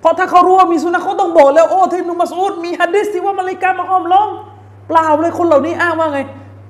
[0.00, 4.28] เพราะถ้าเขารู้ว่ามีสุนนะเขาต้องบอกแล้วโอ้ที่นุมัสอุดมีฮัดดิสที่ว่ามาเลกามาห้อมล้อม
[4.88, 6.20] เปล่าเลยคนเหล่านี้อ้างว่าไง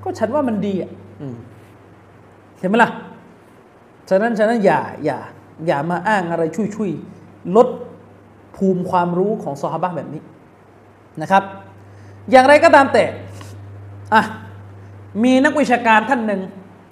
[0.03, 0.89] ก็ฉันว่ามันดีอะ
[2.59, 2.89] เห็นไหมล่ะ
[4.09, 5.17] ฉะนั้นฉะนั้นอย่าอย่า
[5.67, 6.43] อย่ามาอ้างอะไร
[6.75, 7.67] ช่วยๆลด
[8.55, 10.21] ภูมิความรู้ของซอฮาบะแบบนี้
[11.21, 11.43] นะครับ
[12.31, 13.03] อย่างไรก็ตามแต่
[14.13, 14.21] อะ
[15.23, 16.41] มีนักวิชาการท่านหนึ่ง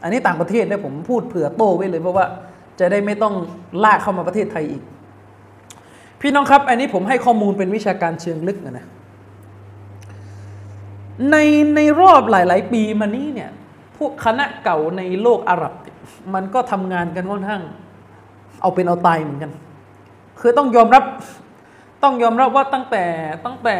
[0.03, 2.25] อันนี้ต่างประเทศนะผมพูดเผื่อโต้ไว้เลยเพราะว่า
[2.79, 3.33] จะได้ไม่ต้อง
[3.83, 4.83] ลากเข้ามาประเทศไทยอีก
[6.21, 8.87] พี่น้องครับ อันนี้ผมให้ข้อมูลเป็นวิชาการเชิงลึกนะ
[11.31, 11.37] ใน
[11.75, 13.49] ในรอบหลาย ๆ ปีมานี้เนี่ย
[13.97, 15.73] พวกคณะเก่าในโลกอาหรับ
[16.33, 17.63] มันก็ทำงานกันค่อนข้าง
[18.61, 19.51] เอาเป็นเอาตายเหมือนกัน
[20.39, 21.03] คือต้องยอมรับ
[22.03, 23.05] ต้องยอมรับว่าตั้งแต่
[23.45, 23.77] ตั้งแต่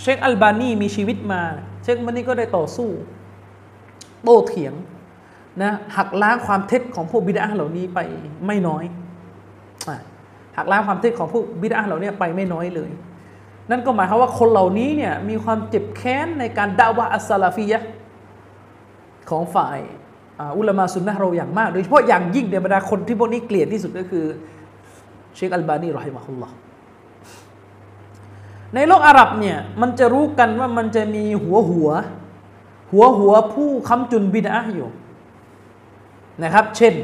[0.00, 1.42] เชคอัลบานีมีชีวิตมา
[1.82, 2.88] เชคบานีก็ได้ต่อสู้
[4.24, 4.74] โต้เถียง
[5.62, 8.00] นะหักล้างความเท็จของพวกบิดาเหล่านี้ไป
[8.46, 8.84] ไม่น้อย
[10.56, 12.90] หักล้างความเท็จของพวกบิดาเหล่านี้ไปไม่น้อยเลย
[13.70, 17.78] นั่นก็หมายความว่าคนเหล่านี้เนี่ยมีความเจ็บแค้นในการด่าวะอัสลาฟียะ
[19.30, 19.78] ของฝ่าย
[20.58, 24.24] อุลามาสุนนะเราอย่างมาก โดยเฉพาะอย่างยิ่งในบรรดาคนที่พวกนี้เกลียดที่สุดก็คือ
[25.34, 26.54] เชคอัลบานีرحمه الله
[28.74, 31.90] ในโลกอาหรับเนี่ยมันจะรู้กันว่ามันจะมีหัวหัว
[32.92, 34.88] หัวหัวผู้ค้ำจุนบิดอะอยู่
[36.42, 36.94] นะครับ เช่น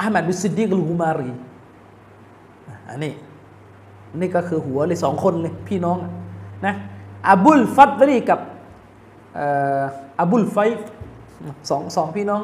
[0.00, 1.30] อามัดบินซิดดีกกูมารี
[2.88, 3.12] อันนี้
[4.20, 5.98] นี่ก็คือหัวเลยสองคนเลยพี่น้อง
[6.66, 6.74] นะ
[7.30, 8.40] อับุลฟัดลีกับ
[10.20, 10.56] อับุลไฟ
[11.70, 12.42] สองสองพี่น้อง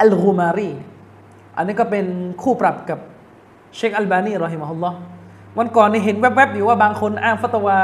[0.00, 0.70] อัลกูมารี
[1.56, 2.06] อันนี้ก็เป็น
[2.42, 2.98] คู่ปรับกับ
[3.76, 4.98] เชคอัลบานีرحمه الله
[5.58, 7.78] วันก่อนนี่เห็นแวบๆอยู่ว่าบางคนอ้างฟัตวา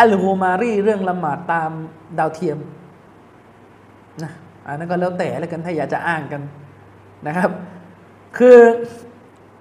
[0.00, 1.70] อัลกูมารีเรื่องละหมาดตาม
[2.18, 2.58] ดาวเทียม
[4.22, 4.32] นะ
[4.66, 6.42] อันนั้นก็แล้วแต่แล้วกันถ้าอยากจะอ้างกัน
[7.26, 7.50] นะครับ
[8.38, 8.58] คือ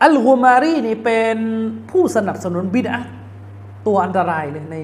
[0.03, 1.37] อัลกูมารีนี่เป็น
[1.91, 3.01] ผู้สนับสนุนบิดอะ
[3.87, 4.77] ตัวอันตรายเลยใน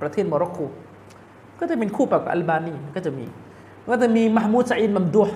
[0.00, 0.58] ประเทศโมร็อกโก
[1.58, 3.26] ก็จะเป็นคู่ปรับกับอัลบานีก็จะมี
[3.90, 5.26] ก็จะมีมะห์มูดซาอีดมัมดูห์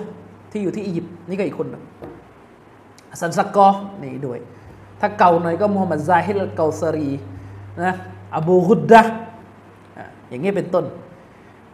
[0.51, 1.83] ที่อยู่ที่อียิปต์นี่ก็อีกคนนึง
[3.21, 4.39] สันซักกอฟนี่ด้วย
[4.99, 7.09] ถ้าเก่าหน่อยก็มูฮัมหมัดซาฮิดเกาซารี
[7.83, 7.93] นะ
[8.37, 9.01] อบูฮุดดะ
[10.29, 10.85] อย่างนี้เป็นต้น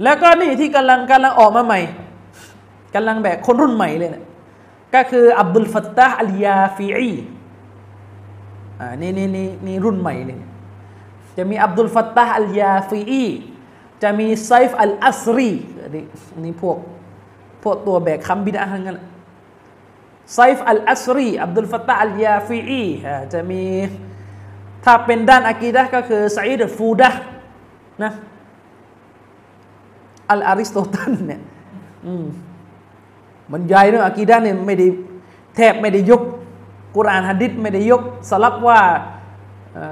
[0.04, 1.80] แล้วก็นี่ที่กำลังกำลังออกมาใหม่
[2.94, 4.24] กำลังแบบคนรุ่นใหม่เลยเนะ
[4.96, 7.14] ก็คืออับดุลฟัตตาอัลยาฟีอี
[8.80, 10.40] อ่านี่นี่นี่นี่รุ่นใหม่เลย
[11.38, 13.26] จะมีอับดุลฟัตตาอัลยาฟีอี
[14.04, 15.52] จะมีไซฟ์อัลอัสรี
[15.96, 16.04] นี่
[16.44, 16.78] นี่พวก
[17.64, 19.00] พวกตัวแบกค้ำบิดอะทั้งนั้น
[20.36, 22.84] ไซฟ์อัลอัสรีอับดุลฟัตตาอัลยาฟีอี
[23.34, 23.64] จะมี
[24.86, 27.10] ถ้าเป็นด้านอากีดะก็คือซาอีดฟูดะ
[28.04, 28.12] นะ
[30.32, 31.42] อัลอาริสโตตันเนี่ย
[33.52, 34.88] บรรยายเรื่องอากีดะเนี่ยไม่ได้
[35.56, 36.22] แทบไม่ได้ยก
[36.96, 38.80] กุรานฮะดิษไม่ได้ยกสลับว่า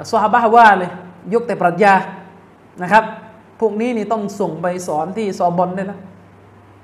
[0.09, 0.91] สฮาบะว่าเลย
[1.33, 1.93] ยกแต่ปรัชญา
[2.81, 3.03] นะครับ
[3.59, 5.99] พวกนี้นี่ต้องส่งไปสอนที่ซอบอนด้วยนะ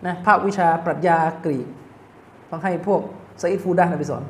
[0.06, 1.68] นะภาควิชาปรัชญากรีก
[2.50, 3.02] ต้องให้พวก
[3.42, 4.24] ซอิดฟูดาไปสอน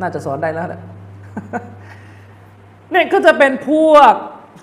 [0.00, 0.80] น่าจะสอนได้แล้วแหละ
[2.90, 4.14] เนี่ยก็จะเป็นพวก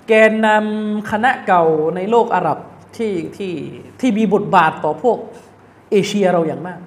[0.08, 1.64] แกนนำคณะเก่า
[1.96, 2.58] ในโลกอาหรับ
[2.96, 3.52] ที่ที่
[4.00, 5.18] ที่มีบทบาทต่อพวก
[5.90, 6.80] เอเชียเราอย่างมาก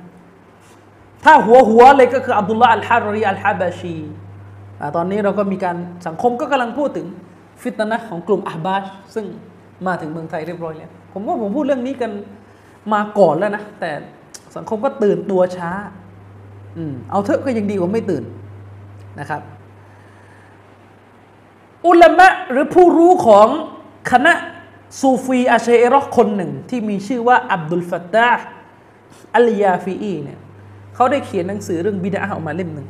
[1.23, 3.97] ถ้าหัวหัวเลยก็คืออับดุลลาอัลฮารีอัลฮาบาชี
[4.95, 5.77] ตอนนี้เราก็มีการ
[6.07, 7.07] สังคมก็กำลังพูดถึง
[7.61, 8.83] ฟิตนะของกลุ่มอาบาช
[9.13, 9.25] ซึ่ง
[9.87, 12.11] มาถึงเมืองไทยเรียบร้อยแล้ว ผมว่าผมพูดเรื่องนี้กัน
[12.93, 13.91] มาก่อนแล้วนะ แต่
[14.55, 15.71] สังคมก็ตื่นตัวช้า
[16.77, 18.23] อืมเอาเถอะก็ยังดีกว่าไม่ตื่น
[19.19, 19.41] นะครับ
[21.87, 23.47] อุลามะหรือผู้รู้ของ
[24.11, 24.33] คณะ
[25.01, 28.29] ซูฟีอาเชอรอคนหนึ่งที่มีชื่อว่าอับดุลฟัตตา
[29.35, 30.39] อัลยาฟีอีเนี่ย
[30.95, 32.87] เขาได้เขียนหนังสือเรื่องบิดาออกมาเล่มหนึ่ง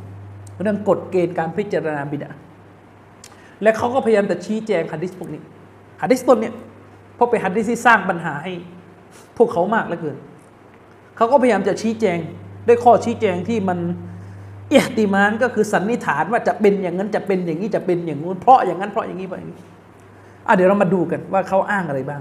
[0.62, 2.30] เรื่องกฎเกณฑ์การพิจารณาบิดา
[3.62, 5.42] และเขาก็พยายามจะชี้แจงฮะดิษพวกนี้
[6.02, 6.54] ฮะดิษต้นเนี่ย
[7.14, 8.52] เพราะเป็นฮะดิษที่สร้างปัญหาให้
[9.36, 10.16] พวกเขามากเหลือเกิน
[11.16, 12.18] เขาก็พยายามจะชี้แจง
[12.68, 13.78] ด้วยข้อชี้แจงที่มัน
[14.70, 19.58] เอติมานก็คือสันนิษฐานว่าจะเป็นอย่างนั้นจะเป็นอย่างนี้จะเป็นอย่างนู้นเพราะอย่างนั้นเพราะอย่างนี้เพราะอย่างนี้
[20.46, 22.20] อะเดี๋ยวเรามาดูกันว่าเขาอ้างอะไรบ้าง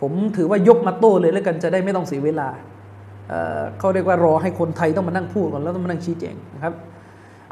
[0.00, 2.48] ผมถือว่ายกมาโต้เลยแล้วกันจะได้ไม่ต้องเสียเวลา
[3.28, 6.72] เเขาเรียกว่ารอให้คนไทยต้องมานั่งพูดก่อนแล้วต้องมานั่งชี้แจงนะครับ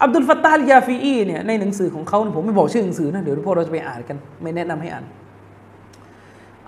[0.03, 5.05] อับดุลฟัตตาลยาฟีอีเนี่ยในหนังสือของเขาผมไม่บอกชื่อหนังสือนะเดี๋ยวพวกเราจะไปอ่านกันไม่แนะนำให้อ่าน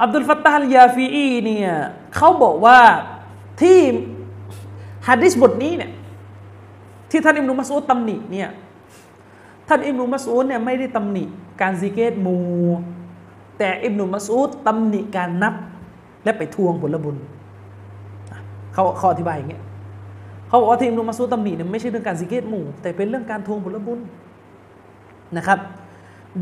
[0.02, 1.70] อับดุลฟัตตาลยาฟีอีเนี่ย
[2.16, 2.78] เขาบอกว่า
[3.62, 3.78] ที่
[5.08, 5.90] ฮะดิษบทนี้เนี่ย
[7.10, 8.48] ที่ท่านอิมรุมัสอูดตำหนิเนี่ย
[9.68, 11.24] ท่านอิบนุมัสอูดเนี่ยไม่ได้ตำหนิ
[11.60, 12.38] การซิเกรหมู่
[13.58, 15.54] แต่อิบนุมัสอูดตำหนิการนับ
[16.24, 17.16] และไปทวงผลบุญ
[18.72, 19.62] เขาเขาอธิบายอย่างเงี้ย
[20.48, 23.98] เขาบอกว่าที่อิบนุมัสอูดตำหนิเนี่ยไม่ใช่เรื่องการซิเกรหมู่ แต่เป็นเรื่องการทวงผลบุญ
[25.36, 25.58] นะครับ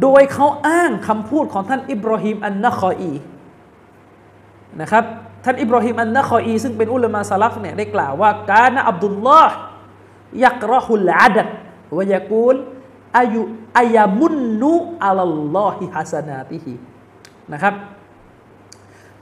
[0.03, 3.13] โดยเขาอ้างคำพูดของท่านอิบราฮิมอันนะคออี
[4.81, 5.05] นะครับ
[5.45, 9.55] ท่านอิบราฮิมอันนะคออี ซึ่งเป็นอุลามะสลัฟเนี่ยได้กล่าวว่าการนะอับดุลลอฮ์
[10.45, 11.47] ยักรหุลอาดัด
[11.97, 12.57] วยากูล
[13.19, 13.43] อายุ
[13.79, 14.75] อายามุนนุ
[15.05, 16.75] อัลลอฮิฮัสนาติฮิ
[17.53, 17.75] นะครับ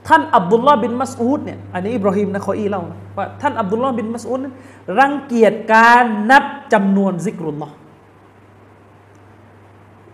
[0.07, 2.81] ท่านอับดุลลาห์บินมัสอูดเนี่ยอันนี้อิบราฮิมนะคออีเล่า
[3.17, 4.39] ว่าท่านอับดุลลาห์บินมัสอูด
[4.99, 6.43] รังเกียจการนับ
[6.73, 7.75] จำนวนซิกรุลลอฮ์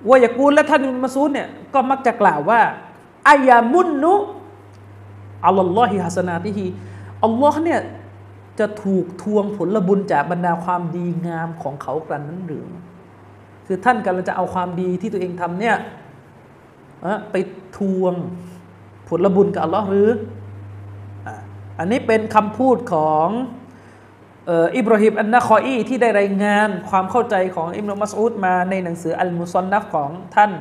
[0.09, 2.61] วายกูลและท่านมัสอูดเนี่ยก็มักจะกล่าวว่า
[3.29, 4.13] อายามุนนุ
[5.45, 6.65] อัลลอฮิฮัสนาติฮี
[7.23, 7.79] อัลลอฮ์เนี่ย
[8.59, 12.67] จะถูกทวงผลบุญจากบรรดาความดีงามของเขากรันนั้นหรือ
[13.65, 15.75] คือท่านกำลังจะเอาความดีที่ตัวเองทำเนี่ย
[17.31, 17.35] ไป
[17.77, 18.13] ทวง
[19.07, 20.09] ผลบุญกับอัลลอฮ์หรือ
[21.79, 23.27] อันนี้เป็นคำพูดของ
[24.77, 30.51] อิบราฮิมอันนะคออีที่ได้รายงานความเข้าใจของอิบนุมัสอุดมาในหนังสืออัลมุซอนนัฟของท่าน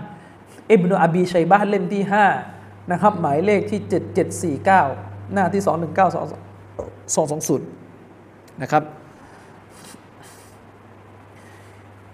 [0.72, 2.02] อิบนุอบีชัยบะเล่มที่
[2.48, 3.80] 5 นะครับ หมายเลขที่
[4.56, 5.68] 7749 หน้าที่ 219
[7.16, 8.82] 220 นะครับ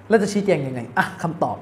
[0.08, 1.58] แล้วจะชี้แจงยังไง อะคำตอบ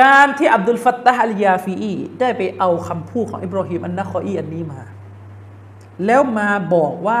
[0.00, 4.80] การที่อับดุลฟัตตาฮัลยาฟีอีได้ไปเอาคำพูดของอิบราฮิมอันนะคออีอันนี้มา
[6.06, 7.20] แล้วมาบอกว่า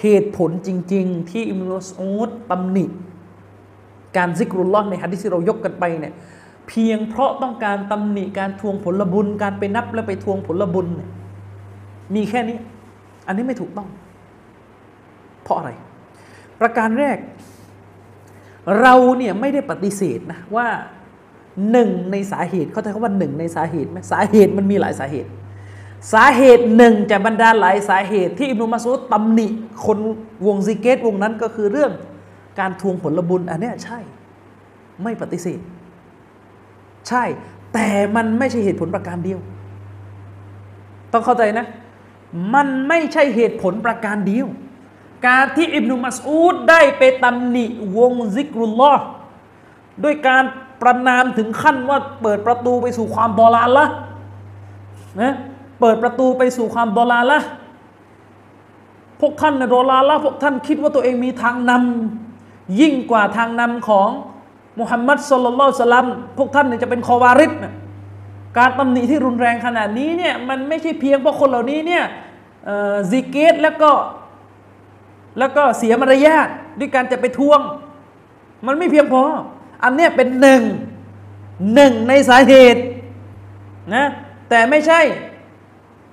[0.00, 2.84] เหตุผลจริง ๆ ที่อิมรุสอูดตำหนิ
[4.16, 6.14] การซิกรุลลอฮ์ในฮะดิษที่เรายกกันไปเนี่ย
[6.68, 11.10] เพียงเพราะต้องการตำหนิการทวงผลบุญ การไปนับแล้วไปทวงผลบุญเนี่ย
[12.14, 12.58] มีแค่นี้
[13.26, 13.88] อันนี้ไม่ถูกต้อง
[15.42, 15.70] เพราะอะไร
[16.60, 17.18] ประการแรก
[18.80, 20.68] เราเนี่ยไม่ได้ปฏิเสธนะว่า
[21.70, 25.28] หนึ่งในสาเหตุเขาใช้คำว่าหนึ่งในสาเหตุไหมสาเหตุมันมีหลายสาเหตุ
[26.12, 29.46] สาเหตุหนึ่งจากบรรดาหลายสาเหตุที่อิบนุมัสูดตำหนิ
[29.84, 29.98] คน
[30.46, 31.92] วงซิกเกตวงนั้นก็คือเรื่อง
[32.58, 33.98] การทวงผลบุญอันนี้ใช่
[35.02, 35.60] ไม่ปฏิเสธ
[37.08, 37.24] ใช่
[37.74, 39.38] แต่มันไม่ใช่เหตุผลประการเดียว
[41.12, 41.66] ต้องเข้าใจนะ
[42.54, 44.46] มันไม่ใช่เหตุผลประการเดียว
[45.28, 47.64] การที่อิบนุมัสูดได้ไปตำหนิ
[47.96, 49.04] วงซิกรุลลอฮ์
[50.04, 50.44] ด้วยการ
[50.82, 53.84] ประนามถึงขั้นว่าเปิดประตูไปสู่ความบอลาละ
[55.20, 55.34] นะ
[55.80, 57.38] เปิดประตูไปสู่ความบอลาละ
[59.20, 64.08] พวกท่านในโดลาละพวกท่านคิดว่าตัวเองมีทางนำยิ่งกว่าทางนำของ
[64.78, 66.06] มุฮัมมัดสุลลัลสลัม
[66.38, 67.74] พวกท่านเนี่ยจะเป็นคอวาริดนะ
[68.58, 72.04] การตำหนิที่รุนแรงขนาดนี้เนี่ยมันไม่ใช่เพียงเพราะคนเหล่านี้เนี่ย
[73.10, 73.90] ซิกเกตแล้วก็
[75.38, 76.48] แล้วก็เสียมารยาท
[76.78, 77.60] ด้วยการจะไปทวง
[78.66, 79.22] มันไม่เพียงพอ
[79.82, 80.62] อันเนี้ยเป็นหนึ่ง
[81.74, 82.82] หนึ่งในสาเหตุ
[83.94, 84.04] นะ
[84.48, 85.00] แต่ไม่ใช่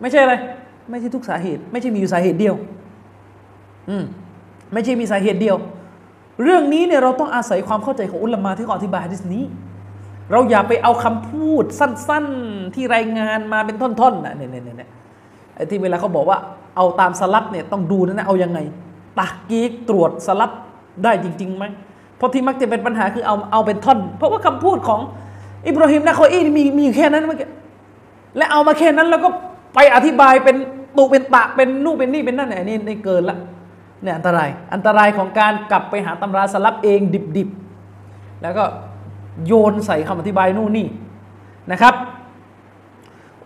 [0.01, 0.35] ไม่ใช่อะไร
[0.89, 2.55] ไม่ใช่ทุกสาเหตุ ไม่ใช่มีอยู่สาเหตุเดียว
[3.89, 4.03] อืม
[4.73, 5.57] ไม่ใช่มีสาเหตุเดียว
[6.43, 9.43] เรื่องนี้เนี่ยเราต้องอาศัยความเข้าใจของอุลามะที่อธิบายฮะดิษนี้
[10.31, 14.89] เราอย่าไปเอาคำพูดสั้น ๆที่รายงานมาเป็นท่อนๆนะเนี่ยเนี่ยเนี่ย
[15.55, 16.37] ไอ้ที่เวลาเขาบอกว่า
[16.75, 18.59] เอาตามสลับเนี่ยต้องดูนะนะเอายังไง
[19.19, 20.51] ตักกีกตรวจสลับ
[21.03, 21.65] ได้จริงๆไหม
[22.17, 25.01] เพราะที่มักจะเป็นปัญหาคือเอาเอาเป็นท่อน เพราะว่าคำพูดของ
[25.67, 27.47] อิบราฮิมนะคอีมีมีแค่นั้นเมื่อกี้
[28.37, 29.29] และเอามาแค่นั้นแล้วก็
[29.75, 30.55] ไปอธิบายเป็น
[30.97, 33.37] ตุเป็นตะเป็นนู่นเป็นนี่เป็นนั่นเนี่ยนี่นี่เกินละ
[34.03, 36.99] เนี่ยอันตรายอันตรายของการกลับไปหาตำราสลับเอง
[37.37, 38.63] ดิบๆ แล้วก็
[39.47, 40.87] โยนใส่คำอธิบายนู่นนี่
[41.71, 41.93] นะครับ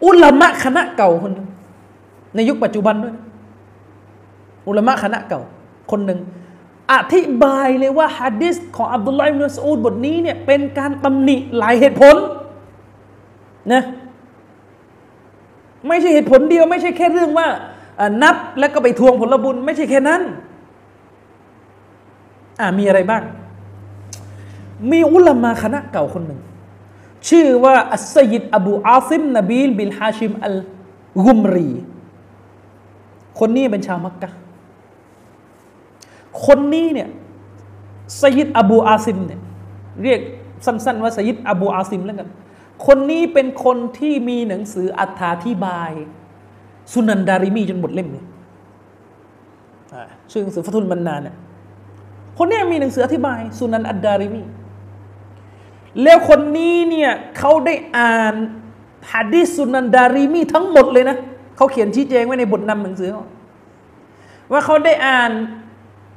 [0.06, 1.32] อุลามะคณะเก่าคน
[2.36, 3.16] ในยุคปัจจุบันด้วย
[4.68, 5.42] อุลามะคณะเก่า
[5.92, 6.20] คนหนึ่ง
[6.94, 12.16] อธิบายเลยว่าฮะดิษของอับดุลลาฮิบนุสอูดบทนี้เนี่ยเป็นการตำหนิหลายเหตุผล
[13.74, 13.84] นะ
[15.88, 17.48] ไม่ใช่เหตุผลเดียว ไม่ใช่แค่เรื่องว่า
[18.24, 20.22] นับแล้วก็ไปทวงผลบุญ ไม่ใช่แค่นั้น
[22.60, 23.24] อ่ามีอะไรบ้าง
[24.92, 26.42] มีอุลามะคณะเก่าคนหนึ่ง
[27.30, 30.58] ชื่อว่าอัสยิดอบูอาซิมนบีลบิลฮาชิมอัล
[31.26, 31.70] กุมรี
[33.40, 34.30] คนนี้เป็นชาวมักกะ
[36.46, 37.10] คนนี้เนี่ย
[38.22, 39.42] สยิดอบูอาซิมเนี่ย
[40.04, 40.20] เรียก
[40.66, 42.30] สั้นๆว่าสยิดอบูอาซิมแล้วกัน
[42.86, 45.92] คนนี้เป็นคนที่มีหนังสืออธิบาย
[46.94, 48.26] สุนันดาริมีจนหมดเล่มเลย
[50.32, 51.36] ชื่อหนังสือฟัตุลมันนานเนี่ย
[52.38, 54.42] คนนี้มีหนังสืออธิบาย สุนันอัดดาริมี
[56.04, 58.36] แล้วคนนี้เนี่ยเขาได้อ่าน
[59.12, 61.18] ฮะดิษสุนันดาริมีทั้งหมดเลยนะ
[61.56, 63.10] เขาเขียนชี้แจงไว้ในบทนำหนังสือ
[64.52, 65.32] ว่าเขาได้อ่าน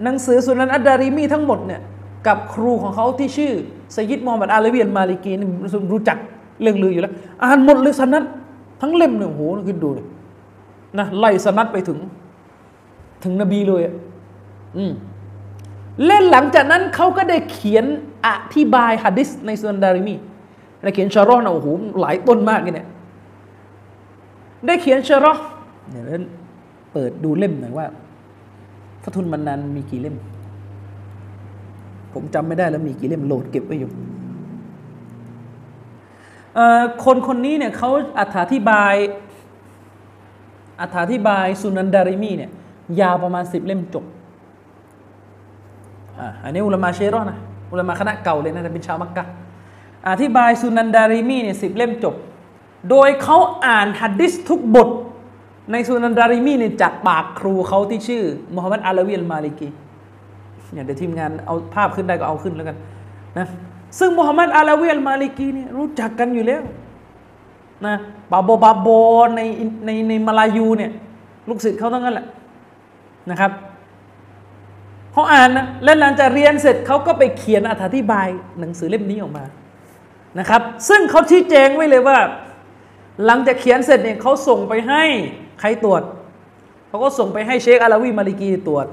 [0.02, 1.80] หนังสือสุนันอัดดาริมีทั้งหมดเนี่ย
[2.26, 3.52] กับครูของเขาที่ชื่อ
[3.96, 5.48] สยิดมอมัดอาลเวียนมาลิกีนี่
[5.92, 6.18] รู้จัก
[6.62, 8.24] เรื่องลืออยู่แล้ว อ่านหมดเลยสนัด
[8.80, 10.06] ทั้งเล่มหนึ่งโหคิดดูเลย
[10.98, 11.98] นะไล่สนัดไปถึง
[13.22, 13.82] ถึงนบีเลย
[14.76, 14.92] อืม
[16.06, 17.84] เล่นหลังจากนั้นเขาก็ได้เขียน
[18.26, 20.14] อธิบายฮะดิษในสุนันดาริมี
[20.82, 21.68] ได้เขียนชารอนะโอ้โห
[22.00, 22.88] หลายต้นมากเลยเนี่ย
[24.66, 25.32] ได้เขียนชารอ
[25.90, 26.04] เนี่ย
[26.92, 27.86] เปิดดูเล่มหน่อยว่า
[29.04, 30.16] ฟทุนมันนันมีกี่เล่ม
[32.12, 33.90] ผมจำไม่ได้แล้วมีกี่เล่มโหลดเก็บไว้อยู่
[37.04, 37.90] คนคนนี้เนี่ยเขา
[38.40, 38.94] อธิบาย
[41.00, 42.50] อธิบายสุนันดาริมีเนี่ย
[43.00, 44.04] ยาวประมาณสิบเล่มจบ
[46.42, 47.38] อันนี้อุลมาเชรอนะ
[47.70, 49.24] อุลมาคณะเก่าเลยนะแต่เป็นชาวมักกะ
[50.08, 52.14] อธิบายสุนันดาริมีเนี่ยสิบเล่มจบ
[52.90, 54.88] โดยเขาอ่านฮะดิษทุกบท
[55.72, 58.22] ในสุนันดาริมีเนี่ยจากปากครูเขาที่ชื่อ
[58.54, 59.68] มุฮัมมัดอาลาวีลมาลิกี
[60.72, 62.76] เนี่ยเดี๋ยวทีมงานเอาภาพขึ้นได้ก็เอาขึ้นแล้วกัน
[63.38, 63.46] นะ
[63.98, 66.62] ซึ่งมุฮัมมัดอาลาวีลมาลิกีเนี่ยรู้จักกันอยู่แล้ว
[67.86, 67.94] นะ
[68.32, 68.88] บาโบบาโบ
[69.36, 69.40] ใน
[69.86, 70.92] ในในมาลายูเนี่ย
[71.48, 72.26] ลูกศิษย์เขาทั้งนั้นแหละ
[73.30, 73.52] นะครับ
[75.12, 78.28] เขาอ่านนะและหลังจากเรียนเสร็จเขาก็ไปเขียนอธิบาย
[78.60, 79.44] หนังสือเล่มนี้ออกมา
[80.38, 82.18] นะครับ ซึ่งเขาชี้แจงไว้เลยว่า
[83.26, 85.04] หลังจากเขียนเสร็จเนี่ยเขาส่งไปให้
[85.66, 86.02] รตรวจ
[86.88, 88.86] เขาก็ส่งไปให้เชคอาลาวีมาลิกีตรวจ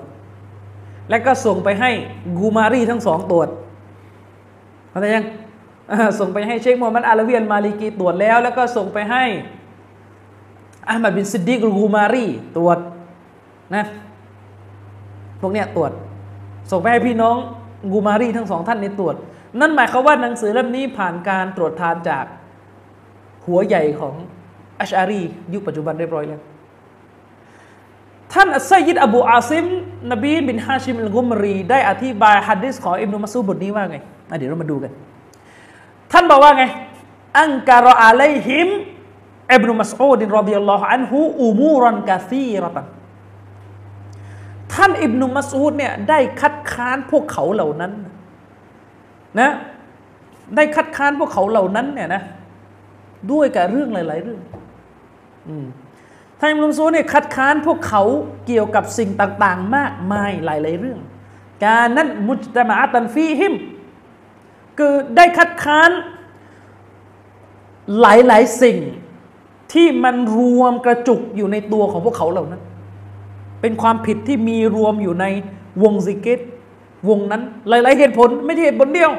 [1.10, 1.92] และก็ส่งไปให้
[2.40, 3.50] กูมารีทั้งสองตรวจ
[4.90, 5.26] เข้าใจยัง
[6.20, 9.24] ส่งไปให้เชคมูฮัมมัดอาลาวีมาลิกีตรวจแล้ว แล้วก็ส่งไปให้
[10.90, 12.26] อามัดบินซิดดีกกูมารี
[12.58, 12.78] ตรวจ
[13.76, 13.86] นะ
[15.42, 15.92] พวกเนี้ยตรวจ
[16.72, 17.38] ส่งไปให้พี่น้อง
[17.94, 19.16] กูมารีทั้งสองท่านในตรวจ
[19.60, 22.26] นั่นหมายความว่าหนังสือเล่มนี้ผ่านการตรวจทานจาก
[23.46, 24.16] หัวใหญ่ของ
[24.80, 25.22] อัชอารี
[25.54, 26.42] ยุคปัจจุบันเรียบร้อยแล้ว
[28.34, 29.66] ท่านอัสซยิดอบูอาซิม
[30.12, 33.98] นบีบินฮาชิมอัลกุมรี ได้อธิบายฮัดดิสของอิบนุมัสูบทนี้ว่าไง
[34.38, 34.92] เดี๋ยวเรามาดูกัน
[36.12, 36.64] ท่านบอกว่าไง
[37.40, 38.68] อังการออะลัยฮิม
[39.54, 42.88] อิบนุมัสูดินรอบิยัลลอฮุอันฮุอูมูรันกาซีรตัน
[44.74, 47.92] ท่านอิบนุมัสูดเนี่ยได้คัดค้านพวกเขาเหล่านั้น
[49.40, 49.52] นะ
[50.56, 52.22] ได้คัดค้านพวกเขาเหล่านั้นเนี่ยนะ
[53.32, 54.40] ด้วยกับเรื่องหลาย ๆ เรื่อง
[55.48, 55.66] อืม
[56.42, 58.04] ท่านอิบนุมัสูเนี่ยคัดค้านพวกเขา
[58.48, 61.00] เกี่ยวกับสิ่งต่างๆ มากมายหลายๆเรื่อง
[61.66, 63.54] การนั้นมุจตมะตันฟีฮิม
[64.78, 65.92] คือได้คัดค้าน
[68.00, 68.78] หลายๆสิ่ง
[69.74, 72.62] ที่มันรวมกระจุกอยู่ในตัวของพวกเขาเหล่านั้น
[73.62, 75.26] เป็นความผิดที่มีรวมอยู่ใน
[75.84, 76.40] วงซิเกร
[77.10, 79.12] วงนั้น หลาย ๆ เหตุผลไม่ใช่เหตุผลเดียว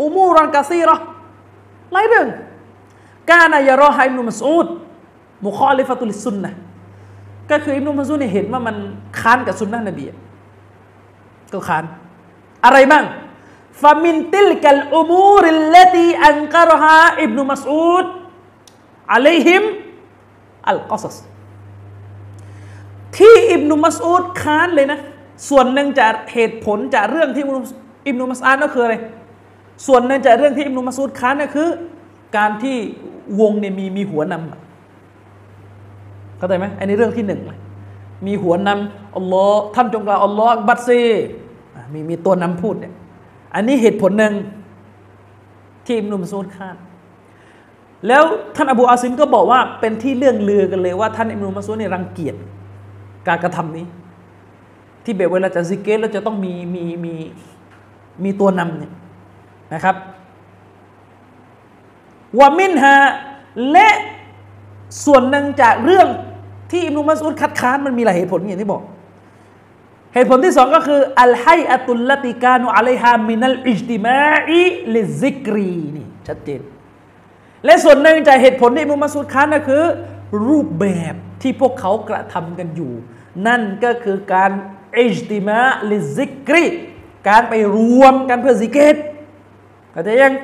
[0.00, 0.98] أمورا كثيرة
[1.92, 2.28] หลายเรื่อง
[3.30, 4.66] كان يراها ابن مسعود
[5.44, 6.52] مخالفة للسنة
[7.50, 8.76] ก็คืออิบนุมัสอูดเนี่ยเห็นว่ามัน
[9.20, 10.04] ค้านกับสุนนะนบี
[11.52, 11.84] ก็ค้าน
[12.64, 13.04] อะไรบ้าง
[13.82, 18.04] فمن تلك الأمور التي أنكرها ابن مسعود
[19.12, 19.62] อะลัยฮิม
[20.68, 21.16] อัลกอซัส
[23.16, 25.00] ที่อิบนุมัสูดค้านเลยนะ
[25.48, 27.44] ส่วนหนึ่งจากเหตุผลจากเรื่องที่
[28.08, 28.94] อิบนุมัสอาดก็คืออะไร
[29.86, 31.68] ส่วนหนึ่งจากเรื่องที่อิบนุมัสูดค้านก็คือ
[32.36, 32.76] การที่
[33.40, 34.65] วงเนี่ยมีมีหัวนำ
[36.38, 37.40] เข้าใจไหมไอันนี้เรื่องที่หนึ่ง
[38.26, 41.02] มีหัวนำอัลลอฮ์ท่านจงกล่าวอัลลอฮ์บัตซี
[41.92, 42.94] มีมีตัวนำพูดเนี่ย
[43.54, 44.34] อันนี้เหตุผลหนึ่ง
[45.84, 46.76] ที่อิบนุมัสอูดค้าน
[48.06, 48.22] แล้ว
[48.56, 52.34] ท่านอบูอาซิมก็บอกว่าเป็นที่เรื่องลือกันเลยว่าท่านอิบนุมัสูดเนี่ยรังเกียจ
[53.28, 53.86] การกระทำนี้
[55.04, 57.14] ที่แบบเวลาจะซิกเกตเราจะต้องมีมีมี
[58.24, 58.92] มีตัวนำเนี่ย
[59.74, 59.96] นะครับ
[62.38, 62.96] วามินฮะ
[63.70, 63.88] และ
[65.04, 66.08] ส่วนหนึ่งจากเรื่อง
[66.70, 68.82] ที่อิมนุมัสอุดคัดค้านมันมีหลายเหตุผลอย่างที่บอก
[70.14, 76.60] เหตุผลที่สองก็คืออัลไฮالهيئة التي كانوا عليها من الاجتماع للذكرนี่ชัดเจน
[77.64, 79.84] และส่วนหนึ่งจากเหตุผลที่อิบนุมัสอูดค้านก็คือ
[80.48, 82.92] รูปแบบที่พวกเขากระทำกันอยู่
[83.46, 84.50] นั่นก็คือการ
[84.98, 86.64] اجتماع للذكر
[87.28, 88.96] การไปรวมกันเพื่อซิเกร
[89.92, 90.34] เข้าใจยัง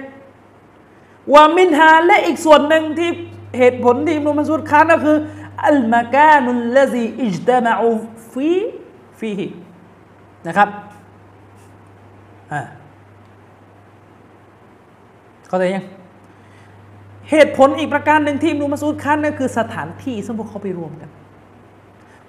[1.32, 3.10] ومنهاและอีกส่วนหนึ่งที่
[3.58, 5.16] เหตุผลที่อิบนุมัสอูดค้านก็คือ
[5.66, 7.90] المكان الذي اجتمعوا
[8.32, 8.50] ฟี
[9.18, 9.46] ฟีฮิ
[10.46, 10.68] นะครับ
[12.52, 12.60] อ่า
[15.48, 15.86] เข้าใจยัง
[17.30, 21.10] เหตุผลอีกประการหนึ่งที่อิมรุมัสูดค้านนั่นคือสถานที่ซึ่งพวกเขาไปรวมกัน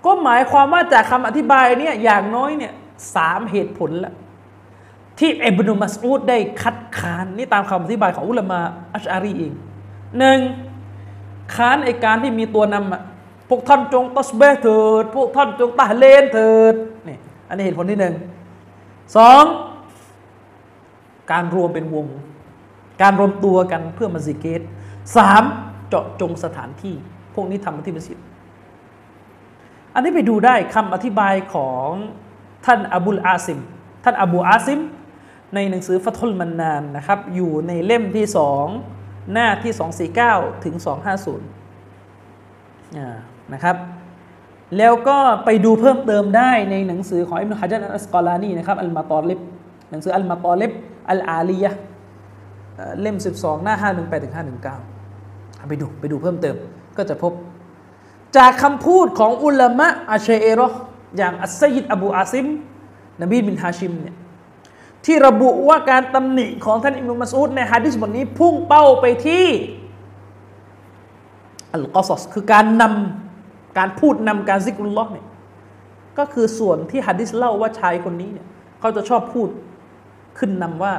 [0.06, 2.74] ก็หมายความว่าจากคำอธิบายเนี่ยอย่างน้อยเนี่ย
[3.16, 4.14] สามเหตุผลละ
[5.20, 8.60] ที่อิบนุมัสูดได้คัดค้านนี่ตามคำอธิบายของอุลามะ
[8.96, 9.54] อัชอารีเอง
[10.20, 10.40] หนึ่ง
[11.56, 13.02] ค้านไอการที่มีตัวนำอะ
[13.50, 16.76] พวกท่านจงตัสเบเถิด พวกท่านจงตาเลนเถิด
[17.08, 17.18] นี่
[17.48, 18.16] อันนี้เหตุผลที่หนึ่ง
[19.18, 19.44] สอง
[21.32, 22.08] การรวมเป็นวง
[23.02, 24.62] การรวมตัวกันเพื่อมาซิเกต
[25.16, 25.44] สาม
[25.88, 26.96] เจาะจงสถานที่
[27.36, 28.18] พวกนี้ทำที่มัสยิด
[29.94, 31.90] อันนี้ไปดูได้คำอธิบายของ
[32.66, 33.60] ท่านอบุลอาซิม
[34.04, 34.80] ท่านอบูอาซิม
[35.54, 38.66] ในหนังสือฟัตุลมันนานนะครับ อยู่ในเล่มที่สอง
[39.32, 39.74] หน้าที่
[40.20, 40.76] 249 ถึง
[41.94, 43.78] 250นะครับ
[44.78, 49.40] แล้วก็ไปดูเพิ่มเติมได้ในหนังสือของอิมนุฮัจันอัสกอลานีนะครับอัลมาตอลิบ
[49.92, 50.72] หนังสืออัลมาตอลิบ
[51.12, 51.72] อัลอาลียะ
[53.02, 56.56] เล่ม 12 หน้า 518ถึง519ไปดูไปดูเพิ่มเติม
[56.98, 57.34] ก็จะพบ
[58.38, 60.70] จากคำพูดของอุลามะอาเชเอรอ
[61.18, 62.46] อย่างอัสซัยิดอบูอาซิม
[63.22, 64.16] นบีบินฮาชิมเนี่ย
[65.06, 69.46] ที่ระบุว่าการตำหนิของท่านอิบนุมัสอูดในฮะดิษบทนี้พุ่งเป้าไปที่
[71.74, 75.26] القصคือการนำการพูดนำการذكر اللهเนี่ย
[76.18, 78.48] ก็คือส่วนที่ฮะดิษเล่าว่าชายคนนี้เนี่ย
[78.80, 79.50] เขาจะชอบพูด
[80.38, 80.94] ขึ้นนำว่า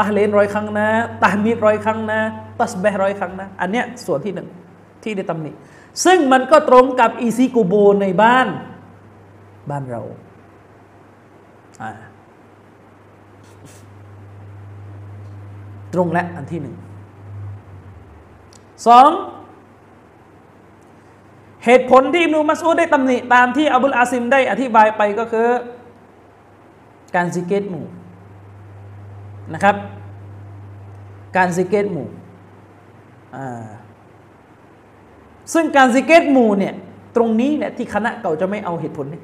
[0.00, 0.88] ตะห์ลีลร้อยครั้งนะ
[1.22, 2.20] ตะห์มีดร้อยครั้งนะ
[2.60, 4.48] ตัสบีห์ร้อยครั้งนะ อันเนี้ยส่วนที่หนึ่ง
[5.02, 5.50] ที่ได้ตำหนิ
[6.04, 8.46] ซึ่งมันก็ตรงกับอีซิกูโบในบ้าน
[9.70, 10.02] บ้านเรา
[11.82, 11.90] อ่า
[15.92, 16.76] ตรงและอันที่หนึ่ง
[18.86, 19.10] สอง
[21.64, 25.48] เหตุผลที่นูมัสูดได้ตำหนิตามที่อับุลอาซิมได้อธิบายไปก็คือ
[27.14, 27.86] การซิกเกตหมู่
[29.54, 29.76] นะครับ
[31.36, 32.08] การซิกเกตหมู่
[35.52, 36.74] ซึ่งการซิเกรหมู่เนี่ย
[37.16, 39.22] ตรงนี้เนี่ยที่คณะเก่าจะไม่เอาเหตุผลนี่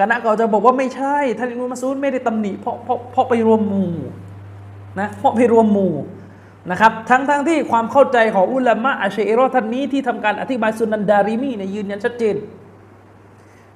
[0.00, 3.92] คณะเก่าจะบอกว่าไม่ใช่ท่านอิบนุมัสอูดไม่ได้ตำหนิเพราะเพราะเพราะไปรวมหมู่
[5.00, 5.94] นะเพราะไปรวมหมู่
[6.70, 12.36] นะครับทั้งทั้งที่ความเข้าใจของอุลามะอาชาอิเราะห์ท่านนี้ที่ทำการอธิบายสุนันดาริมีเนี่ยยืนยันชัดเจน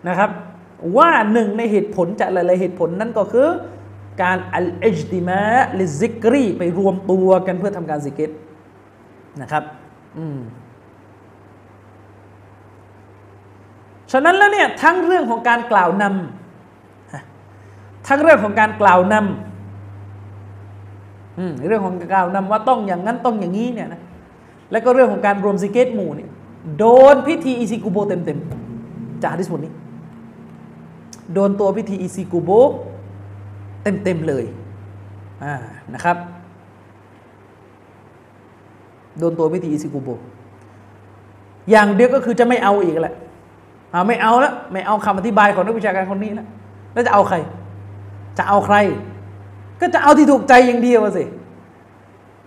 [0.08, 0.30] นะครับ
[0.96, 3.48] ว่าหนึ่งในเหตุผลจากหลาย ๆ เหตุผลนั่นก็คือ
[4.22, 8.30] การالاجتماع للذكرไปรวมตัวกันเพื่อทำการซิเกร
[9.42, 9.64] นะครับ
[10.18, 10.38] อืม
[14.12, 19.24] ฉะนั้นแล้วเนี่ยทั้งเรื่องของการกล่าวนำทั้งเรื่องของการกล่าวนำ
[21.68, 24.00] เรื่องของการกล่าวนำว่าต้องอย่างนั้นต้องอย่างนี้เนี่ยนะ
[24.70, 26.30] แล้วก็เรื่องของการรวมซิเกรหมู่เนี่ย
[26.78, 29.72] โดนพิธีอิซิกุโบเต็มๆจากที่สุดนี้
[31.34, 32.50] โดนตัวพิธีอิซิกุโบ
[33.82, 34.44] เต็มๆเลย
[35.94, 36.16] นะครับ
[39.18, 40.08] โดนตัวพิธีอิซิกุโบ
[41.70, 43.14] อย่างเดียวก็คือจะไม่เอาอีกแหละ
[43.94, 46.46] เอาไม่เอาแล้วไม่เอาคำอธิบายของนักวิชาการคนนี้แล้ว
[46.92, 47.36] แล้วจะเอาใคร
[48.38, 48.76] จะเอาใคร
[49.80, 51.24] ก็จะเอาที่ถูกใจอย่างเดียวสิ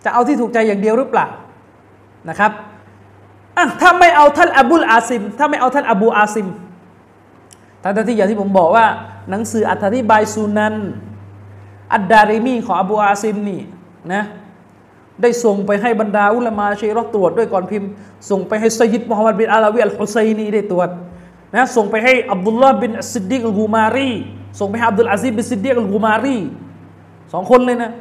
[0.03, 1.27] จะเอาที่ถูกใจอย่างเดียวหรือเปล่า
[2.29, 2.51] นะครับ
[3.57, 6.47] อะถ้าไม่เอาท่านอบุลอาซิม ถ้าไม่เอาท่านอบูอาซิม
[7.81, 8.85] ทั้งที่อย่างที่ผมบอกว่า
[9.29, 10.75] หนังสืออธิบายสุนัน
[11.93, 13.61] อัดดาริมีของอบูอาซิมนี่
[14.13, 14.23] นะ
[15.21, 17.89] ได้ส่งไปให้บรรดาอุลามาเชรอตรวจด้วยก่อนพิมพ์
[18.29, 20.89] ส่งไปให้ซยิดมุฮัมมัดบินอาลาวิอัลฮุซัยนีได้ตรวจ
[21.55, 24.09] นะส่งไปให้อับดุลลาห์บินซิดดีกอัลกูมารี
[24.59, 26.37] ส่งไปให้อับดุลอาซิบบินซิดดีกอัลกูมารี
[27.33, 27.91] สองคนเลยนะ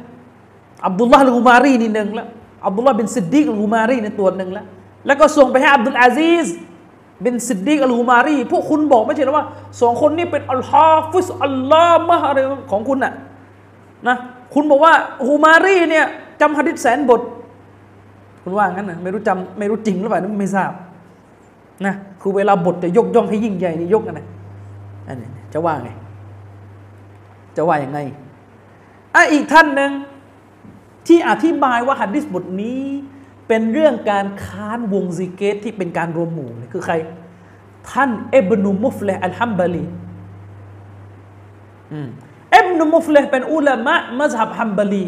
[0.85, 2.27] อับดุลลาห์อัลกูมารีนี่หนึ่งล้ว
[2.65, 4.65] อับดุลลาห์บินซิดดีกอัลกูมารีในตัวหนึ่งล้ว
[5.05, 6.47] แล้วก็ส่งไปให้อับดุลอาซีซ
[7.23, 9.45] บินซิดดีกอัลกูมารีพวกคุณบอกไม่ใช่หรอว่า
[9.81, 12.39] สองคนนี้เป็นอัลฮาฟิสอัลลอฮ์มะอะไร
[12.71, 13.13] ของคุณน่ะ
[14.07, 14.15] นะ
[14.53, 14.93] คุณบอกว่า
[15.27, 16.05] ฮูมารีเนี่ย
[16.41, 17.21] จำฮะดิษแสนบท
[18.43, 20.71] คุณว่างั้นนะไม่รู้จำไม่รู้จริงหรือเปล่าไม่ทราบ
[21.85, 24.27] นะคือเวลาบทจะยกย่องให้ยิ่งใหญ่นี่ยกกันนะ
[25.07, 25.89] อันนี้จะว่าไง
[27.55, 27.99] จะว่าอย่างไง
[29.15, 29.91] อะอีกท่านหนึ่ง
[31.07, 32.83] ที่อธิบายว่าหัดดิษบทนี้
[33.47, 36.93] เป็นเรื่องการค้านวงซิเกรที่เป็นการรวมหมู่คือใคร
[37.91, 39.85] ท่านเอบนุมุฟเลอัลฮัมบาลี
[42.51, 45.05] เอบนุมุฟเลเป็นอุลามะมัสฮับฮัมบาลี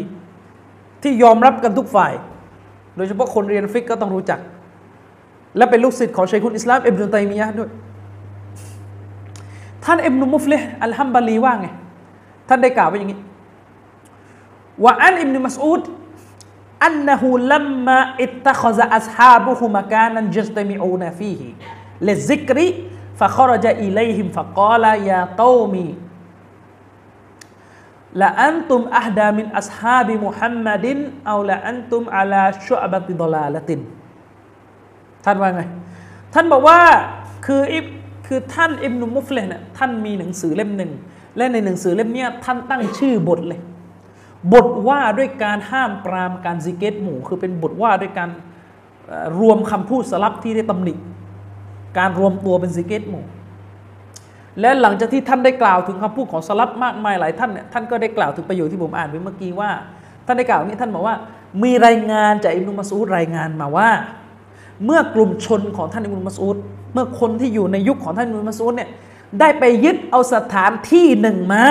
[1.02, 2.12] ที่ยอมรับกันทุกฝ่าย
[2.96, 4.40] โดยเฉพาะคนเรียนฟิกก็ต้องรู้จัก
[5.56, 7.70] และเป็นลูกศิษย์ของชัยคุลอิสลามอิบนุตัยมียะด้วย
[9.84, 11.66] ท่านอิบนุมุฟลิฮอัลฮัมบาลีว่าไง
[12.48, 13.18] ท่านได้กล่าวไว้อย่างนี้
[14.84, 25.85] ว่าعن ابن مسعود أنه لما اتخذ أصحابه مكانا يجتمعون فيه للذكر فخرج إليهم فقال يا قومي
[25.85, 33.80] لأنتم أهدى من أصحاب محمد أو لأنتم على شعبة ضلالة
[35.24, 35.62] ท่านว่าไง
[36.34, 36.78] ท่านบอกว่า
[37.46, 37.86] คืออิบ
[38.26, 40.90] คือท่านอิบนุมุฟเลเนี่ยท่านมีหนังสือเล่มหนึ่ง
[41.36, 43.60] และในหนังสือเล่มนี้ท่านตั้งชื่อบทเลย
[44.52, 48.30] บทว่าด้วยการห้ามปรามการซิกเกตหมู่ คือเป็นบทว่าด้วยการ
[49.40, 50.94] รวมคำพูดสลับที่ได้ตำหนิ
[51.98, 53.24] การรวมตัวเป็นซิกเกตหมู่
[54.60, 59.70] และหลังจากที่ท่านได้กล่าวถึงคำพูดของสลับมากมายหลายท่านเนี่ยท่านก็ได้กล่าวถึงประโยชน์ที่ผมอ่านไปเมื่อกี้ว่า
[60.26, 61.16] ท่านได้กล่าวนี้ท่านบอกว่า
[61.62, 63.88] มีรายงานจากอิบนุมัสูดรายงานมาว่า
[64.84, 66.56] เมื่อกลุ่มชนของท่านอิมุลมัสูด
[66.92, 68.90] เมื่อคนที่อยู่ในยุคของท่านอิบนุมัสอูดเนี่ย
[69.40, 71.64] ได้ไปยึดเอาสถานที่หนึ่งมา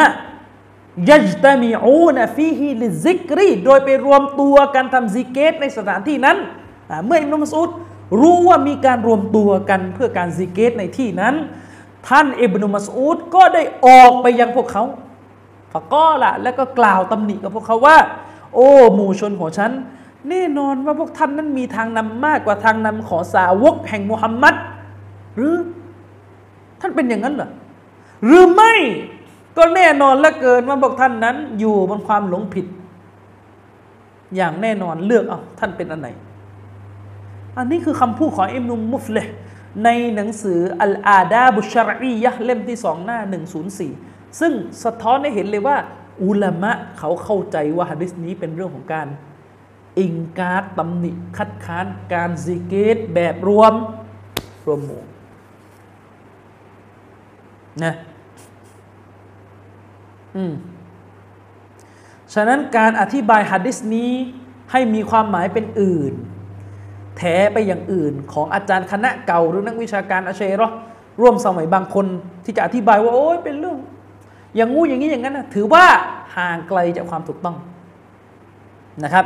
[1.10, 6.38] يجتمعون فيه للذكرโดยไปรวมตัวกันทำซิเกรในสถานที่นั้น
[7.06, 7.70] เมื่ออิบนุมัสอูด
[8.22, 11.36] รู้ว่ามีการรวมตัวกันเพื่อการซิเกรในที่นั้น
[12.08, 14.84] ท่านอิบนุมัสอูดก็ได้ออกไปยังพวกเขา
[15.74, 17.98] فقالแล้วก็กล่าวตำหนิกับพวกเขาว่า
[18.56, 19.72] โอ้ หมู่ชนของฉัน
[20.30, 24.56] แน่นอนว่าพวกท่านนั้นมีทางนำมากกว่าทางนำของสาวกแห่งมุฮัมมัด
[25.36, 25.56] หรือ
[26.82, 27.50] ท่านเป็นอย่างนั้นเหรอ
[28.26, 28.74] หรือไม่
[29.58, 32.66] ก็แน่นอนละเกินว่าพวกท่านนั้น อยู่บนความหลงผิด
[34.36, 36.10] อย่างแน่นอนเลือกเอาท่านเป็นอันไหน
[37.58, 39.18] อันนี้คือคำพูดของอิมนุมมุฟเล
[39.84, 43.20] ในหนังสืออัลอาดาบุชรอียะเล่มที่สองหน้า
[43.80, 45.78] 104 ซึ่งสะท้อนให้เห็นเลยว่า
[46.24, 49.08] อุลามะเขาเข้าใจว่าฮะดิษนี้เป็นเรื่องของการ
[50.00, 53.74] อิงการตำหนิคัดค้านการซิกเกตแบบรวม
[54.66, 55.04] รวมหมู่
[57.84, 57.94] นะ
[60.36, 60.54] อืม
[62.34, 64.12] ฉะนั้นการอธิบายฮัดดิสนี้
[64.72, 66.14] ให้มีความหมายเป็นอื่น
[67.18, 67.22] แถ
[67.54, 70.70] ไปอย่างอื่นของอาจารย์คณะเก่าหรือนักวิชาการอาเชรอ
[71.22, 72.06] ร่วมสมัยบางคน
[72.44, 73.78] ที่จะอธิบายว่า โอ้ยเป็นเรื่อง
[74.56, 75.86] อย่างงูอย่างนี้อย่างนั้นนะถือว่า
[76.38, 77.56] ห่างไกลจากความถูกต้อง
[79.04, 79.26] นะครับ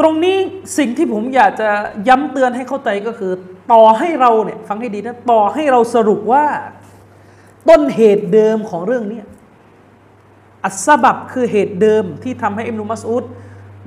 [0.00, 0.36] ตรงนี้
[0.78, 1.70] สิ่งที่ผมอยากจะ
[2.08, 3.32] ย้ำเตือนให้เข้าใจก็คือ
[3.72, 6.44] ต่อให้เราเนี่ยฟังให้ดีนะต่อให้เราสรุปว่า
[7.68, 9.20] ต้นเหตุเดิมของเรื่องนี้
[10.64, 13.24] อัสบับคือเหตุเดิมที่ทำให้อิมรุมัสอุด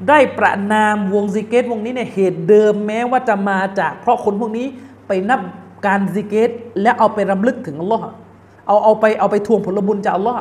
[0.10, 4.65] ได้ประนามวงซิกเกตวงนี้เนี่ยเหตุเดิมแม้ว่าจะมาจาก เพราะคนพวกนี้
[5.07, 5.40] ไปนับ
[5.86, 6.49] การซิกเกต
[6.82, 8.03] และเอาไปรำลึกถึงอัลลอฮ์
[8.68, 10.40] เอาเอาไปเอาไปทวงผลบุญจากอัลลอฮ์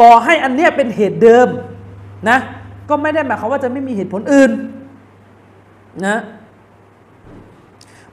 [0.00, 1.48] ต่อให้อันเนี้ยเป็นเหตุเดิม
[2.28, 2.38] นะ
[2.88, 4.50] ก็ไม่ได้หมายความว่าจะไม่มีเหตุผลอื่น
[6.06, 6.16] นะ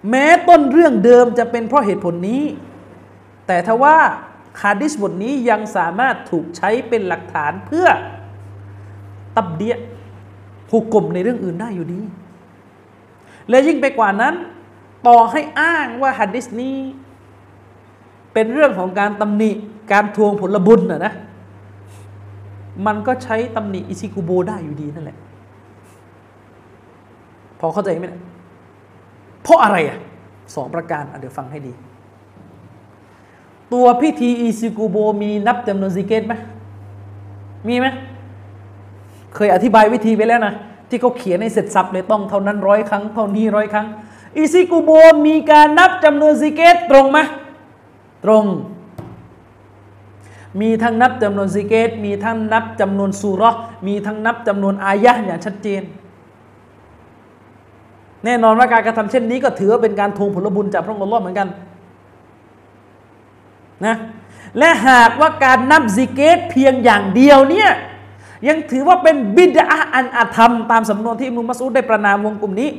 [0.09, 2.43] แม้ต้นเรื่องเดิมจะเป็นเพราะเหตุผลนี้
[3.47, 3.97] แต่ถ้าว่า
[4.63, 7.87] ฮะดิษบทนี้ยังสามารถถูกใช้เป็นหลักฐานเพื่อ
[9.35, 9.75] ตับเดีย
[10.71, 12.01] หุกกลมในเรื่องอื่นได้อยู่ดี
[13.49, 14.35] และยิ่งไปกว่านั้น
[15.07, 16.77] ต่อให้อ้างว่าฮะดิษนี้
[18.33, 19.51] เป็นเรื่องของการตำหนิ
[19.91, 21.13] การทวงผลบุญนะนะ
[22.85, 25.17] มันก็ใช้ตำหนิอิซิกุโบได้อยู่ดีนั่นแหละ
[27.59, 28.21] พอเข้าใจไหมนะ
[29.43, 29.97] เพราะอะไรอะ
[30.55, 31.73] สองประการเดี๋ยวฟังให้ดี
[33.73, 36.34] ตัวพิธีอิซิกุโบมีนับจำนวนซิกเกตไหม
[37.67, 37.88] มีไหม
[39.35, 40.53] เคยอธิบายวิธีไปแล้วนะ
[40.89, 43.88] ที่เขาเขียนในเสร็จสับเลยต้องเท่านั้นร้อยครั้งเท่านี้ร้อยครั้ง
[44.38, 44.91] อิซิกุโบ
[45.27, 47.19] มีการนับจำนวนซิกเกตตรงไหม
[48.25, 48.45] ตรง
[50.61, 53.43] มีทั้งนับจำนวนซิกเกตมีทั้งนับจำนวนสุร
[53.88, 55.81] มีทั้งนับจำนวนอายะอย่างชัดเจน
[58.26, 61.48] แน่นอนว่าการกระทำเช่นนี้ก็ถือว่าเป็นการทวงผลบุญจากพระองค์เหมือนกัน
[63.85, 63.95] นะ
[64.57, 67.69] และหากว่าการนับซิกเกตเพียงอย่างเดียวเนี่ย
[68.48, 72.69] ยังถือว่าเป็นบิดาอันอาธรรม ตามสำนวนที่มุมัสูดได้ประนามวงกลุ่มนี้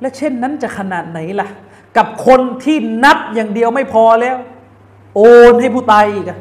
[0.00, 1.48] และเช่นนั้นจะขนาดไหนล่ะ
[1.96, 4.36] กับคนที่นับอย่างเดียวไม่พอแล้ว
[5.16, 5.20] โอ
[5.52, 6.38] นให้ผู้ตายอีกอะ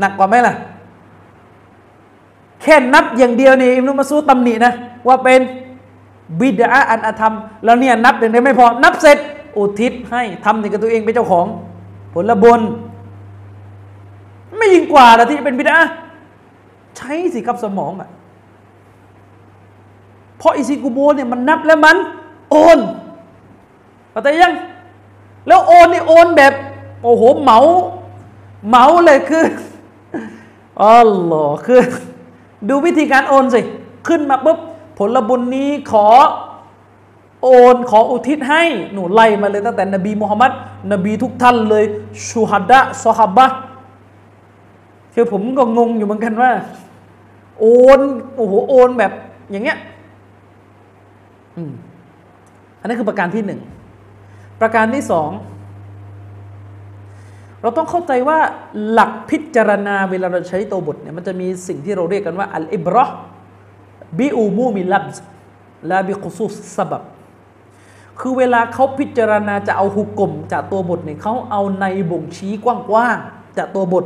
[0.00, 0.54] หนักกว่าไหมล่ะ
[2.64, 4.72] แค่นับอย่างเดียวนี่อิมนุมัสูดตำหนินะ
[5.06, 5.40] ว่าเป็น
[6.40, 7.34] บิดาอันอาธรรม
[7.64, 9.18] แล้วเนี่ยนับอย่างเดียวไม่พอ นับเสร็จ
[9.56, 11.46] อุทิศให้ทำในกับตัวเองเป็นเจ้าของ
[12.14, 12.60] ผลบุญ
[14.56, 15.76] ไม่ยิ่งกว่าละที่จะเป็นบิดา
[16.96, 18.10] ใช้สิครับสมองอะ
[20.38, 21.96] เพราะอิซิกุโบเนี่ยมันนับแล้วมัน
[22.50, 22.78] โอน
[24.10, 24.54] เข้าใจยัง
[25.46, 26.52] แล้วโอนนี่โอนแบบ
[27.02, 27.58] โอ้โหเหมา
[28.68, 29.44] เหมาเลยคือ
[30.80, 30.92] อ๋อ
[31.26, 31.80] หรอคือ
[32.68, 33.60] ดูวิธีการโอนสิ
[34.08, 34.58] ขึ้นมาปุ๊บ
[34.98, 36.06] ผลบุญนี้ขอ
[37.42, 38.62] โอนขออุทิศให้
[38.92, 40.52] หนูไล่มาเลยตั้งแต่นบีมุฮัมมัด
[40.92, 41.84] นบีทุกท่านเลย
[42.28, 43.46] ชูฮัดะซอฮับบะ
[45.14, 46.50] คือผมก็งงอยู่เหมือนกันว่า
[47.60, 47.64] โอ
[47.98, 48.00] น
[48.36, 49.12] โอ้โหโอนแบบ
[49.50, 49.78] อย่างเงี้ย
[51.56, 51.72] อืม
[52.80, 53.60] อันนี้คือประการที่หนึ่ง
[54.60, 55.30] ประการที่สอง
[57.64, 58.38] เราต้องเข้าใจว่า
[58.90, 63.04] หลักพิจารณาเวลาเราใช้ตัวบทเนี่ยมันจะมีสิ่งที่เราเรียกกันว่าอัลอิบรอ
[64.18, 65.06] บิอูมูมิลับ
[65.90, 67.02] ลาบิคุซุสสบับ
[68.20, 74.04] คือเวลาเขาพิจารณาจะเอาหุกกลมจากตัวบทเนี่ยเขาเอาในบ่งชี้กว้างๆจากตัวบท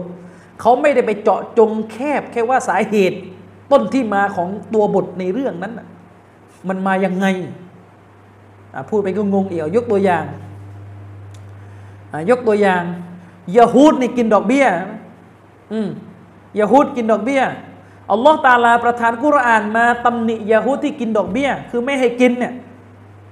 [0.61, 3.19] เขาไม่ได้ไปเจาะจงแคบแค่ว่าสาเหตุ
[3.71, 5.73] ต้นที่มาของตัวบทในเรื่องนั้น
[6.69, 7.27] มันมายังไง
[8.89, 10.25] พูดไปก็งงเอียวยกตัวอย่าง
[12.31, 12.83] ยกตัวอย่าง
[13.57, 14.67] ยาฮูดนี่กินดอกเบี้ย
[15.73, 15.89] อืม
[16.61, 17.43] ยาฮูดกินดอกเบี้ย
[18.13, 22.53] อัลลอฮ์ตาลาประทานกุรอานมาตำหนิยาฮูดที่กินดอกเบี้ย คือไม่ให้กินเนี่ย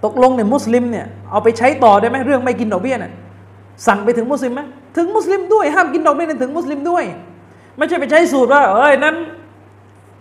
[0.04, 3.12] ตกลงเนี่ยมุสลิมเนี่ยเอาไปใช้ต่อได้ไหมเรื่องไม่กินดอกเบี้ยเนี่ย
[3.86, 4.60] สั่งไปถึงมุสลิมไหม
[4.96, 7.04] ถึงมุสลิมด้วยห้ามกินดอกเบี้ยถึงมุสลิมด้วย
[7.76, 9.16] ไม่ใช่ไปใช้สูตรว่าเอ้ยนั้น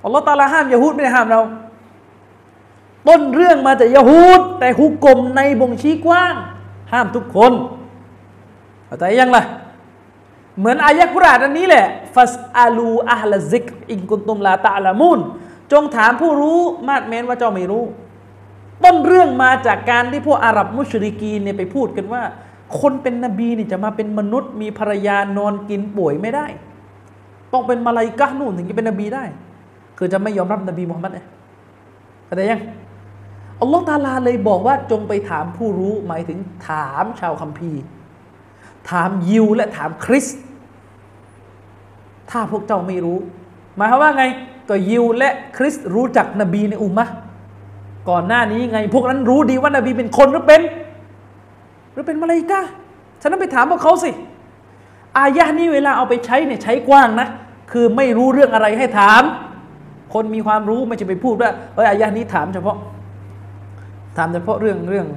[0.04, 1.42] อัลลอฮ์ตาลาห้ามยาฮูดไม่ได้ห้ามเรา
[3.08, 6.34] ต้นเรื่องมาจากยาฮูดแต่ฮุกกลมในบ่งชี้กว้าง
[6.92, 7.54] ห้ามทุกคน
[8.86, 9.44] เข้าใจยังล่ะ
[10.60, 15.20] เหมือนอายะกุรอานอันนี้แหละฟัสอาลูอัลซิกอินกุนตุมลาตะลามุน
[15.72, 17.84] จงถามผู้รู้มาดเม้นว่าเจ้าไม่รู้
[18.84, 22.22] ต้นเรื่องมาจากการที่พวกอาหรับมุชริกีเนี่ยไปพูดกันว่า
[22.80, 26.46] คนเป็นนบีนี่จะมาเป็นมนุษย์ มีภรรยานอนกินป่วยไม่ได้
[27.54, 29.24] ต้องเป็นมาลายกะนู่นถึงจะเป็นนบีได้
[29.98, 31.28] คือจะไม่ยอมรับนบีมุฮัมมัดเนี่ย
[32.26, 32.62] เข้าใจยัง
[33.62, 37.82] อัลลอฮฺตาลาเลยบอกว่าจงไปถามผู้รู้หมายถึงถามชาวคัมภีร์
[38.90, 40.28] ถามยิวและถามคริส
[42.32, 43.18] ถ้าพวกเจ้าไม่รู้
[43.76, 44.24] หมายความว่าไง
[44.70, 47.06] ก็ยิวและคริสรู้จักนบีในอุมมะ
[48.10, 50.62] ก่อนหน้านี้ไง พวกนั้นรู้ดีว่านบีเป็นคนหรือเป็น
[51.94, 52.62] หรือเป็นมาลายกา
[53.22, 54.12] ฉะนั้นไปถามพวกเขาสิ
[55.18, 57.28] อายะนี้เวลาเอาไปใช้เนี่ยใช้กว้างนะ
[57.72, 59.24] คือไม่รู้เรื่องอะไรให้ถาม
[60.14, 62.78] คนมีความรู้ไม่จะไปพูดว่าเอออายะนี้ถามเฉพาะ
[64.18, 65.08] ถามเฉพาะเรื่องเรื่อง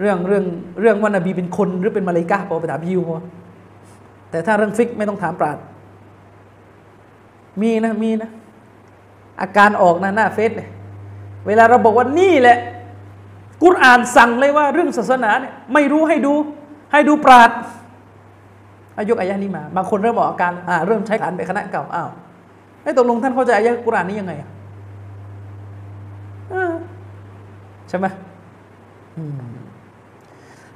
[0.00, 0.44] เรื่องเรื่อง
[0.80, 3.18] เรื่องว่านบีเป็นคนหรือเป็นมาลายกาพอไปถามยิวพอ
[4.30, 5.56] แต่ถ้าเรื่องฟิกไม่ต้องถามปราด
[7.62, 8.30] มีนะมีนะ
[9.40, 10.68] อาการออกนะหน้าเฟซเลย
[11.46, 12.58] เวลาเราบอกว่านี่แหละ
[13.62, 16.34] กุรอานสั่งเลยว่าเรื่องศาสนาเนี่ยไม่รู้ให้ดู
[16.92, 17.50] ให้ดูปราด
[18.96, 22.10] อายกอายะนี้มา บางคนเริ่มออกอาการอ่าเริ่มใช้การไปคณะเก่าอ้าว
[22.82, 24.50] ไอ้ตกลงท่านเข้าใจอายะกุรอานนี้ยังไงอะ
[27.88, 28.06] ใช่ไหม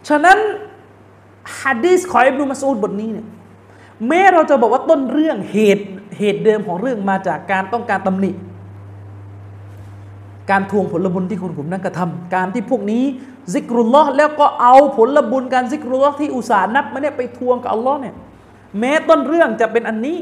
[0.08, 0.38] ฉะนั้น
[1.60, 3.26] ฮะดีสของอิบนุมัสอูดบทนี้เนี่ย
[4.08, 5.84] แม้เราจะบอกว่าต้นเรื่องเหตุ
[6.18, 8.30] เหตุเดิมของเรื่องมาจากการต้องการตำหนิ
[10.50, 13.04] การทวงผลบุญที่คนกลุ่มนั้นกระทำการที่พวกนี้
[13.52, 18.14] ซิกรุลลอฮ์แล้วก็เอาผลบุญการซิกรุลลอฮ์ที่อุตส่าห์นับมาเนี่ยไปทวงกับอัลลอฮ์เนี่ย
[18.78, 20.18] แม้ต้นเรื่องจะเป็นอันนี้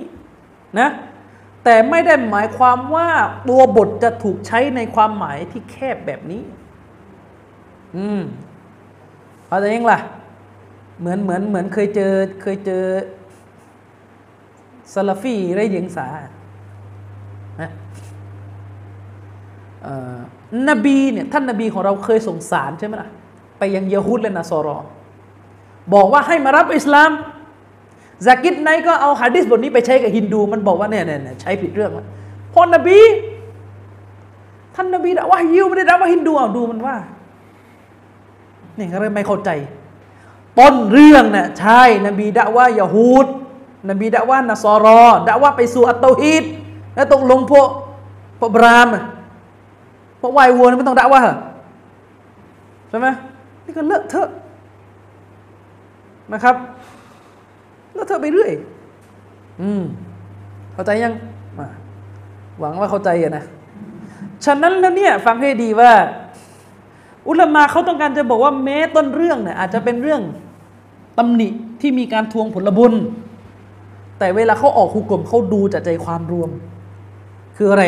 [0.79, 0.89] นะ
[1.65, 3.09] แต่ไม่ได้หมายความว่า
[3.49, 6.43] ตัวบทจะถูกใช้ในความหมายที่แคบแบบนี้
[7.97, 8.21] อืม
[9.47, 9.99] เอาแต่ยังล่ะ
[11.01, 12.85] เหมือนเหมือนเหมือนเคยเจอเคยเจอ
[14.95, 16.09] ซาลาฟีไรเดียงสา
[20.69, 23.09] นบีเนี่ยท่านนบีของเราเคยส่งสารใช่ไหมล่ะ
[23.59, 24.79] ไปยังยฮูดและนาซอรอ
[25.95, 27.11] บอกว่าให้มารับอิสลาม
[28.27, 32.07] ซากิดไนก็เอาฮะดิษบทนี้ไปใช้กับฮินดูมันบอกว่าเนี่ยเนี่ยใช้ผิดเรื่องแล้ว
[32.53, 32.99] พอนบี
[34.75, 36.97] ท่านนบีด่าว่ายิวไม่ได้ด่าว่าฮินดูเอาดูมันว่า
[38.79, 39.51] นี่ก็เลยไม่เข้าใจ
[40.59, 43.27] ต้นเรื่องเนี่ยใช่นบีด่าว่ายะฮูด
[43.89, 46.45] นบีด่าว่านาซอรอด่าว่าไปสู่อัตโตฮิด
[46.95, 47.69] แล้วตกลงพวก
[48.39, 48.89] พวกบราม
[50.21, 51.23] พราะวายวัวไม่ต้องด่าว่า
[52.89, 53.09] ใช่ไหม
[53.65, 54.29] นี่ก็เลอะเทอะ
[56.33, 56.57] นะครับ
[57.93, 58.53] เลอะเทอะไปเรื่อย
[59.61, 59.83] อืม
[60.73, 61.15] เข้าใจยัง
[61.59, 61.67] มา
[62.61, 63.45] หวังว่าเข้าใจอะนะ
[64.45, 65.93] ฉะนั้นแล้วเนี่ยฟังให้ดีว่า
[67.29, 70.23] อุลามาเขาต้องการจะบอกว่าแม้ต้นเรื่องเนี่ยอาจจะเป็นเรื่อง
[71.19, 71.49] ตำหนิ
[71.81, 72.93] ที่มีการทวงผลบุญ
[74.19, 76.51] แต่เวลาเขาออกหุกกลมเขาดูจากใจความรวม
[77.57, 77.85] คืออะไร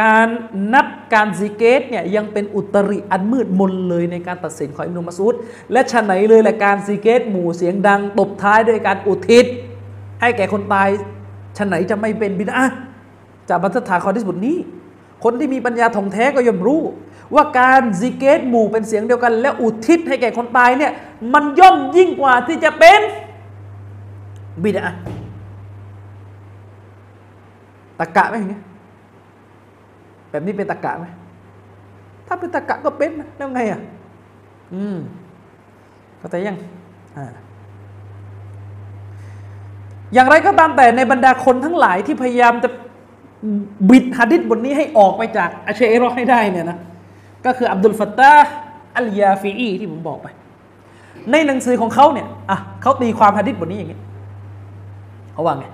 [0.00, 0.28] การ
[0.74, 5.34] นับการซิกเกตเนี่ยยังเป็นอุตริอันมืดมนเลยในการตัดสินของอิมนุมัสูด
[5.72, 9.46] และชะไหนเลยแหละการซิกเกตหมู่เสียงดังตบท้ายด้วยการอุทิศ
[10.20, 10.88] ให้แก่คนตาย
[11.58, 12.64] ชะไหนจะไม่เป็นบิดา
[13.48, 14.56] จากบรรทัดฐานข้อที่สุดนี้
[15.24, 16.80] คนที่มีปัญญาท่องแท้ก็ย่อมรู้
[17.34, 20.92] ว่าการซิกเกตหมู่เป็นเสียงเดียวกัน และอุทิศให้แก่คนตายเนี่ย
[21.34, 23.00] มันย่อมยิ่งกว่าที่จะเป็น
[24.64, 24.84] บิดา
[28.00, 28.62] ตะกะไหมอย่างเงี้ย
[30.30, 31.06] แบบนี้เป็นตะกะไหม
[32.26, 33.80] ถ้าเป็นตะกะก็เป็นนะแล้วไงอะ
[34.74, 34.96] อืม
[36.18, 36.56] เข้าใจยัง
[37.16, 37.26] อ่า
[40.14, 42.68] อย่างไรก็ตามแต่ในบรรดาคนทั้งหลายที่พยายามจะ
[43.90, 46.78] บิดฮะดิษบทนี้ให้ออกไปจากอาเชรอให้ได้เนี่ยนะ
[47.44, 48.32] ก็คืออับดุลฟัตตา
[48.96, 50.26] อัลยาฟีอีที่ผมบอกไป
[51.30, 53.98] ในหนังสือของเขาเนี่ยอะเขาตีความฮะดิษบทนี้อย่างนี้
[55.38, 55.66] เขาว่าไง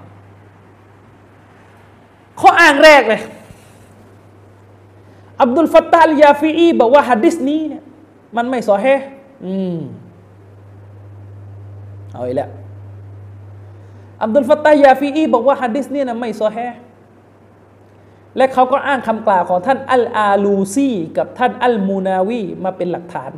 [2.41, 3.21] ข้ออ้างแรกเลย
[5.43, 7.83] อับดุลฟัตตาลยาฟีอีบอกว่าฮัดดิสนี้เนี่ย
[8.37, 8.87] มันไม่สอเฮ
[9.45, 9.77] อืม
[12.13, 12.51] เอาอีกแล้ว
[14.23, 16.57] อับดุลฟัตตายาฟีอีบอกว่าฮัดดิสนี้นะไม่สอเฮ
[18.37, 23.33] และเขาก็อ้างคำกล่าวของท่านอัลอาลูซีกับท่านอัลมูนาวีมาเป็นหลักฐาน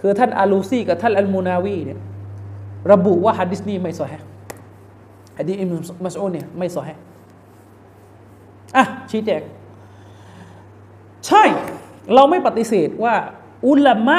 [0.00, 2.00] คือท่านอาลูซีกับท่านอัลมูนาวีเนี่ย
[2.92, 4.12] ระบุว่าฮัดดิสนี้ไม่สอเฮ
[5.38, 5.68] ฮัดดิสอิม
[6.04, 6.88] มัสอูเนี่ยไม่สอเฮ
[8.76, 9.42] อะชี้แจง
[11.26, 11.42] ใช่
[12.14, 13.14] เราไม่ปฏิเสธว่า
[13.66, 14.16] อุลามะ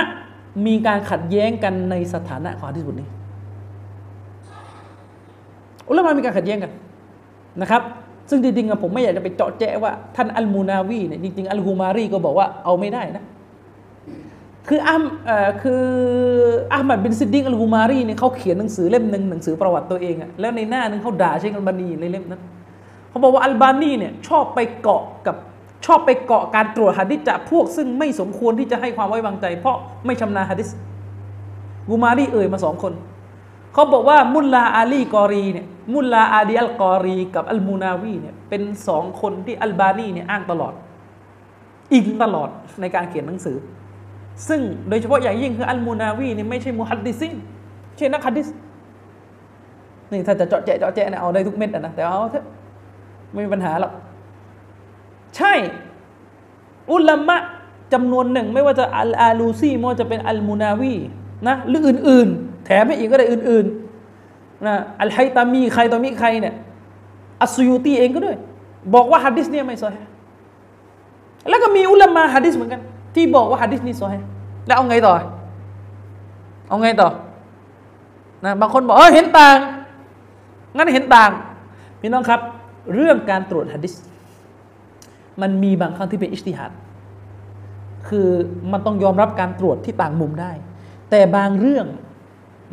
[0.66, 3.08] มีการขัดแย้งกันในสถานะของที่สุดนี้
[5.90, 6.72] อุลามะมีการขัดแย้งกัน
[7.62, 7.82] นะครับ
[8.30, 13.24] ซึ่งจริงๆผมไม่อยากจะไปเจาะแจ้ว่าท่านอัลมูนาวีเนี่ยจริงๆอัลฮูมารีก็บอกว่าเอาไม่ได้นะ
[14.70, 15.84] คืออัมเอ่อคือ
[16.74, 22.42] อัลมัดบินซิดดิงอัลฮูมารีเนี่ยเขาเขียนหนังสือเล่มหนึ่งหนังสือประวัติตัวเองอะแล้วในหน้านึงเขาด่าเชคอัลบานีในเล่มนั้น
[23.10, 25.36] เขาบอกว่าอัลบานีเนี่ยชอบไปเกาะกับ
[25.86, 30.70] ชอบไปเกาะการตรวจหะดิษจากพวกซึ่งไม่สมควรที่จะให้ความไว้วางใจ เพราะไม่ชำนาญหะดิษ
[31.90, 32.94] กูมารีเอ่ยมาสองคน
[33.74, 40.74] เขาบอกว่ามุลลาอาลีกอรีเนี่ยมุลลาอาลีอัลกอรีกับอัลมูนาวีเนี่ยเป็นสองคนที่อัลบานีเนี่ยอ้างตลอด
[41.94, 42.50] อิงตลอด
[42.82, 43.58] ในการเขียนหนังสือ
[44.48, 44.60] ซึ่ง
[44.90, 47.34] โดยเฉพาะอย่างยิ่งคืออัลมูนาวีนี่ไม่ใช่มุฮัดดิซิน
[47.98, 48.48] ใช่นักฮัดดิษ
[50.12, 52.46] นี่ถ้าจะเจาะแจะเจาะแจะเนี่ยเอาได้ทุกเม็ดนะแต่เอาเถอะ
[53.34, 53.92] ไม่มีปัญหาหรอก
[55.36, 55.54] ใช่
[56.92, 57.38] อุลามะ
[57.94, 60.96] จำนวนหนึ่ง ไม่ว่าจะอัลอาลูซีมอจะเป็นอัลมูนาวี
[61.48, 66.56] นะหรืออื่น ๆ แถมให้อีกก็ได้อื่นๆนะอัลไฮตามีใครตอมีใครเนี่ย
[67.44, 68.38] อัสยูตีเองก็ด้วย
[68.94, 69.96] บอกว่าฮะดิษเนี่ยไม่ซอฮ
[71.50, 72.82] แล้วก็มีอุลามะฮะดิษเหมือนกัน
[73.16, 74.14] ที่บอกว่าฮะดิษนี่ซอฮ
[74.68, 75.14] แล้วเอาไงต่อ
[76.70, 77.10] เอาไงต่อ
[78.46, 79.58] นะบางคนบอกเออเห็นต่าง
[80.76, 81.32] งั้นเห็นต่าง
[82.02, 82.42] พี่น้องครับ
[82.94, 83.94] เรื่องการตรวจฮะดิษ
[85.42, 86.72] มันมีบางครั้งที่เป็นอิสติฮัด
[88.10, 88.28] คือ
[88.72, 90.52] มันต้องยอมรับการตรวจที่ต่างมุมได้
[91.10, 91.86] แต่บางเรื่อง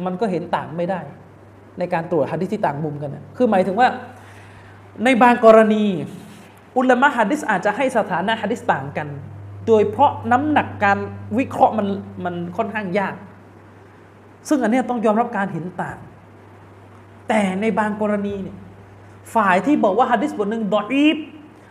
[0.05, 1.01] มันก็เห็นต่างไม่ได้
[1.79, 3.89] ในการตรวจฮะดิษที่ต่างมุมกันนะคือหมายถึงว่า
[5.05, 5.85] ในบางกรณี
[6.77, 9.09] อุลามะฮะดิษอาจจะให้สถานะฮะดิษต่างกัน
[9.67, 10.99] โดยเพราะน้ำหนักการ
[11.39, 11.87] วิเคราะห์มัน
[12.25, 13.15] มันค่อนข้างยาก
[14.49, 15.99] ซึ่งอันนี้ต้องยอมรับการเห็นต่าง
[17.29, 18.57] แต่ในบางกรณีเนี่ย
[19.35, 21.17] ฝ่ายที่บอกว่าฮะดิษบทหนึ่งดออีฟ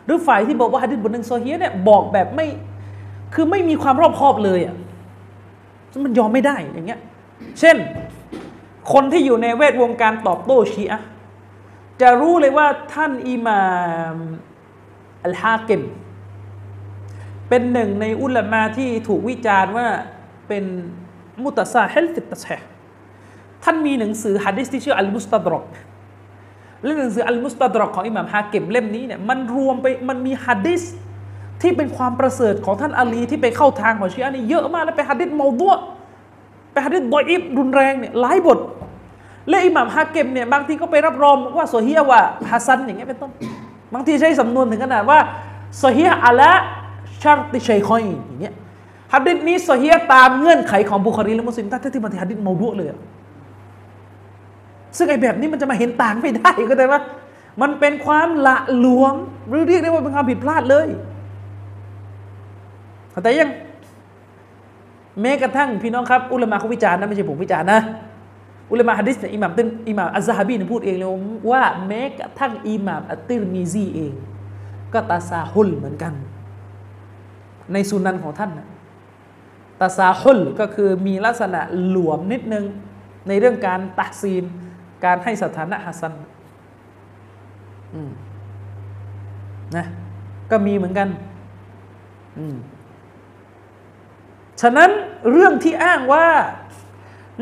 [0.06, 2.48] หรือฝ่ายที่บอกว่าฮะดิษบทหนึ่งโซเฮียเนี่ยบอกแบบไม่
[3.34, 4.76] คือไม่มีความรอบคอบเลยอะ
[6.06, 7.00] มันยอมไม่ได้อย่างเงี้ย
[7.60, 7.76] เช่น
[8.94, 11.02] คนที่อยู่ในแวดวงการตอบโต้ชีอะ
[12.02, 13.62] จะรู้เลยว่าท่านอิมา
[14.16, 14.18] ม
[15.24, 15.82] อัลฮาเกม
[17.50, 19.88] เป็นหนึ่งในอุลามาที่ถูกวิจารณ์ว่า
[20.48, 20.64] เป็น
[21.44, 22.46] متساهل في التصحيح
[23.64, 25.66] ท่านมีหนังสือฮะดิษที่ชื่ออัลมุสตัดรอก
[26.84, 30.84] และหนังสืออัลมุสตัดรอกของอิหม่ามฮาเกมเล่มนี้เนี่ยมันรวมไปมันมีฮะดิษ
[31.62, 35.74] ที่เป็นความประเสริฐของท่านอาลีที่ไปเข้าทางของชีอะนี่เยอะมากและเป็นฮะดิษเมาดัวะ
[36.72, 38.60] เป็นฮะดิษดออีฟรุนแรงเนี่ยหลายบท
[39.50, 43.32] และอิหม่ามฮาเกมเนี่ยบางทีก็ไปรับรองว่าซอเฮียะห์ว่าฮะซันอย่างเงี้ยเป็นต้น
[43.94, 45.20] บางทีใช้สำนวนถึงขนาดว่า
[45.80, 46.52] โซฮียอะละ
[47.26, 48.56] ชาติชัยคอยอย่างเงี้ย
[49.14, 52.90] ฮะดิษนี้โซฮียตามเงื่อนไขของบุคคลีและมุสลิมถ้าที่มันที่ฮะดิษมาดัวเลย
[54.98, 57.00] ซึ่งไอ้แบบนี้มันจะมาเห็นต่างไม่ได้ก็แต่ว่า
[57.62, 59.16] มันเป็นความละหลวม
[59.50, 60.88] หรือเรียกได้ว่าเป็นความผิดพลาดเลย
[63.24, 63.50] แต่ยัง
[65.22, 67.80] แม้กระทั่งพี่น้องครับ อุลามะเขาวิจารณ์นะไม่ใช่ผมวิจารณ์นะ
[68.72, 71.08] อุลามะฮะดิษเนี่ยอิหม่ามตึนอิหม่ามอัซฮะบีเนี่ยพูดเองเลย
[71.52, 74.14] ว่าแม้กระทั่งอิหม่ามอัตติรมีซีเอง
[74.94, 76.14] ก็ตาซาฮุลเหมือนกัน
[77.74, 78.68] ในสุนันของท่านนะ
[79.80, 82.66] ตาซาฮุลก็คือมีลักษณะหลวมนิดนึง
[83.28, 84.44] ในเรื่องการตักซีน
[85.06, 86.14] การให้สถานะฮัสซัน
[89.78, 89.86] นะ
[90.52, 91.08] ก็มีเหมือนกัน
[94.62, 94.90] ฉะนั้น
[95.32, 96.26] เรื่องที่อ้างว่า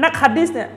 [0.03, 0.69] นักฮัดดิสเนี่ย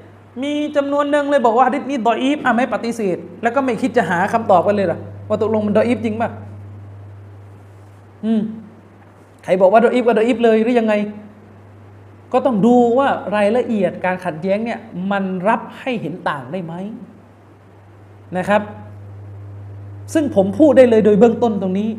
[0.42, 4.98] มีจำนวนหนึ่งเลยบอกว่าฮัดดิสนี้ดออีฟอะไม่ปฏิเสธ แล้วก็ไม่คิดจะหาคำตอบกันเลยหรอ
[5.28, 6.30] ว่าตกลงมันดออีฟจริงป่ะ
[8.24, 8.42] อืม
[9.46, 10.94] ใครบอกว่าดออีฟก็ดออีฟเลยหรือยังไง
[12.32, 16.74] ก็ต้องดูว่ารายละเอียดการขัดแย้งเนี่ยมันรับให้เห็นต่างได้ไหม
[18.38, 18.62] นะครับ
[20.14, 21.90] ซึ่งผมพูดได้เลยโดยเบื้องต้นตรงนี้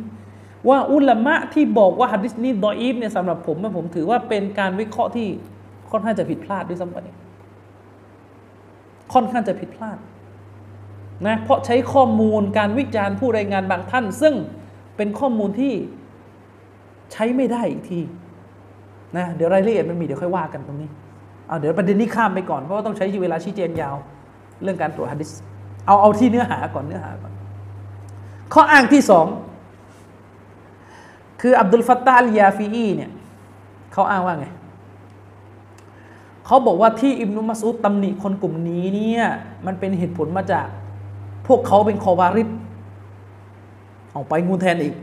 [0.69, 5.27] ว่าอุลามะที่บอกว่าฮะดิษนี้ดออีฟเนี่ยสำหรับผมผมถือว่าเป็นการวิเคราะห์ที่
[5.91, 6.97] ค่อนข้างจะผิดพลาดด้วยซ้ำไป
[9.13, 9.97] ค่อนข้างจะผิดพลาด
[11.27, 14.33] นะเพราะใช้ข้อมูลการวิจารณ์ผู้รายงานบางท่าน ซึ่ง
[14.97, 15.73] เป็นข้อมูลที่
[17.11, 17.99] ใช้ไม่ได้อีกที
[19.17, 20.89] นะเดี๋ยวรายละเอียดมันมีเดี๋ยวค่อยว่ากันตรงนี้
[21.47, 23.95] เอาเดี๋ยวประเด็นนี้ข้ามไปก่อนเพราะว่าต้องใช้เวลาชี้แจงยาว
[24.63, 25.31] เรื่องการตรวจฮะดิษ
[25.85, 27.33] เอาเอาที่เนื้อหาก่อนเนื้อหาก่อน
[28.53, 29.25] ข้ออ้างที่สอง
[31.41, 33.11] คืออับดุลฟัตตาลยาฟีอีเนี่ย
[33.93, 34.47] เขาอ้างว่าไง
[36.45, 39.25] เขาบอกว่าที่อิบนุมัสูดตำหนิคนกลุ่มนี้เนี่ย
[39.65, 40.67] มันเป็นเหตุผลมาจาก
[41.47, 42.49] พวกเขาเป็นคอวาริด
[44.15, 44.93] ออกไปงูแทนอีก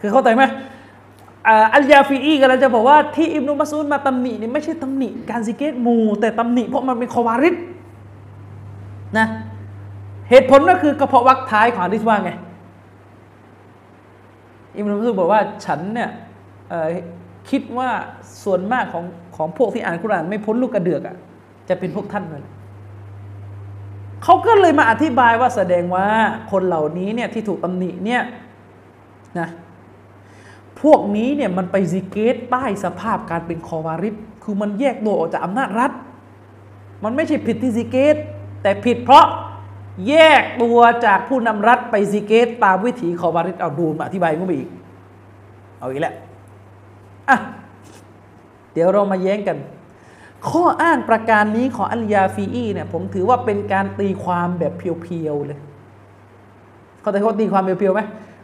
[0.00, 0.42] คือเข้าใจไหม
[1.46, 7.54] อัลยาฟีอีกันแล้วจะบอกว่าที่อิบนุมัสูดมาตำหนินี่ไม่ใช่ตำหนิการซิกเกตมู แต่ตำหนิเพราะมันเป็นคอวาริด
[9.18, 9.26] นะ
[10.30, 12.30] เหตุผลก็คือกระเพาะวักท้ายของอดิษว่าไง
[14.76, 16.10] อิมรุมซูบอกว่าฉันเนี่ย
[17.50, 17.90] คิดว่า
[18.44, 19.04] ส่วนมากของ
[19.36, 21.16] ของพวกที่อ่านคุรานไม่พ้นลูกกระเดือกอะ่ะ
[21.68, 22.42] จะเป็นพวกท่านเลย
[24.22, 26.06] เขาก็เลยมาอธิบายว่าแสดงว่า
[26.52, 28.22] คนเหล่านี้เนี่ยที่ถูกตำหนิเนี่ย
[29.38, 29.48] นะ
[30.84, 35.92] พวกนี้เนี่ยมันไปซิเกตใต้สภาพการเป็นคอวาริสคือมันแยกตัวออกจากอำนาจรัฐ
[37.04, 38.16] มันไม่ใช่ผิดที่ซิเกต
[38.62, 39.26] แต่ผิดเพราะ
[40.08, 44.70] แยกตัวจากผู้นำรัฐไปซีเกต ตามวิถีขอวาริสเอาดูมาอธิบายก็ไปอีก
[45.78, 46.14] เอาอีกแล้ว
[47.28, 47.36] อะ
[48.72, 49.58] เดี๋ยวเรามาแย้งกัน
[50.48, 55.58] ข้ออ้างประการนี้ของอัลยาฟีอีเนี่ยผมถือว่าเป็นการตีความแบบเพียวๆเลย
[57.00, 58.00] เขาแต่เขาตีความเพียวๆไหม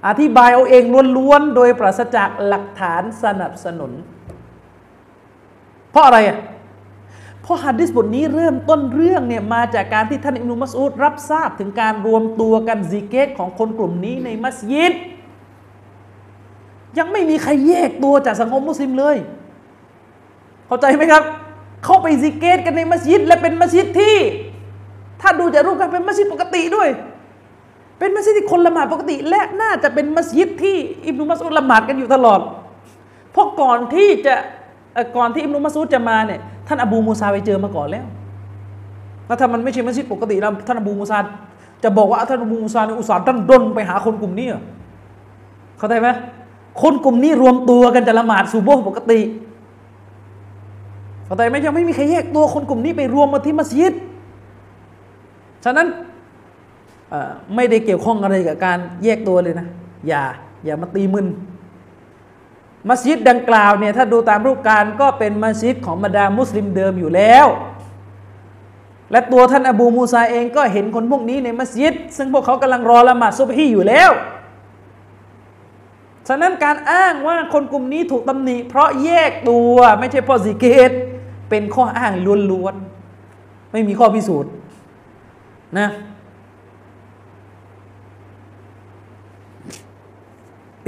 [0.07, 0.85] อธิบายเอาเอง
[1.17, 3.93] ล้วนๆ โดยปราศจากหลักฐานสนับสนุน
[5.91, 6.39] เพราะอะไรอะ
[7.43, 14.93] เพราะฮะดิษบทนี้เริ่มต้นเรื่องเนี่ยมาจากการที่ท่านอิมนุมัสอูดรับทราบถึงการรวมตัวกันซิเกตของคนกลุ่มนี้ในมัสยิด
[16.99, 19.17] ยังไม่มีใครแยกตัวจากสังคมมุสลิมเลย
[20.67, 21.23] เข้าใจไหมครับ
[21.85, 24.17] เข้าไปซิเกตกันในมัสยิด และเป็นมัสยิดที่
[25.21, 26.89] ถ้าดูจากรูปการเป็นมัสยิดปกติด้วย
[28.01, 32.41] เป็นมัสยิดที่คนละหมาดปกติ และน่าจะเป็นมัสยิดที่อิบนุมัสอุดละหมาดกันอยู่ตลอด
[33.33, 34.35] เพราะก่อนที่จะ
[35.17, 38.05] ก่อนที่อิบนุมัสอุดจะมาเนี่ยท่านอบูมูซาไปเจอมาก่อนแล้ว
[39.27, 41.19] แล้วถ้ามันไม่ใช่มัสยิดปกติแล้วท่านอบูมูซา
[41.85, 44.47] จะบอกว่าท่านอบูมูซาในอุตสาห์ท่านดนไปหาคนกลุ่มนี้
[45.79, 46.09] เข้าใจไหม
[46.83, 49.21] คนกลุ่มนี้รวมตัวกันจะละหมาดซูโบปกติ
[51.25, 53.95] เข้าใจไหมยังไม่มีใครแยกตัวคนกลุ่มนี้ไปรวมมาที่มัสยิด
[55.65, 55.87] ฉะนั้น
[57.55, 59.67] ไม่ได้เกี่ยวข้องอะไรกับการแยกตัวเลยนะ
[60.09, 60.23] อย่า
[60.65, 61.27] อย่ามาตีมึน
[62.89, 67.47] มัสยิดดังกล่าวเนี่ยถ้าดูตามรูปการก็เป็นมัสยิดของบรรดามุสลิมเดิมอยู่แล้ว
[69.11, 74.11] และตัวท่านอบูมูซาเองก็เห็นคนพวกนี้ในมัสยิด ซึ่งพวกเขากำลังรอละหมาดซุบฮีอยู่แล้ว
[76.29, 80.91] ฉะนั้นการอ้างว่าคนกลุ่มนี้ถูกตำหนิเพราะแยกตัวไม่ใช่เพราะสิเกต
[81.51, 82.13] เป็นข้ออ้าง
[82.53, 84.51] ล้วนๆไม่มีข้อพิสูจน์
[85.79, 85.89] นะ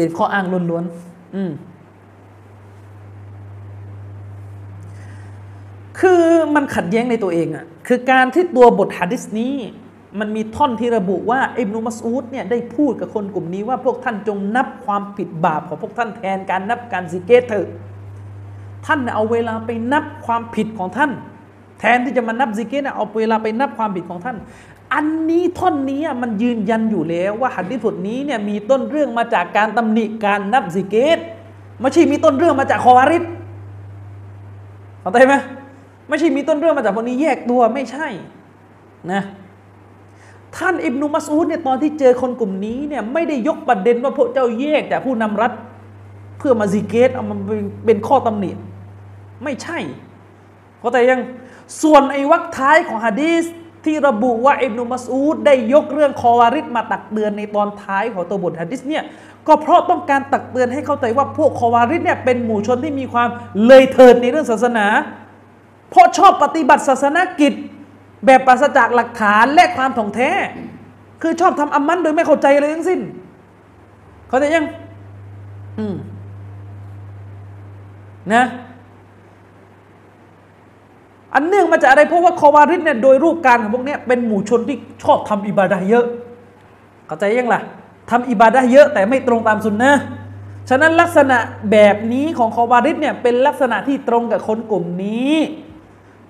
[0.03, 1.51] เป็นข้ออ้างล้วนๆอืม
[6.01, 6.25] คือ
[6.55, 9.55] มันขัดแย้งในตัวเองอะคือการที่ตัวบทฮะดิษนี้
[10.21, 17.69] มันมีท่อนที่ระบุว่าอิบนุมัสอูดเนี่ยได้พูดกับคนกลุ่มนี้ว่าพวกท่านจงนับความผิดบาปของพวกท่านแทนการนับการซิกเกตเถอะ
[18.87, 21.11] ท่านเอาเวลาไปนับความผิดของท่าน
[21.81, 24.37] แทนที่จะมานับซิเกรเอาเวลาไปนับความผิดของท่าน
[24.93, 31.19] อันนี้ท่อนนี้มันยืนยันอยู่แล้วว่าหัดดิษบทนี้เนี่ยมีต้นเรื่องมาจากการตำหนิการนับซิเกร
[31.81, 33.25] ไม่ใช่มีต้นเรื่องมาจากคอวาริจ
[35.01, 35.35] เข้าใจไหม
[36.09, 38.09] ไม่ใช่มีต้นเรื่องมาจากคนนี้แยกตัวไม่ใช่
[39.13, 39.23] นะ
[40.57, 45.53] ท่านอิบนุมัสอูดเนี่ยตอนที่เจอคนกลุ่มนี้เนี่ยไม่ได้ยกประเด็นว่าพวกเจ้าแยกจากผู้นำรัฐ
[46.39, 47.37] เพื่อมาซิเกรเอามา
[47.87, 48.51] เป็นข้อตำหนิ
[49.45, 49.79] ไม่ใช่
[50.79, 51.21] เพราะแต่ยัง
[51.83, 53.45] ส่วนไอ้วักท้ายของฮะดีส
[53.85, 59.05] ที่ระบุว่าอิบนุมัสอูดได้ยกเรื่องคอวาริดมาตักเตือนในตอนท้ายของตัวบทฮะดิษเนี่ย
[59.47, 63.29] ก็เพราะต้องการตักเตือนให้เข้าใจว่าพวกคอวาริดเนี่ยเป็นหมู่ชนที่มีความ
[63.67, 64.87] เลยเถิดในเรื่องศาสนา
[65.91, 67.53] เพราะชอบปฏิบัติศาสนกิจ
[68.27, 70.31] แบบปราศจากหลักฐานและความถ่องแท้
[71.23, 73.01] คือชอบทำอัมมันโดยไม่เข้าใจเลยทั้งสิ้น
[74.29, 74.67] เขาใจยัง
[75.79, 75.95] อืม
[78.35, 78.45] นะ
[81.35, 86.05] อันเนื่องมาจากอะไรเพราะว่าคอวาริดเนี่ยโดยรูปการของพวกนี้เป็นหมู่ชนที่ชอบทำอิบาดะเยอะ
[87.07, 87.61] เข้าใจยังล่ะ
[88.11, 89.93] ทำอิบาดะเยอะแต่ไม่ตรงตามสุนนะ
[90.71, 91.39] ฉะนั้นลักษณะ
[91.73, 95.35] แบบนี้ของคอวาริดเนี่ยเป็นลักษณะที่ตรงกับคนกลุ่มนี้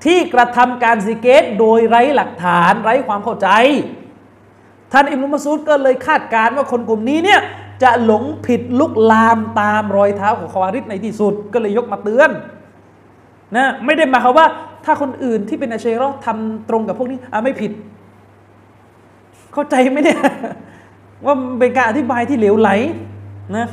[0.05, 3.49] ที่กระทำการซิเกตโดยไร้หลักฐานไร้ความเข้าใจ
[4.93, 7.41] ท่านอิมรุมัสูดก็เลยคาดการณ์ว่าคนกลุ่มนี้เนี่ย
[7.83, 12.31] จะหลงผิดลุกลามตามรอยเท้าของคอวาริดในที่สุดก็เลยยกมาเตือน
[13.57, 14.47] นะไม่ได้หมายความว่า
[14.85, 17.73] ถ้าคนอื่นที่เป็นอาเชรอทำตรงกับพวกนี้อะไม่ผิด
[19.53, 20.21] เข้าใจไหมเนี่ย
[21.25, 22.71] ว่าเป็นการอธิบายที่เหลวไหล
[23.57, 23.67] นะ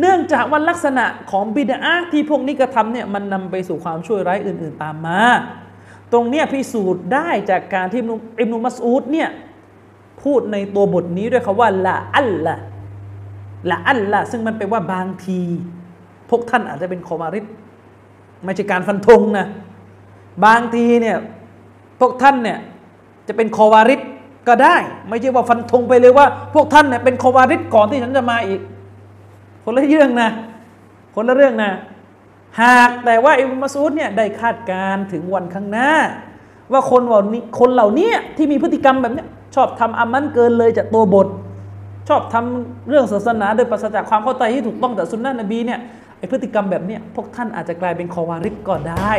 [0.00, 5.20] เนื่องจากว่าลักษณะของบิดาที่พวกนี้กระทำเนี่ยมันนำไปสู่ความช่วยร้ายอื่น ๆ ตามมา
[6.12, 8.02] ตรงเนี้ยพิสูจน์ได้จากการที่
[8.40, 9.28] อิมนุมัสอูดเนี่ย
[10.22, 12.54] พูดในตัวบทนี้ด้วยคาว่าละอัลละ
[13.70, 15.40] ละอัลละซึ่งมันแปลว่าบางที
[16.30, 17.44] พวกท่านอาจจะเป็นคอมาริด
[18.44, 19.46] ไม่ใช่การฟันธงนะ
[20.44, 21.16] บางทีเนี่ย
[22.00, 22.58] พวกท่านเนี่ย
[23.28, 24.00] จะเป็นคอวาริด
[24.48, 24.76] ก็ได้
[25.08, 28.60] ไม่ใช่ว่าฟันธงไปเลยว่า พวกท่านเนี่ยเป็นคอวาริดก่อนที่ฉันจะมาอีก
[29.64, 30.30] คนละเรื่องนะ
[31.14, 31.72] คนละเรื่องนะ
[32.60, 35.90] หากแต่ว่าอิบมาซูดเนี่ยได้คาดการถึงวันข้างหน้า
[36.72, 39.24] ว่าคนเหล่านี้คนเหล่านี้ที่มีพฤติกรรมแบบนี้
[39.54, 41.28] ชอบทำอามันเกินเลยจากตัวบท
[42.08, 45.80] ชอบทำเรื่องศาสนาโดยปราศจากความเข้าใจที่ถูกต้องจากสุนนะนบีเนี่ย
[46.22, 49.12] ไอพฤติกรรมแบบนี้พวกท่านอาจจะกลายเป็นคอวาริดก็ได้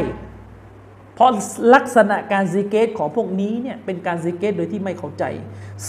[1.16, 1.32] เพราะ
[1.74, 5.24] ลักษณะการซิกเกตของพวกนี้เนี่ยเป็นการซิกเกตโดยที่ไม่เข้าใจ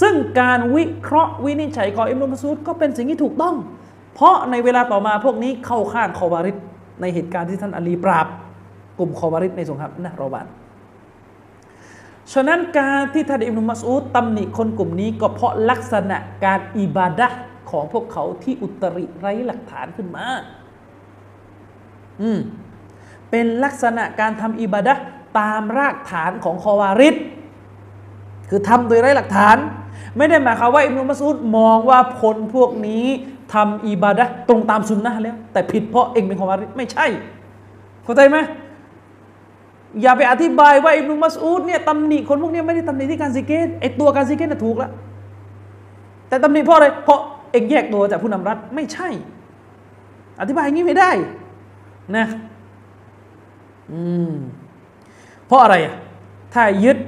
[0.00, 3.54] ซึ่งการวิเคราะห์วินิจฉัยของอิบนุมัสูดก็เป็นสิ่งที่ถูกต้อง
[4.14, 6.56] เพราะในเวลาต่อมาพวกนี้เข้าข้างคอวาริด
[7.00, 8.26] ในเหตุการณ์ที่ท่านอาลีปราบ
[8.98, 10.46] กลุ่มคอวาริดในสงครามนะรบาน
[12.32, 17.28] ฉะนั้นการที่ท่านอิบนุมัสอูดตำหนิคนกลุ่มนี้ก็เพราะลักษณะการอิบาดะ
[17.70, 20.26] ของพวกเขาที่อุตริไร้หลักฐานขึ้นมา
[22.22, 22.38] อืม
[23.30, 24.94] เป็นลักษณะการทำอิบาดะ
[25.38, 27.16] ตามรากฐานของคอวาริด
[28.50, 29.56] คือทำโดยไร้หลักฐาน
[30.16, 33.04] ไม่ได้หมายความว่าอิบนุมัสูดมองว่าคนพวกนี้
[33.54, 37.06] ทำอิบาดะตรงตามสุนนะแล้ว แต่ผิดเพราะเองเป็นคอวาริดไม่ใช่
[38.04, 38.38] เข้าใจไหม
[40.02, 44.90] อย่าไปอธิบายว่าอิบนุมัสูดเนี่ยตำหนิคนพวกนี้ไม่ได้ตำหนิที่การซิกเกตไอตัวการซิกเกตน่ะถูกแล้ว
[46.28, 47.20] แต่ตำหนิเพราะอะไรเพราะ
[47.52, 49.08] เองแยกตัวจากผู้นำรัฐไม่ใช่
[50.40, 51.10] อธิบายอย่างนี้ไม่ได้
[52.16, 52.26] นะ
[53.92, 54.32] อืม
[55.46, 55.76] เพราะอะไร
[56.54, 56.98] ถ้ายึด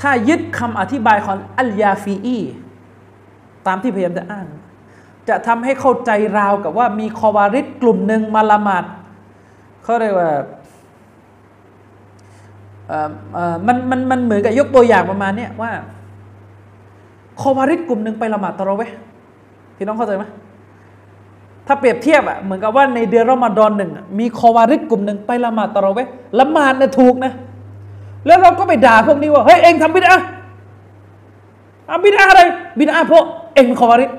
[0.00, 2.38] ถ้ายึดคำอธิบายของอัลยาฟีอี
[3.66, 4.46] ตามที่พยายามจะอ้าง
[5.28, 8.84] จะทำให้เข้าใจราวกับว่ามีคอวาริดกลุ่มหนึ่งมาละหมาด
[9.82, 10.30] เขาเรียกว่า
[13.66, 15.70] มันมันมันเหมือนกับยกตัวอย่างประมาณนี้ว่า
[17.40, 18.82] คอวาริดกลุ่มหนึ่งไปละหมาดตะเราเว
[19.76, 20.24] พี่น้องเข้าใจไหม
[21.66, 26.00] ถ้าเปรียบเทียบอะเหมือนกับว่าในเดือนรอมฎอนหนึ่งมีคอวาริดกลุ่มหนึ่งไปละหมาดตะเราเว
[26.38, 27.32] ละหมาดเนี่ยถูกนะ
[28.26, 30.20] แล้วเราก็ไปด่าพวกนี้ว่าเฮ้ยเองทำบิดอะ
[31.88, 32.42] อะบิดอะอะไร
[32.78, 33.24] บิดอะเพราะ
[33.54, 34.10] เองเป็นคอวาริด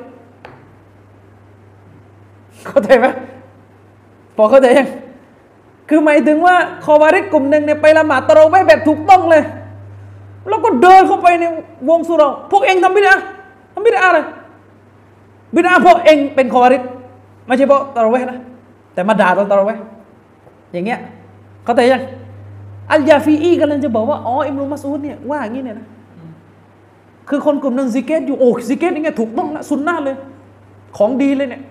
[2.67, 3.05] เข้าใจไหม
[4.37, 4.87] พอเข้าใจยัง
[5.89, 6.55] คือหมายถึงว่า
[6.85, 9.43] คอวาริดกลุ่มหนึ่งเนี่ยไปละหมาดตะเราไว้แบบถูกต้องเลย
[10.47, 11.43] แล้วก็เดินเข้าไปใน
[11.89, 13.19] วงสุราพวกเองทำบิดอะ
[13.73, 14.19] ทำบิดอะอะไร
[15.55, 16.81] บิดอะเพราะเองเป็นคอวาริจ
[17.47, 18.39] ไม่ใช่เพราะตะรอเวียะห์นะ
[18.93, 19.75] แต่มาด่าตอนตะรอเวียะห์
[20.73, 20.99] อย่างเงี้ย
[21.65, 22.03] เข้าใจยัง
[22.91, 25.87] อัลยาฟีอีกำลังจะบอกว่าอ๋ออิบนุมัสอูดเนี่ยว่าอย่างนี้เนี่ยนะ
[27.29, 30.15] คือคนกลุ่มหนึ่งซิกเกตอยู่โอ้ซิกเกตนี่ไงถูกต้องละสุนนะเลย
[30.97, 31.61] ของดีเลยเนี่ย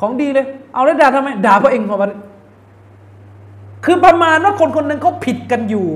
[0.00, 2.18] ของดีเลย เอาแล้วด่าทำไมด่าเพราะเองคอวาริจ
[3.84, 5.86] คือประมาณว่าคนคนหนึ่งเขาผิดกันอยู่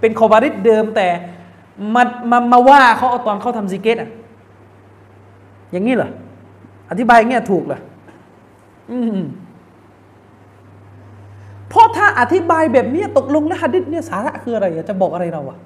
[0.00, 1.06] เป็นคอวาริจเดิมแต่
[1.94, 4.10] มามามาว่าเขาเอาตอนเขาทำซิกเกตอะ
[5.72, 6.10] อย่างนี้เหรอ
[6.90, 7.80] อธิบายอย่างเงี้ยถูกเหรอ
[11.68, 15.58] เพราะถ้าอธิบายแบบนี้ตกลงแล้วฮะดิษเนี่ยสาระคืออะไรจะบอกอะไรเราอะ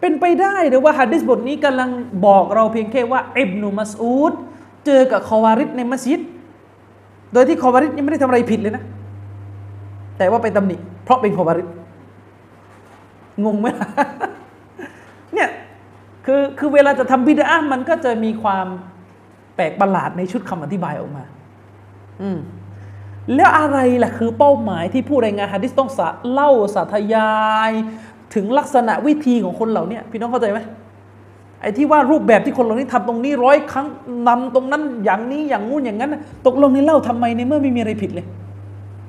[0.00, 1.90] เป็นไปได้หรือว่าฮะดิษบทนี้กำลัง
[2.26, 4.32] บอกเราเพียงแค่ว่าอิบนุมัสอูด
[4.86, 6.20] เจอกับคอวาริดในมัสยิด
[7.32, 8.84] โดยที่คอวาริดยังไม่ได้ทำอะไรผิดเลยนะ
[10.18, 11.68] แต่ว่าไปตำหนิ เพราะเป็นคอวาริด
[13.44, 13.66] งงไหม
[15.34, 15.48] เนี่ย
[16.26, 18.66] คือคือเวลาจะทำบิดามันก็จะมีความ
[19.60, 21.24] ลกประหลาดในชุดคำอธิบายออกมา
[22.22, 22.38] อืม
[23.34, 26.00] แล้วอะไรล่ะคือเป้าหมายที่ผู้รายงานฮะดิษต้องส
[26.32, 27.32] เล่าสาธยา
[27.70, 27.72] ย
[28.34, 30.60] ถึงลักษณะวิธีของคนเหล่านี้พี่น้องเข้าใจไหม
[31.60, 33.86] ไอ้ที่ว่ารูปแบบที่คนเหล่านี้ทำตรงนี้ร้อยครั้ง
[34.28, 36.14] นำตรงนั้นอย่างนี้อย่างงู้นอย่างนั้น
[36.46, 38.26] ตกลงนี่เล่าทำไมในเมื่อไม่มีอะไรผิดเลย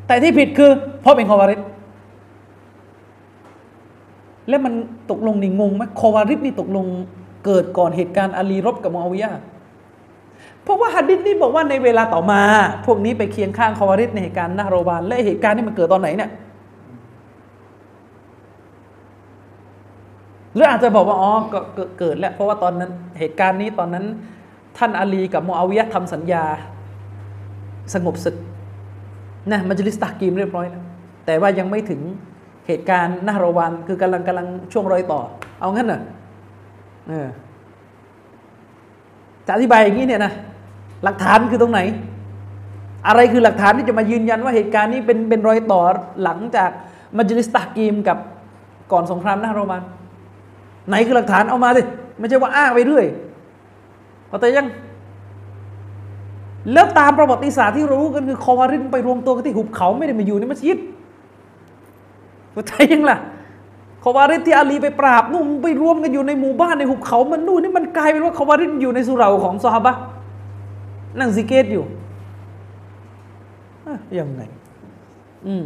[0.07, 0.69] แต่ที่ผิดคือ
[1.02, 1.60] เพราะเป็นคอวาริด
[4.49, 4.73] แล้วมัน
[5.11, 6.86] ตกลงนี่งงไหมคอวาริดนี่ตกลง
[7.45, 9.32] เกิดก่อนเหตุการณ์อาลีรบกับมอวิยา
[10.64, 12.42] เพราะว่าฮัดดิษนี่บอกว่าในเวลาต่อมา
[12.86, 16.32] พวกนี้ไปเคียงข้างคอวาริดในเหตุการณ์นาโรบานและเหตุการณ์นี้มันเกิดตอนไหนเนี่ย
[20.54, 21.60] หรืออาจจะบอกว่าอ๋อก็
[22.00, 24.06] เกิดแล้วเพราะว่าตอนนั้นเหตุการณ์นี้ตอนนั้น
[24.78, 26.44] ท่านอาลีกับมอาวิยะทำสัญญา
[27.94, 28.36] สงบศึก
[29.52, 30.84] นะมัจลิสตากีมเรียบร้อยแล้ว
[31.26, 32.02] แต่ว่ายังไม่ถึง
[32.68, 35.22] เหตุการณ์นาโรบานคือกำลังกำลังช่วงรอยต่อ
[35.60, 36.02] เอางั้นน่ะ
[37.08, 37.28] เออ
[39.45, 40.34] จะอธิบายอย่างนี้เนี่ยนะ
[41.03, 41.81] หลักฐานคือตรงไหน
[43.07, 45.81] อะไรคือหลักฐานที่จะมายืนยันว่าเหตุการณ์นี้เป็นเป็นรอยต่อ
[46.23, 46.69] หลังจาก
[47.18, 48.18] มัจลิสตากีมกับ
[48.91, 49.81] ก่อนสงครามนาโรมัน
[50.89, 51.81] ไหนคือหลักฐานเอามาสิ
[52.19, 53.05] ไม่ใช่ว่าอ้างไปเรื่อย
[54.30, 54.68] พอแต่ยัง
[56.73, 60.77] แล้วตามประวัติศาสตร์ที่รู้กันคือคอวารินไปรวมตัวกันที่หุบเขาไม่ได้มาอยู่ในมัสยิด
[62.53, 63.18] พอแต่ยังล่ะ
[64.03, 69.94] คอวารินที่อาลีไปปราบนู่นไปรวมกันอยู่ในหมู่บ้านในหุบเขา มันนู่นนี่มันกลายเป็นว่าคอวารินอยู่ในสุราของซอฮาบะ
[71.19, 71.86] นั่งซิกเกตอยู่
[74.19, 74.41] ยังไง
[75.48, 75.65] อืม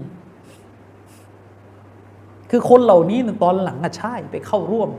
[2.52, 4.90] คือคนเหล่านี้ตอนหลังอะใช่ไปเข้าร่วม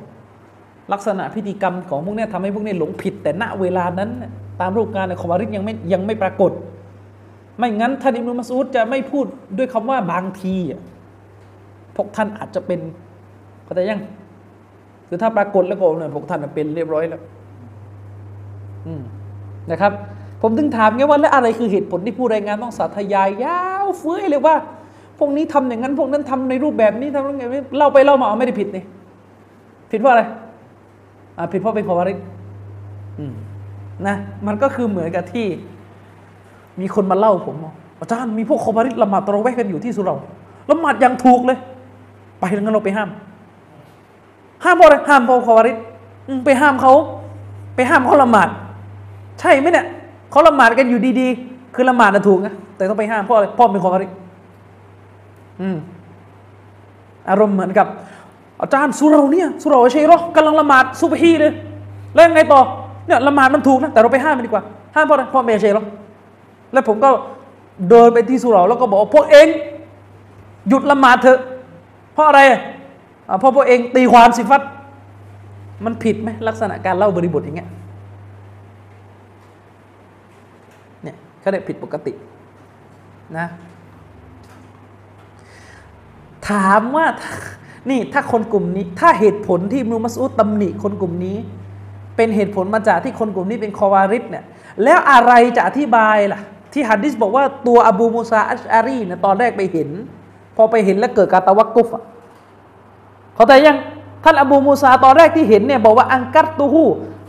[0.92, 4.10] ลักษณะพิธีกรรมของพวกนี้ทำให้พวกนี้หลงผิด แต่ณเวลานั้น
[4.60, 6.52] ตามรูปการในคอมาริสยังไม่ยังไม่ปรากฏ
[7.58, 9.26] ไม่งั้นท่านอิมรุมัสูดจะไม่พูด
[9.56, 10.54] ด้วยคำว่าบางที
[11.96, 12.80] พวกท่านอาจจะเป็น
[13.66, 14.01] เข้าใจยัง
[15.09, 17.22] คือถ้าปรากฏแล้วก็เนี่ยพวกท่านเป็นเรียบร้อยแล้ว
[18.86, 19.02] อืม
[19.70, 19.93] นะครับ
[20.43, 24.56] ผมถึงถามไงว่าแล้วอะไรคือเหตุผลที่ผู้รายงานต้องสาธยายยาวเฟื้อยเลยว่า
[25.18, 28.84] พวกนี้ทำอย่างนั้น พวกนั้นทำในรูปแบบนี้ทำอย่างนี้เล่าไปเล่ามาไม่ได้ผิดนี่
[29.90, 30.22] ผิดเพราะอะไร
[31.38, 32.18] อ่าผิดเพราะเป็นขวาริก
[33.18, 33.34] อืม
[34.06, 34.16] นะ
[34.47, 35.47] มันก็คือเหมือนกับที่
[36.80, 37.56] มีคนมาเล่าผม
[38.01, 40.16] อาจารย์มีพวกคอบาริละหมาดตระเวกันอยู่ที่สุเรา
[40.70, 41.59] ละหมาดอย่างถูกเลย
[42.40, 43.09] ไปแล้วงั้นเราไปห้าม
[44.64, 45.72] ห้ามเพราะอะไรห้ามเพราะคอบาริ
[46.44, 46.92] ไปห้ามเขา
[47.74, 48.48] ไปห้ามเขาละหมาด
[49.40, 49.86] ใช่ไหมเนี่ย
[50.30, 54.06] เขาละหมาดกันอยู่ดีๆ คือละหมาดนะถูกนะแต่ต้องไปห้ามเพราะอะไรพ่อเป็นคนฟาริ
[55.60, 55.76] อืม
[57.30, 57.86] อารมณ์เหมือนกับ
[58.60, 61.52] อาจารย์สุเราเนี่ยสุเราเชยรอกำลังละหมาดซุบฮีเลย
[62.14, 62.60] แล้วยังไงต่อ
[63.06, 64.64] เนี่ยละหมาดมันถูกนะแต่เราไปห้ามมันดีกว่า
[64.94, 65.84] ห้ามเพราะอะไรพ่อเมย์เชยรอ
[66.72, 67.10] แล้วผมก็
[67.90, 69.48] เดินไปที่สุเราแล้วก็บอกพวกเอง
[70.68, 71.40] หยุดละหมาดเถอะ
[72.14, 72.40] เพราะอะไร
[73.38, 74.62] เพราะพวกเองตีความสิฟัต
[75.84, 77.70] มันผิดไหมลักษณะการเล่าบริบทอย่างเงี้ย
[81.42, 82.12] ก็ได้ผิดปกติ
[83.38, 83.46] นะ
[86.48, 87.06] ถามว่า
[87.90, 91.36] นี่ถ้าคนกลุ่มนี้ ถ้าเหตุผลที่มูมัสอุดตำหนิคนกลุ่มนี้
[92.16, 94.44] เป็นเหตุผลมาจากที่คนกลุ่มนี้เป็นคอวาริสเนี่ย
[94.84, 96.40] แล้วอะไรจะอธิบายล่ะ
[96.72, 99.88] ที่ฮัดดิสบอกว่าตัวอบูมูซาอัชอารีเนี่ยตอนแรกไปเห็น
[100.56, 101.88] พอไปเห็นแล้วเกิดการตะวักกุฟ
[103.36, 103.76] เขาแต่ยัง
[104.24, 106.84] ท่านอบูมูซาตอนแรกที่เห็นเนี่ยบอกว่าอังกัตตูฮู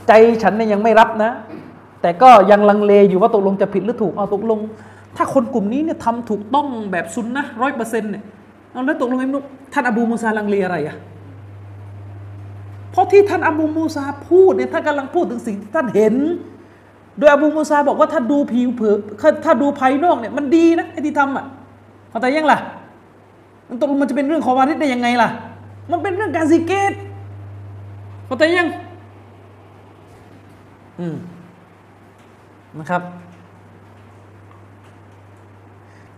[0.07, 0.11] ใจ
[0.43, 1.31] ฉันเนี่ยยังไม่รับนะ
[2.01, 4.59] แต่ก็ยังลังเลอยู่ว่าตกลงจะผิดหรือถูกเอาตกลง
[5.17, 8.23] ถ้าคนกลุ่มนี้เนี่ยทำถูกต้องแบบซุนนะร้อยเปอร์เซ็นต์เนี่ย
[8.71, 9.39] เอาแล้วตกลงไอ้นุ
[9.73, 10.95] ท่านอบูมูซาลังเลอะไรอะ
[12.91, 16.15] เพราะที่ท่านอบูมูซาพูดเนี่ยท่านกำลังพูดถึงสิ่งที่ท่านเห็น
[17.17, 18.89] โดยอบูมูซาบอกว่าถ้าดูผิวเผิ
[19.45, 21.45] ถ้าดูภายนอกเนี่ยมันดีนะไอ้ที่ทำอะ
[22.09, 22.59] เข้าใจยังล่ะ
[23.69, 25.29] มันตกลงมันจะเป็นเรื่องของวาริดได้ยังไงล่ะ
[25.91, 26.93] มันเป็นเรื่องการสิเกต
[28.26, 28.69] เข้าใจยัง
[30.99, 31.15] อืม
[32.80, 33.01] นะครับ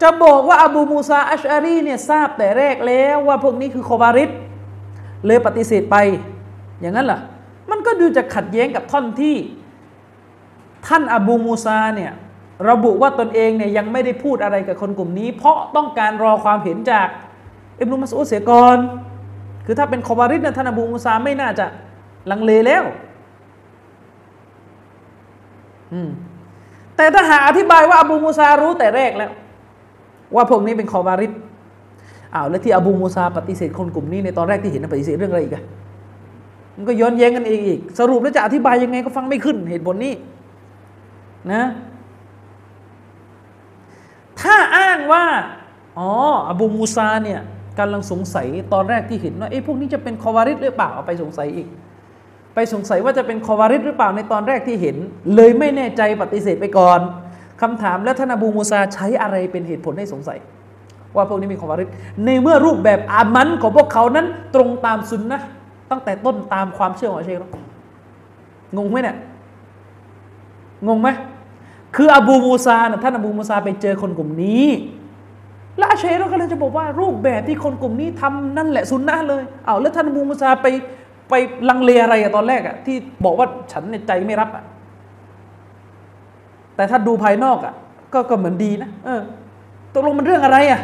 [0.02, 4.30] จะบอกว่าอบูมูซาอัชอารีเนี่ยทราบแต่แรกแล้วว่าพวกนี้คือโควาริด
[5.26, 5.98] เลยปฏิเสธไป
[6.82, 7.20] อย่างนั้นล่ะ
[7.70, 9.36] มันก็ดูจะขัดแย้งกับท่อนที่
[10.88, 12.12] ท่านอบูมูซาเนี่ย
[12.70, 17.08] ระบุว่าตนเองเนี่ยยังไม่ได้พูดอะไรกับคนกลุ่มนี้ เพราะต้องการรอความเห็นจาก
[17.80, 18.78] อิบนุมัสอุดเสียก่อน
[19.72, 21.66] คือถ้าเป็นคอบาริดนี่ยท่านอบูมูซาไม่น่าจะ
[22.32, 22.84] ลังเลแล้ว
[25.94, 26.10] อืม
[26.96, 29.32] แต่ถ้าหาอธิบายว่าอบูมูซารู้แต่แรกแล้ว
[30.36, 31.32] ว่าพวกนี้เป็นคอบาริด
[32.34, 35.64] อ้าวแล้วที่อบูมูซาปฏิเสธคนกลุ่มนี้ในตอนแรกที่เห็นปฏิเสธเรื่องอะไรอีกอะ
[36.76, 40.14] มันก็ย้อนแย้งกันเองอีก สรุปแล้วจะอธิบายยังไงก็ฟังไม่ขึ้นเหตุผลนี้
[41.54, 41.64] นะ
[44.42, 45.26] ถ้าอ้างว่า
[45.98, 46.10] อ๋อ
[46.48, 47.42] อบูมูซาเนี่ย
[47.80, 51.68] กำลังสงสัยตอนแรกที่เห็นว่าไอ้พวกนี้จะเป็นคอวาริดหรือเปล่าเอาไปสงสัยอีก
[52.56, 54.96] ไปสงสัยว่าจะเป็นคอวาริดหรือเปล่าในตอนแรกที่เห็น
[55.36, 57.00] เลยไม่แน่ใจปฏิเสธไปก่อน
[57.62, 60.38] คำถามแล้วท่านอบูมูซาใช้อะไรเป็นเหตุผลให้สงสัย
[61.16, 61.90] ว่าพวกนี้เป็นคอวาริด
[62.26, 64.26] ในเมื่อรูปแบบอามันของพวกเขานั้น
[64.56, 65.42] ตรงตามสุนนะ
[65.92, 67.56] ตั้งแต่ต้นตามความเชื่อของเชค
[68.78, 69.18] งงไหมเนี่ย
[70.88, 71.08] งงไหม
[71.96, 74.66] คืออบูมูซานะท่านอบูมูซาไปเจอคนกลุ่มนี้
[75.80, 80.68] และอาเชเราก็เลยจะบอกว่ารูปแบบที่คนกลุ่มนี้ทำนั่นแหละสุนนะเลยเอาแล้วท่านอบูมูซาไป
[81.30, 81.34] ไป
[81.70, 82.96] ลังเลอะไรอะตอนแรกอะที่
[83.26, 84.64] บอกว่าฉันในใจไม่รับอะ
[86.76, 87.74] แต่ถ้าดูภายนอกอะ
[88.14, 89.22] ก็ก็เหมือนดีนะเออ
[89.94, 90.82] ตกลงมันเรื่องอะไรอะ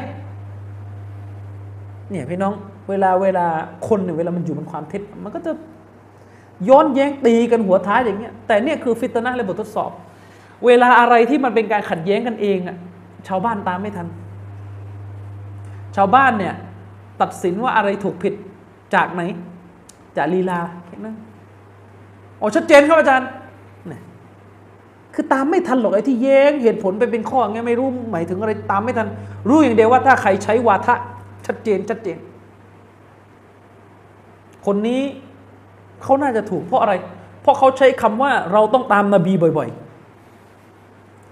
[2.10, 2.54] เนี่ยพี่น้อง
[2.90, 3.46] เวลาเวลา
[3.88, 5.52] คนเนี่ยเวลามันอยู่บนความเท็จมันก็จะ
[6.70, 9.92] ย้อนแย้งตีกันหัวท้ายอย่างเงี้ยแต่เนี่ยคือฟิตนะและบททดสอบ
[10.66, 12.78] เวลาอะไรที่มันเป็นการขัดแย้งกันเองอะ
[13.28, 14.08] ชาวบ้านตามไม่ทัน
[15.96, 16.54] ชาวบ้านเนี่ย
[17.22, 18.34] ตัดสินว่าอะไรถูกผิด
[18.96, 19.22] จากไหน
[20.18, 21.16] จากลีลาแค่นั้น
[22.38, 23.30] โอ้ชัดเจนครับอาจารย์
[23.92, 24.00] นี่
[25.14, 29.08] คือตามไม่ทันหรอกไอ้ที่แย้งเหตุผลไปเป็นข้อไงไม่รู้หมายถึงอะไรตามไม่ทัน
[29.48, 30.96] รู้อย่างเดียวว่าถ้าใครใช้วาทะ
[31.46, 32.18] ชัดเจนชัดเจน
[34.66, 35.02] คนนี้
[36.04, 36.94] เขาน่าจะถูกเพราะอะไร
[37.42, 39.70] เพราะเขาใช้คำว่าเราต้องตามนาบีบ่อย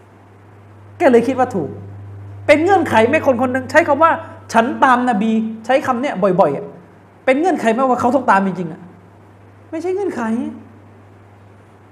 [0.03, 1.69] ๆ แกเลยคิดว่าถูก
[2.47, 4.11] เป็นเงื่อนไขไหมคนคนหนึ่งใช้คำว่า
[4.53, 5.31] ฉันตามนาบี
[5.65, 8.81] ใช้คำเนี้ยบ่อยๆ เป็นเงื่อนไขไหมว่าเขาต้องตามจริงๆอะ
[9.71, 10.21] ไม่ใช่เงื่อนไข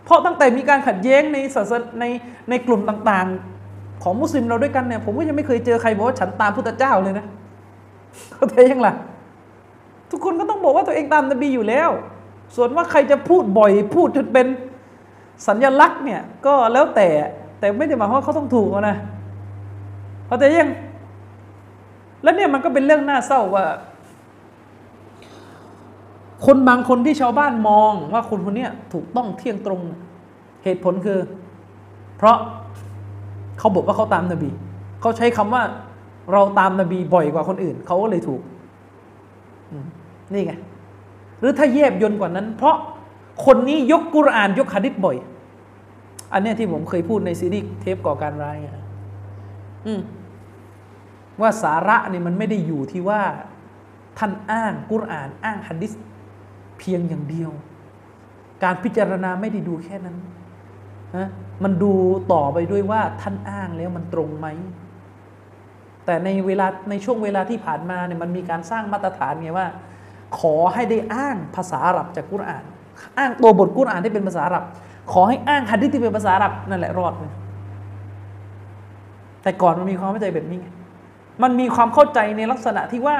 [0.05, 2.05] เพราะตั้งแต่มีการขัดแย้งในศาสนาใน
[2.49, 7.25] ในกลุ่มต่างๆ ของมุสลิมเราด้วยกันเนี่ยผมก็ยังไม่เคยเจอใครบอกว่าฉันตามพุทธเจ้าเลยนะ
[8.33, 8.93] เขาใจยังล่ะ
[10.11, 11.89] ทุกคนก็ต้องบอกว่าตัวเองตามนบีอยู่แล้ว
[12.55, 14.47] ส่วนว่าใครจะพูดบ่อยพูดจนเป็น
[15.47, 17.07] สัญลักษณ์เนี่ยก็แล้วแต่
[17.59, 18.97] แต่ไม่ได้หมายความว่าเขาต้องถูกนะ
[20.27, 20.69] เขาใจยัง
[22.23, 23.65] แล้วเนี่ยมันก็เป็นเรื่องน่าเศร้าว่า
[26.45, 29.81] คนบางคนที่ชาวบ้านมองว่าคนคนนี้ถูกต้องเที่ยงตรง
[30.63, 31.19] เหตุผลคือ
[32.17, 32.37] เพราะ
[33.59, 34.49] เขาบอกว่าเขาตามนบี
[35.01, 35.63] เขาใช้คำว่า
[36.31, 38.41] เราตามนบีบ่อยกว่าคนอื่น เขาก็เลยถูก
[40.33, 40.53] นี่ไง
[41.39, 42.75] หรือถ้าแยบยนกว่านั้น เพราะ
[43.45, 45.17] คนนี้ยกกุรอานยกฮะดิษบ่อย
[46.33, 48.57] อันนี้ที่ผมเคยพูดในซีรีส์เทปก่อการร้าย
[49.87, 50.01] อือ
[51.41, 53.21] ว่าสาระเนี่ยมันไม่ได้อยู่ที่ว่า
[54.17, 55.91] ท่านอ้างกุรอาน อ้างฮะดิษ
[56.79, 57.51] เพียงอย่างเดียว
[58.63, 60.17] การพิจารณาไม่ได้ดูแค่นั้น
[61.17, 61.27] นะ
[61.63, 61.93] มันดู
[62.33, 64.47] ต่อไปด้วยว่าท่านอ้างแล้วมันตรงไหม
[66.05, 69.67] แต่ในเวลาในช่วงเวลาที่ผ่านมาเนี่ยมันมีการสร้างมาตรฐานไงว่า
[70.39, 72.63] ขอให้ได้อ้างภาษาอาหรับจากกุรอาน
[73.17, 74.63] อ้างตัวบทกุรอานที่เป็นภาษาอาหรับ
[75.11, 77.31] ขอให้อ้างฮะดิษที่เป็นภาษาอาหรับนั่นแหละรอดเลย
[79.43, 80.67] แต่ก่อนมันมีความเข้าใจแบบนี้ไง
[81.41, 83.17] มันมีความเข้าใจในลักษณะที่ว่า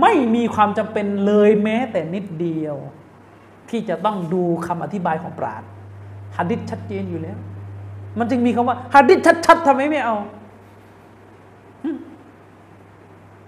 [0.00, 2.76] ไม่มีความจำเป็นเลยแม้แต่นิดเดียว
[3.70, 5.62] ที่จะต้องดูคำอธิบายของปราด
[6.36, 7.38] ฮัดดิษชัดเจนอยู่แล้ว
[8.18, 10.16] มันจึงมีคำว่าฮัดดิษชัดๆทำไมไม่เอา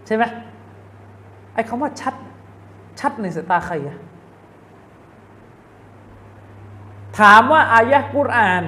[0.07, 0.25] ใช่ไหม
[1.55, 2.15] ไอ้คำว่าชัด
[3.01, 3.99] ชัดในสายตาใครอะ
[7.19, 8.65] ถามว่าอายะกุรอาน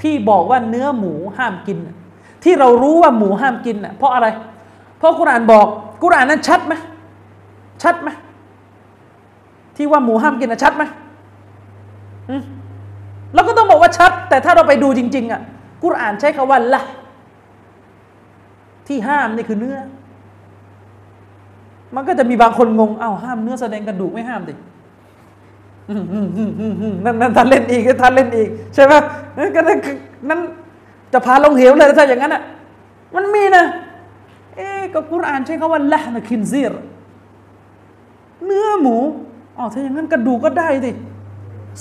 [0.00, 1.78] ที่บอกว่าเนื้อหมูห้ามกิน
[2.44, 4.26] ที่เรารู้ว่าหมูห้ามกินอะเพราะอะไร
[4.98, 5.66] เพราะกุรานบอก
[6.02, 6.74] กุรานนั้นชัดไหม
[7.82, 8.08] ชัดไหม
[9.76, 10.84] ที่ว่าหมูห้ามกินอะชัดไหม
[13.34, 15.40] เราก็ต้องบอกว่าชัด แต่ถ้าเราไปดูจริง ๆ อะ
[15.82, 16.82] กุรานใช้คำว่าละ
[18.88, 19.78] ที่ห้ามนี่คือเนื้อ
[21.94, 24.54] มันก็จะมีบางคนงง เอ้าห้ามเนื้อแสดงกระดูกไม่ห้ามดิ
[27.04, 28.92] นั่นนั่นท่านเล่นอีกท่านเล่นอีก ใช่ไหม
[29.54, 30.40] ก็นั่น
[31.12, 32.42] จะพาลงเหวเลยถ้าอย่างนั้นอะ
[33.14, 33.64] มันมีนะ
[34.56, 36.72] เอ๊ก็กุรอานใช้คำว่าละนะคินซีร
[38.44, 38.96] เนื้อหมู
[39.56, 40.90] อ๋อถ้าอย่างนั้นกระดูกก็ได้สิ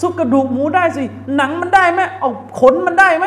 [0.02, 1.03] ซุปกระดูกหมูได้สิ
[1.36, 2.30] หนังมันได้ไหมเอา
[2.60, 3.26] ขนมันได้ไหม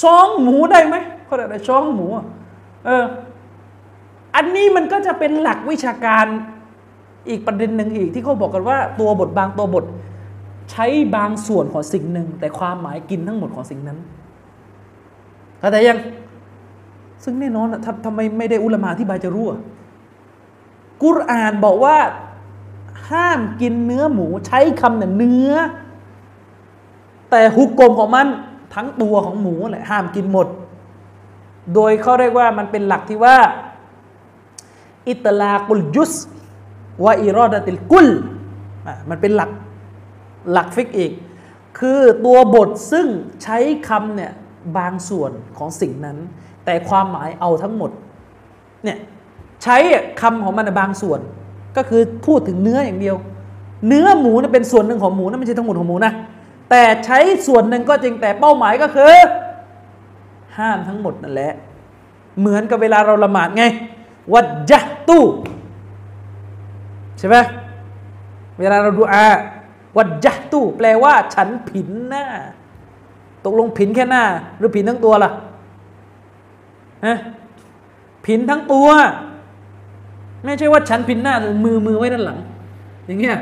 [0.00, 2.06] ช้องหมูได้ไหมเขาเรียกอะไรช้องหมู
[2.86, 3.04] เออ
[4.36, 6.26] อันนี้มันก็จะเป็นหลักวิชาการ
[7.28, 9.84] อีกประเด็นหนึ่งอีกที่เขาบอกกันว่า ตัวบทบางตัวบท
[10.70, 10.86] ใช้
[11.16, 13.98] บางส่วนของสิ่งหนึ่ง แต่ความหมายกินทั้งหมดของสิ่งนั้น
[15.58, 15.98] เข้าใจยัง
[17.24, 19.46] ซึ่งแน่นอนทำทำไมไม่ได้อุลามาที่บายจะรู้
[21.02, 21.96] กุรอานบอกว่า
[23.10, 25.52] ห้ามกินเนื้อหมูใช้คำเนี่ยเนื้อ
[27.30, 28.26] แต่ฮุกกลมของมัน
[28.74, 30.46] ทั้งตัวของหมูแหละห้ามกินหมด
[31.74, 33.36] โดยเขาเรียกว่ามันเป็นหลักที่ว่า
[35.08, 36.12] อิตลากุลยุส
[37.04, 38.08] วาอิรอดติลกุล
[39.10, 39.50] มันเป็นหลัก
[40.50, 41.12] หลักฟิกอีก
[41.78, 43.06] คือตัวบทซึ่ง
[43.42, 43.58] ใช้
[43.88, 44.32] คำเนี่ย
[44.78, 46.18] บางส่วนของสิ่งนั้น
[46.64, 47.90] แต่ความหมายเอาทั้งหมด
[48.84, 48.98] เนี่ย
[49.62, 49.76] ใช้
[50.20, 51.20] คำของมันบางส่วน
[51.76, 53.16] ก็คือพูดถึงเนื้ออย่างเดียว
[53.88, 56.12] เนื้อหมูนะเป็นส่วนหนึ่งของหมูนะไม่ใช่ทั้งหมดของหมูนะ
[56.70, 59.14] แต่ใช้ส่วนหนึ่งก็จริงแต่เป้าหมายก็คือ
[60.58, 61.52] ห้ามทั้งหมดนั่นแหละ
[62.40, 63.64] เหมือนกับเวลาเราละหมาดไง
[64.32, 65.24] วัดยะตู้
[67.18, 67.36] ใช่ไหม
[68.58, 69.26] เวลาเราดูอา
[69.96, 72.24] วัดยะตู้แปลว่า ฉันผินหน้า
[73.44, 74.24] ตกลงผินแค่หน้า
[74.58, 75.30] หรือผินทั้งตัวล่ะ
[77.06, 77.16] ฮะ
[78.26, 78.88] ผินทั้งตัว
[80.44, 82.38] ไม่ใช่ว่าฉันผินหน้าหรือมือมือไว้ด้านหลัง
[83.06, 83.36] อย่างเงี้ย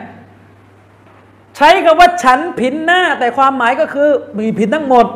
[1.56, 4.08] ใช้คำว่าฉันผินหน้า แต่ความหมายก็คือ
[4.38, 5.06] มีผินทั้งหมด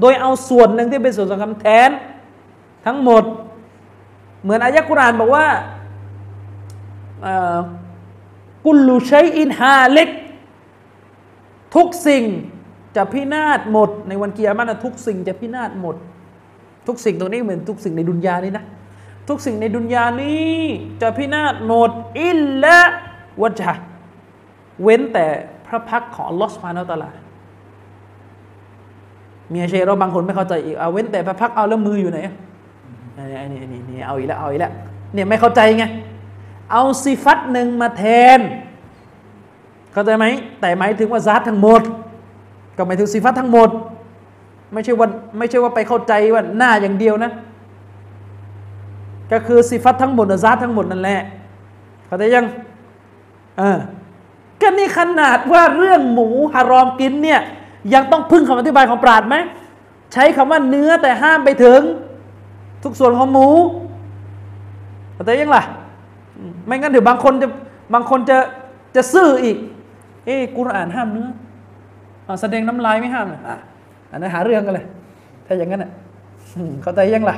[0.00, 1.90] โดยเอาส่วนหนึ่งที่เป็นส่วนสำคัญแทน
[2.86, 3.24] ทั้งหมด
[4.42, 5.46] เหมือนอายะกุรานบอกว่า
[8.64, 10.08] กุลูชัยอินฮาเล็ก
[11.74, 12.24] ทุกสิ่ง
[12.96, 15.96] จะพินาศหมด ในวันเกียรติทุกสิ่งจะพินาศหมด
[16.86, 18.64] ทุกสิ่งตรงนี้เหมือนทุกสิ่งในดุนยานี้นะ
[19.28, 20.56] ทุกสิ่งในดุนยานี้
[21.02, 21.90] จะพินาศหมด
[22.20, 22.78] อิลละ
[23.42, 23.68] วัจฮ
[24.82, 25.26] เว้นแต่
[25.66, 27.10] พระพักของลอสุบฮานาตลา
[29.50, 32.18] เมียเชเราบางคนไม่เข้าใจอีกเอาเว้นแต่พระพักเอาแล้วมืออยู่ไหน
[33.16, 34.72] อันนี้อันนี้นี่เอาอีกแล้วเอาอีกแล้ว
[35.14, 35.84] เนี่ยไม่เข้าใจไง
[36.72, 38.04] เอาสิฟัตหนึ่งมาแท
[38.38, 38.40] น
[39.92, 40.26] เข้าใจไหม
[40.60, 41.82] แต่หมายถึงว่าซาตทั้งหมด
[42.76, 43.68] ก็หมายถึงสิฟัตทั้งหมด
[44.72, 45.08] ไม่ใช่ว่า
[45.38, 47.32] ไม่ใช่ว่าไปเข้าใจว่าหน้าอย่างเดียวนะ
[49.32, 51.20] ก็คือสิฟัตทั้งหมดซาตทั้งหมดนั่นแหละ
[52.06, 52.46] เข้าใจยัง
[53.58, 53.78] เออ
[54.60, 57.40] ก็นี่ขนาดว่าเรื่องหมูฮารอมกินเนี่ย
[57.94, 59.36] ยังต้องพึ่งคำอธิบายของปราดไหม
[60.12, 61.80] ใช้คำว่าเนื้อแต่ห้ามไปถึง
[62.82, 63.48] ทุกส่วนของหมู
[65.14, 65.62] เข้าใจยังล่ะ
[66.66, 67.48] ไม่งั้นเดี๋ยวบางคนจะ
[67.94, 68.38] บางคนจะ
[68.96, 69.56] จะซื่ออีก
[70.24, 71.28] เอ้กุรอานห้ามเนื้อ
[72.40, 73.58] แสดงน้ำลายไม่ห้ามอะ
[74.10, 74.86] อันนั้นหาเรื่องกันเลย
[75.46, 75.90] ถ้าอย่างนั้นอะ
[76.82, 77.36] เข้าใจยังล่ะ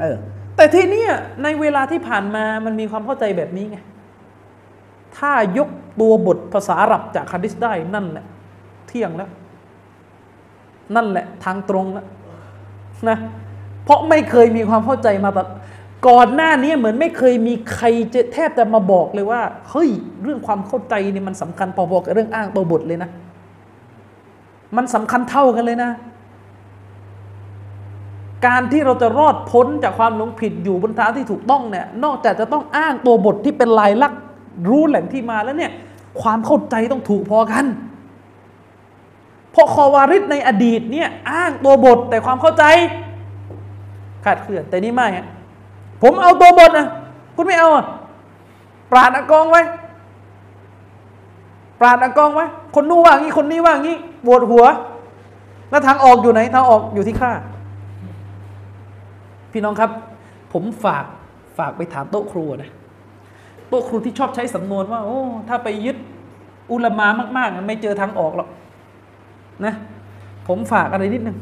[0.00, 0.16] เออ
[0.56, 1.04] แต่ทีนี้
[1.42, 3.78] ในเวลาที่ผ่านมามันมีความเข้าใจแบบนี้ไง
[5.18, 5.68] ถ้ายก
[6.00, 8.24] ตัวบทภาษาอาหรับจากคาดิสได้นั่นแหละ
[8.88, 9.30] เที่ยงแล้ว
[10.96, 12.06] นั่นแหละทางตรงแล้ว
[13.08, 13.18] นะ
[13.84, 15.38] เพราะไม่เคยมีความเข้าใจมาต
[16.08, 19.88] ก่อนหน้านี้เหมือนไม่เคยมีใครจะแทบจะมาบอกเลยว่า เฮ้ย
[20.22, 23.10] เรื่องความเข้าใจนี่มันสำคัญพอๆกับเรื่องอ้างตัวบทเลยนะ
[24.76, 25.90] มันสำคัญเท่ากันเลยนะ
[28.46, 34.20] การที่เราจะรอดพ้นจากความหลงผิดอยู่บนทางที่ถูกต้องเนี่ย นอกจากจะต้องอ้างตัวบทที่เป็นลายลักษณ์
[34.68, 35.72] รู้แหล่งที่มาแล้วเนี่ย
[36.20, 37.64] ความเข้าใจต้องถูกพอกัน
[39.52, 42.64] เพราะคอวาริดในอดีตเนี่ยอ้างตัวบทแต่ความเข้าใจ
[44.24, 45.08] ขาดเคลื่อนแต่นี่ไม่
[46.02, 46.86] ผมเอาตัวบทนะ
[47.36, 47.86] คุณไม่เอาอะ
[48.90, 49.62] ปราดอากองไว้
[51.80, 54.64] ปราดอากองไว้ คนนู้นว่างี้คนนี้ว่างี้ปวดหัว
[55.70, 57.32] แล้วทางออกอยู่ไหนทางออกอยู่ที่ข้า
[59.52, 59.90] พี่น้องครับ
[60.52, 61.04] ผมฝาก
[61.58, 62.70] ฝากไปถามโต๊ะครูนะ
[63.68, 65.96] โต๊ะครูที่ชอบใช้สำนวนว่า โอ้ถ้าไปยึด
[66.72, 67.06] อุลามา
[67.36, 68.48] มากๆไม่เจอทางออกหรอก
[69.64, 69.74] นะ
[70.48, 71.36] ผมฝากอะไรนิดนึง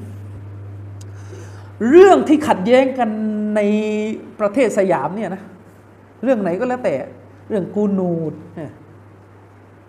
[1.88, 3.08] เรื่องที่ขัดแย้งกัน
[3.56, 3.60] ใน
[4.40, 5.42] ประเทศสยามเนี่ยนะ
[6.24, 6.94] เรื่องไหนก็แล้วแต่
[7.48, 8.32] เรื่องกูนูด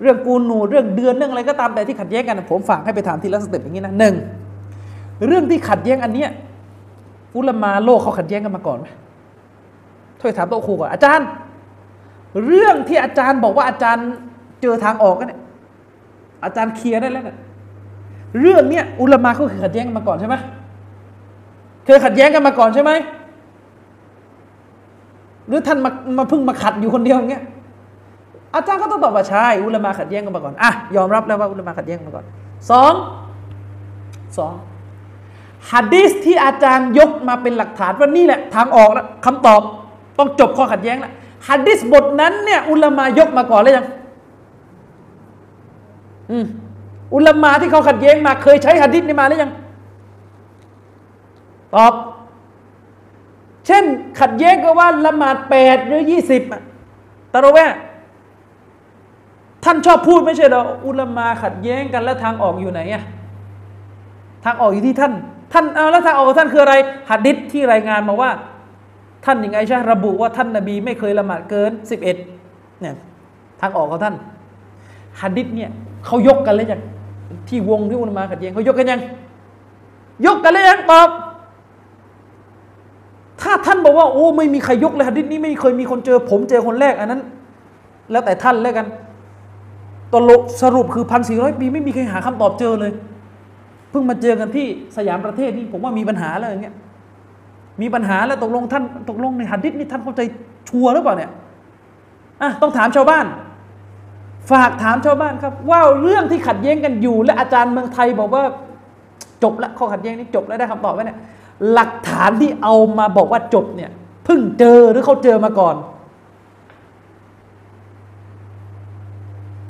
[0.02, 4.16] เรื่องกูนูดเรื่องเดือนเรื่องอะไรก็ตามแต่ที่ขัดแย้งกัน ผมฝากให้ไปถามทีละสเต็ปอย่างนี้นะหนึ่ง
[5.28, 6.30] เรื่องที่ขัดแย้งอันเนี้ย
[7.36, 8.88] อุลามาโลกเขาขัดแย้งกันมาก่อนไหม
[10.22, 11.28] ช่วยถามโต๊ะครูก่อนอาจารย์
[12.46, 14.08] เรื่องที่อาจารย์บอกว่าอาจารย์
[14.62, 15.40] เจอทางออกกันเนี่ย
[16.44, 17.38] อาจารย์เคลียร์ได้แล้วเนี่ย
[18.40, 20.36] เรื่องเนี้ยอุลามาเขาขัดแย้งกันมาก่อนใช่ไหม
[21.86, 22.92] เคยขัดแย้งกันมาก่อนใช่ไหม
[25.48, 27.44] หรือท่านมามาเพิ่งมาขัดอยู่คนเดียวอย่างเงี้ย
[28.54, 32.26] อาจารย์ก็ต้องตอบว่าใช่อุลามาขัดแย้งกันมาก่อนอะยอมรับแล้วว่าอุลามาขัดแย้งมาก่อน
[32.70, 32.94] สอง
[34.38, 34.54] สอง
[35.72, 39.62] ฮัดดิสที่อาจารย์ยกมาเป็นหลักฐานว่านี่แหละทางออกแล้วคำตอบ
[40.18, 41.14] ต้องจบข้อขัดแย้งแล้ว
[41.48, 43.86] ฮัดดิสบทนั้นเนี่ยอุลามายกมาก่อนแล้วยัง
[46.32, 46.46] อืม
[47.16, 49.52] อุลามาที่เขาขัดแย้งมาเคยใช้ฮัดดิสนี้มาหรือยัง
[51.76, 51.94] ตอบ
[53.68, 53.84] เช่น
[54.20, 56.62] ขัดแย้งกันว่าละหมาดแปดหรือยี่สิบอะ
[57.34, 57.74] ตะโรแวะ
[59.64, 63.04] ท่านชอบพูดไม่ใช่เหรออุลามาขัดแย้งกันแล้วทางออกอยู่ไหนอะ
[64.46, 65.14] ทางออกอยู่ที่ท่าน
[65.54, 66.76] ท่านเอาแล้วทางออกของท่านคืออะไร
[67.10, 68.32] หัดดิษที่รายงานมาว่า
[69.26, 72.18] ท่านยังไงใช่ระบุว่าท่านนบีไม่เคยละหมาดเกินสิบเอ็ด
[72.82, 72.96] เนี่ย
[73.62, 74.16] ทางออกของท่าน
[75.22, 75.72] หัดดิษเนี่ย
[76.06, 76.82] เขายกกันเลยยัง
[77.50, 79.02] ที่วงที่อุลามาขัดแย้งเขายกกันยัง
[80.26, 81.10] ยกกันเลยยังตอบ
[83.42, 87.22] ถ้าท่านบอกว่าโอ้ไม่มีใครยกเลยหัดดิษนี้ไม่เคยมีคนเจอ ผมเจอคนแรกอันนั้น
[88.12, 88.88] แล้วแต่ท่านแล้วกัน
[90.14, 92.92] ตลกสรุปคือพันสี่ร้อยปีไม่มีใครหาคำตอบเจอเลย
[93.92, 96.76] เพิ่งมาเจอกันที่สยามประเทศนี่ผมว่ามีปัญหาแล้วอย่างเงี้ย
[97.82, 100.22] มีปัญหาแล้วตกลงท่านตกลงในหัดดิษนี่ท่านเข้าใจ
[100.70, 101.32] ชัวร์หรือเปล่าเนี่ย
[102.42, 103.26] อะต้องถามชาวบ้าน
[104.52, 108.44] ฝากถามชาวบ้านครับ ว่าเรื่องที่ขัดแย้งกันอยู่ และอาจารย์เมืองไทยบอกว่า
[109.44, 111.18] จบแล้วข้อขัดแย้งนี้จบแล้วได้คำตอบไหมเนี่ย
[111.72, 113.92] หลักฐานที่เอามาบอกว่าจบเนี่ย
[114.26, 115.76] เพิ่งเจอหรือเขาเจอมาก่อน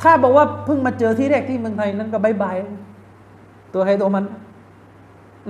[0.01, 2.57] ถ้าบอกว่าเพิ่งมาเจอที่แรกที่เมืองไทยนั้นก็ bye bye
[3.73, 4.25] ตัวใครตัวมัน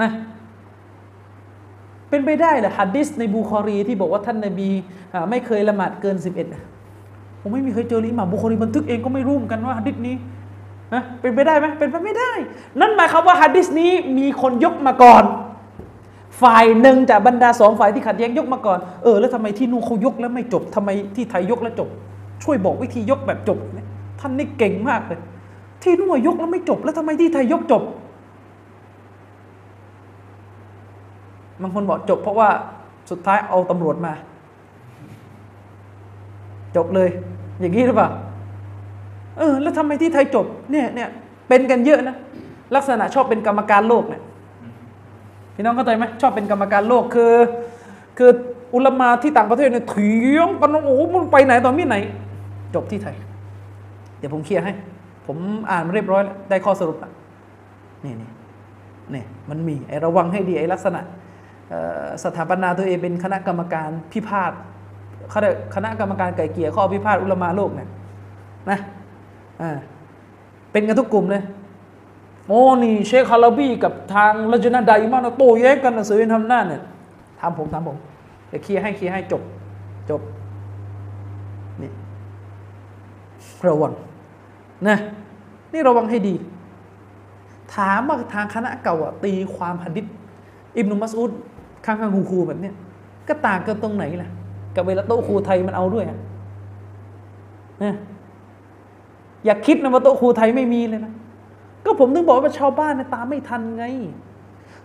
[0.01, 0.09] นะ
[2.09, 4.69] เป็นไปได้เหรอฮัดดิสในบูคอรีที่บอกว่าท่านนบี
[5.29, 6.47] ไม่เคยละหมาดเกินสิบเอ็ด
[7.41, 10.15] ผมไม่มีเคยเจออิหม่ามบุคอรีบันทึกเองก็ไม่รู้เหมือนกันว่าฮัดดิสนี้
[10.93, 12.31] นะเป็นไปได้ไหมเป็นไปไม่ได้
[12.79, 15.23] นั่นหมายความว่าฮัดดิสนี้มีคนยกมาก่อน
[16.41, 21.89] ฝ่ายหนึ่งจากบรรดาสองฝ่ายที่ขัดแย้งยกมาก่อน เออแล้วทำไมที่นู่นเขายกแล้วไม่จบทำไมที่ไทยยกแล้วจบ
[22.43, 23.87] ช่วยบอกวิธียกแบบจบนะ
[24.19, 25.19] ท่านนี่เก่งมากเลย
[25.83, 27.83] ที่นู่นยกแล้วไม่จบ แล้วทำไมที่ไทยยกจบ
[31.61, 32.49] บางคนบอกจบ เพราะว่า
[33.09, 34.13] สุดท้ายเอาตำรวจมา
[36.75, 37.09] จบเลย
[37.59, 38.09] อย่างนี้หรือเปล่า
[39.37, 41.09] เออ แล้วทำไมที่ไทยจบเนี่ยเนี่ย
[41.47, 42.15] เป็นกันเยอะนะ
[42.75, 44.21] ลักษณะชอบเป็นกรรมการโลกเนี่ย
[45.61, 47.33] พี่น้องเข้าใจไหมชอบเป็นกรรมการโลกคือ
[48.17, 48.29] คือ
[48.73, 51.97] อุลมาที่ต่างประเทศเนี่ยเถียงกันโอ้โหมันไปไหนตอนมีไหน
[52.75, 53.15] จบที่ไทย
[54.17, 54.73] เดี๋ยวผมเคลียร์ให้
[55.27, 55.37] ผม
[55.71, 57.11] อ่านมาเรียบร้อยแล้วได้ข้อสรุปแล้ว
[58.03, 58.29] นี่นี่
[59.13, 61.01] นี่มันมีไอ้ระวังให้ดีไอ้ลักษณะ
[62.23, 64.51] สถาปนาตัวเองเป็นคณะกรรมการพิพาท
[65.75, 67.89] คณะกรรมการไก่เกี่ยข้อพิพาทอุลมาโลกเนี่ย
[68.69, 68.79] นะ
[69.61, 69.77] อ่า
[70.71, 71.43] เป็นกันทุกกลุ่มเลย
[72.47, 76.81] โอ้นี่เชคฮาราบีกับทางลจนาดาอิมานะโตแย้งกันนะเสือทำหน้าเนี่ย
[77.39, 77.97] ทำผมทำผม
[78.47, 79.41] เดี๋ยวเคลียร์ให้เคลียร์ให้จบ
[80.09, 80.21] จบ
[81.81, 81.91] นี่
[83.67, 83.93] ระวัง
[84.87, 84.97] นะ
[85.73, 86.35] นี่ระวังให้ดี
[87.75, 90.05] ถามว่าทางคณะเก่าอะตีความหะดิษ
[90.75, 91.31] อิบนุมัสอุด
[91.85, 92.75] ข้างๆคูคูแบบเนี้ย
[93.27, 94.29] ก็ต่างกันตรงไหนล่ะ
[94.75, 96.19] กับเวลาโต๊ะครูไทยมันเอาด้วยอะ
[97.83, 97.95] นะ
[99.45, 101.13] อย่าคิดนะว่าโต๊ะครูไทยไม่มีเลยนะ
[101.85, 103.85] ก็ผมถึงบอกว่าชาวบ้านนะตามไม่ทันไง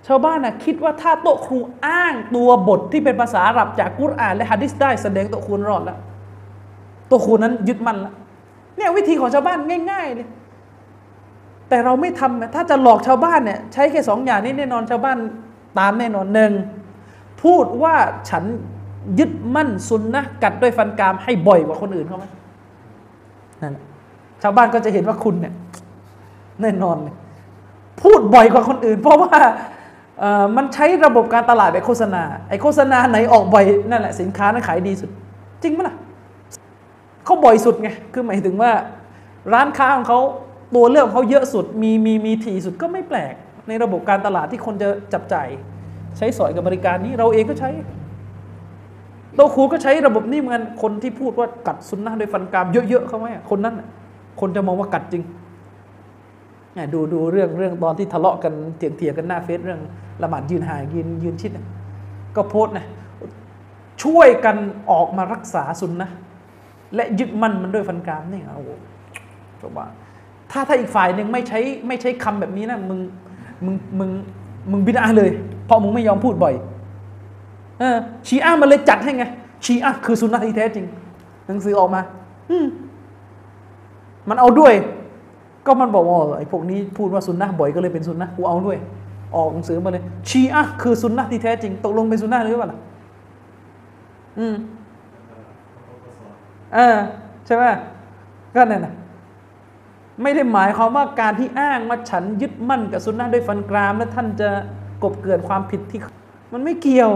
[0.07, 5.99] ชาวบ้านนะคิดว่าถ้าโต๊ะครูอ้างตัวบทที่เป็นภาษาอาหรับจากกุรอาน และฮะดิษได้แสดงโต๊ะครูรอดแล้ว
[7.09, 8.15] โต๊ะครูนั้นยึดมั่นแล้ว
[8.77, 9.59] เนี่ยวิธีของชาวบ้าน
[9.91, 10.29] ง่ายๆเลย
[11.69, 15.19] แต่เราไม่ทำถ้าจะหลอกชาวบ้านเนี่ยใช้แค่สองอย่างนี้แน่นอนชาวบ้าน
[15.79, 16.53] ตามแน่นอนหนึ่ง
[17.43, 17.95] พูดว่า
[18.31, 18.45] ฉัน
[19.19, 22.25] ยึดมั่นซุนนะกัดด้วยฟันกรามให้บ่อยกว่าคนอื่นเขาไหม
[23.63, 23.75] นั่น
[24.43, 25.55] ชาวบ้านก็จะเห็นว่าคุณเนี่ย
[26.63, 27.15] แน่นอนเลย
[28.03, 29.35] พูดบ่อยกว่าคนอื่น เพราะว่า
[30.57, 35.11] มันใช้ระบบการตลาดแบบโฆษณา ไอ้โฆษณาไหนออกบ่อยนั่นแหละสินค้านั้นขายดีสุด
[35.63, 35.97] จริงไหมล่ะ
[37.25, 38.73] เขาบ่อยสุดไงคือหมายถึงว่า
[39.55, 40.21] ร้านค้าของเขา
[40.75, 43.35] ตัวเลือกเขาเยอะสุดมีมีมีถี่สุดก็ไม่แปลก
[43.69, 45.49] ในระบบการตลาดที่คนจะจับจ่าย
[46.17, 47.71] ใช้สอยกับบริการนี้เราเองก็ใช้
[49.35, 53.75] โตครูก็ใช้ระบบนี้เหมือนคนที่พูดว่ากัดสุนนะโดยฟันกรามเยอะๆเขาไหมคนนั้น
[54.41, 55.23] คนจะมองว่ากัดจริง
[56.95, 59.81] ดูดูเรื่องเรื่องตอนที่ทะเลาะกันเถียงเถียงกันหน้าเฟซเรื่อง
[60.23, 61.51] ละหมาดยืนห่างยืนยืนชิด
[62.37, 62.87] ก็โพส์นะ
[64.03, 64.57] ช่วยกัน
[64.91, 66.11] ออกมารักษาสุนนะ
[66.95, 68.71] และยึดมั่นมันด้วยฟันกรามนี่โอ้โห
[69.77, 69.87] ว่า
[70.51, 73.01] ถ้าถ้าอีกฝ่ายหนึ่งไม่ใช้ไม่ใช้คำแบบนี้นะมึง
[73.65, 74.11] มึงมึง
[74.71, 75.31] มึงบิดาเลย
[75.67, 76.55] เพราะมึงไม่ยอมพูดบ่อย
[77.79, 77.97] เออ
[78.27, 79.25] ชีอะมันเลยจัดให้ไง
[79.65, 80.87] ชีอะคือสุนนะที่แท้จริง
[81.47, 82.01] หนังสือออกมา
[82.51, 82.67] อืม
[84.29, 84.75] มันเอาด้วย
[85.67, 88.79] ก็มันบอกว่าไอ้พวกนี้พูดว่าสุนนะบ่อยก็เลยเป็นสุนนะกูเอาด้วย
[89.37, 92.79] ออกหนังสือมาเลย ชีอะคือสุนนะที่แท้จริง ตกลงเป็นสุนนะหรือเปล่า
[94.39, 94.55] อืม
[96.75, 96.97] เออ
[97.47, 97.65] ใช่ไหม
[98.55, 98.95] ก็นั่นนะ
[100.23, 104.49] ไม่ได้หมายความว่าการที่อ้างว่าฉันยึดมั่นกับสุนนะด้วยฟันกราม แล้วท่านจะ
[105.03, 106.01] กบเกิดความผิดที่
[106.53, 107.11] มันไม่เกี่ยว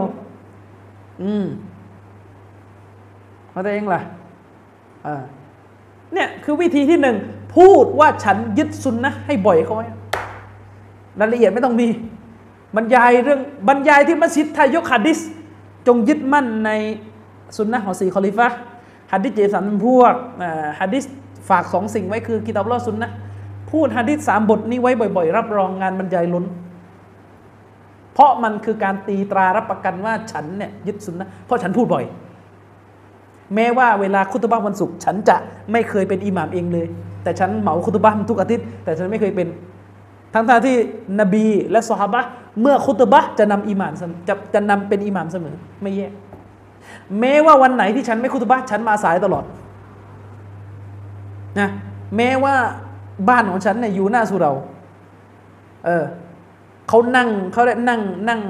[1.22, 1.44] อืม
[3.54, 4.00] มาแต่เองล่ะ
[5.06, 5.22] อ่า
[6.14, 7.16] เนี่ยคือวิธีที่หนึ่ง
[7.56, 9.86] พูดว่าฉันยึดสุนนะให้บ่อยเขาไว้
[11.20, 11.88] รายละเอียดไม่ต้องมี
[12.76, 15.18] บรรยายเรื่องบรรยายที่มัสยิดทายกฮะดิษ
[15.86, 16.70] จงยึดมั่นใน
[17.56, 18.48] สุนนะของสี่คอลิฟะ
[19.12, 20.14] ฮะดิษเจสันพวก
[20.80, 21.04] ฮะดิษ
[21.48, 23.10] ฝากสองสิ่งไว้คือกิตาบลอสุนนะ
[23.70, 26.44] พูดฮะดิษสามบทนี้ไว้บ่อย ๆ รับรองงานบรรยายล้น
[28.14, 32.04] เพราะมันคือการตีตรารับประกันว่าฉันเนี่ยยึดสุนนะเพราะฉันพูดบ่อย
[33.54, 35.36] แม้ว่าเวลาคุตบะวันศุกร์ฉันจะ
[35.72, 36.86] ไม่เคยเป็นอิหม่ามเองเลย
[37.22, 39.48] แต่ฉันเหมาคุตบะทุกอาทิตย์ แต่ฉันไม่เคยเป็น
[40.34, 40.76] ทั้งท่าที่
[41.20, 42.20] นบีและสฮาบะ
[42.60, 43.92] เมื่อคุตบะจะนำอิหม่าม
[44.28, 46.12] จะจะนำเป็นอิหม่ามเสมอ ไม่แยก
[47.20, 49.44] แม้ว่าวันไหนที่ฉันไม่คุตบะฉันมาสายตลอด
[51.58, 51.68] นะ
[52.16, 52.54] แม้ว่า
[53.28, 54.52] บ้านของฉันเนี่ยอยู่หน้าสุเรา
[55.84, 56.04] เออ
[56.88, 58.40] เขานั่งเขาได้นั่งนั่ง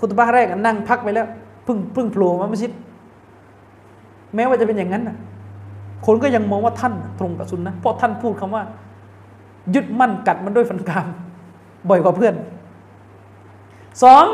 [0.00, 1.26] คุตบะแรกนั่งพักไปแล้ว
[1.66, 2.72] พึ่งพึ่งโผล่มามัสยิด
[4.36, 5.16] แม้ว่าจะเป็นอย่างนั้นนะ
[6.06, 8.62] คนก็ยังมองว่าท่านตรงกับสุนนะเพราะท่านพูดคำว่า
[9.74, 11.06] ยึดมั่นกัดมันด้วยฟันกราม
[11.88, 12.34] บ่อยกว่าเพื่อน
[14.02, 14.24] สอง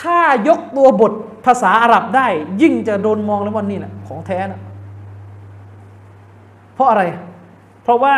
[0.00, 0.18] ถ้า
[0.48, 1.12] ยกตัวบท
[1.46, 2.26] ภาษาอาหรับได้
[2.62, 4.60] ยิ่งจะโดนมองแล้วว่านี่แหละของแท้นะ
[6.74, 7.02] เพราะอะไร
[7.82, 8.14] เพราะว่า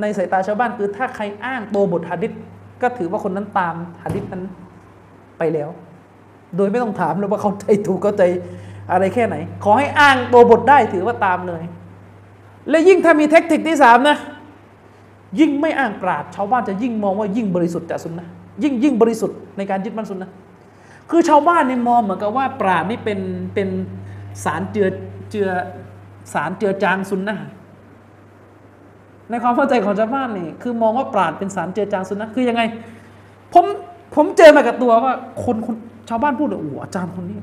[0.00, 2.32] ในสายตาชาวบ้านคือถ้าใครอ้างตัวบทฮะดิษ
[2.82, 3.74] ก็ถือว่าคนนั้นตาม
[4.04, 4.42] ฮะดิษนั้น
[5.38, 5.70] ไปแล้ว
[6.56, 8.22] โดยไม่ต้องถามเลยว่าเขาใจถูกเขาใจ
[8.92, 11.62] อะไรแค่ไหน ขอให้อ้างตัวบทได้ถือว่าตามเลย
[12.68, 14.16] และยิ่งถ้ามีเทคนิคที่สามนะ
[15.40, 18.26] ยิ่งไม่อ้างปราดชาวบ้านจะยิ่งมองว่ายิ่งบริสุทธิ์จากสุนนะ
[18.62, 20.30] ยิ่งยิ่งบริสุทธิ์ในการยึดมั่นสุนนะ
[21.10, 23.20] คือชาวบ้านนี่มองเหมือนกับว่าปราดนี่เป็น
[23.54, 23.68] เป็น
[24.44, 24.88] สารเจือ
[25.30, 25.48] เจือ
[26.32, 27.36] สารเจือจางสุนนะ
[29.30, 32.62] ในความเข้าใจของชาวบ้านนี่คือมองว่าปราดเป็นสารเจือจางสุนนะคือยังไง
[33.52, 33.64] ผม
[34.20, 35.14] ผมเจอมากับตัวว่า
[35.44, 35.74] คนคน
[36.08, 37.38] ชาวบ้านพูดเลยโอ้อาจารย์คนนี้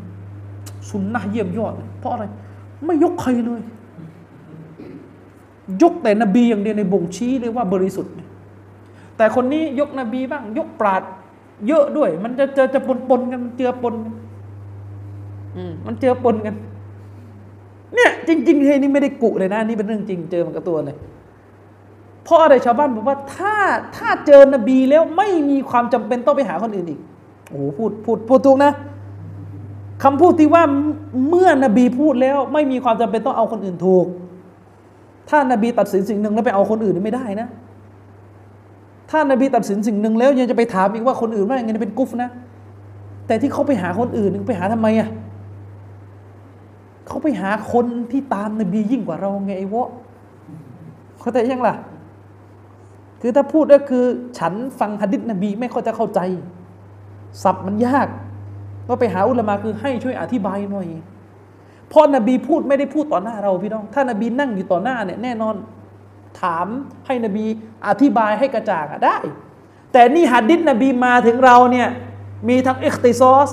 [0.90, 2.26] สุนนะเยี่ยมยอดเพราะอะไร
[2.86, 3.62] ไม่ยกใครเลย
[5.82, 8.14] ยกแต่นบีอย่างเดียวในบ่งชี้เลยว่าบริสุทธิ์
[9.18, 11.02] แต่คนนี้ยกนบีบ้าง ยกปราด
[11.68, 14.14] เยอะด้วย มันจะเจอจะปนปนกันมันเจือปนกัน
[15.86, 16.56] มันเจือปนกัน
[17.96, 20.98] เนี่ย จริงๆเฮ้ยนี่ไม่ได้กุเลยนะนี่เป็นเรื่องจริงเจอมันกับตัวเลย
[22.26, 23.56] เพราะอะไรชาวบ้านบอกว่าถ้า
[23.98, 27.00] ถ้าเจอนบีแล้วไม่มีความจำเป็นต้องไปหาคนอื่นอีก
[27.50, 28.72] โอ้พูดพูดพูดถูกนะ
[30.04, 30.64] คำพูดที่ว่า
[31.30, 34.06] เมื่อนบีพูดแล้วไม่มีความจำเป็นต้องเอาคนอื่นถูก
[35.30, 37.48] ถ้านบีตัดสินสิ่งหนึ่งแล้วไปเอาคนอื่นไม่ได้นะ
[39.12, 42.30] ถ้านบีตัดสินสิ่งหนึ่งแล้วยังจะไปถามอีกว่าคนอื่นว่าอย่างไงเป็นกุฟนะ
[43.28, 45.10] แต่ที่เขาไปหาคนอื่นไปหาทำไมอะ
[47.08, 49.90] เขาไปหาคนที่ตามนบียิ่งกว่าเราไงไอ้วะ
[51.20, 51.76] เขาแต่ยังล่ะ
[53.28, 54.06] คือถ้าพูดก็คือ
[54.40, 56.20] ฉันฟังฮะดิษนบีไม่ค่อยจะเข้าใจ
[57.44, 58.08] ศัพท์มันยาก
[58.88, 60.88] ก็ไปหาอุลามะคือให้ช่วยอธิบายหน่อย
[61.92, 65.56] พราะนบีพูดไม่ได้พูดต่อหน้าเราพี่น้อง ถ้านบีนั่งอยู่ต่อหน้าเนี่ยแน่นอน
[66.42, 66.68] ถาม
[67.06, 67.46] ให้นบี
[67.88, 69.18] อธิบายให้กระจ่างได้
[69.92, 71.88] แต่นี่ฮัดดิษนบีมาถึงเราเนี่ย
[72.50, 73.50] มีทั้งอิคติซอส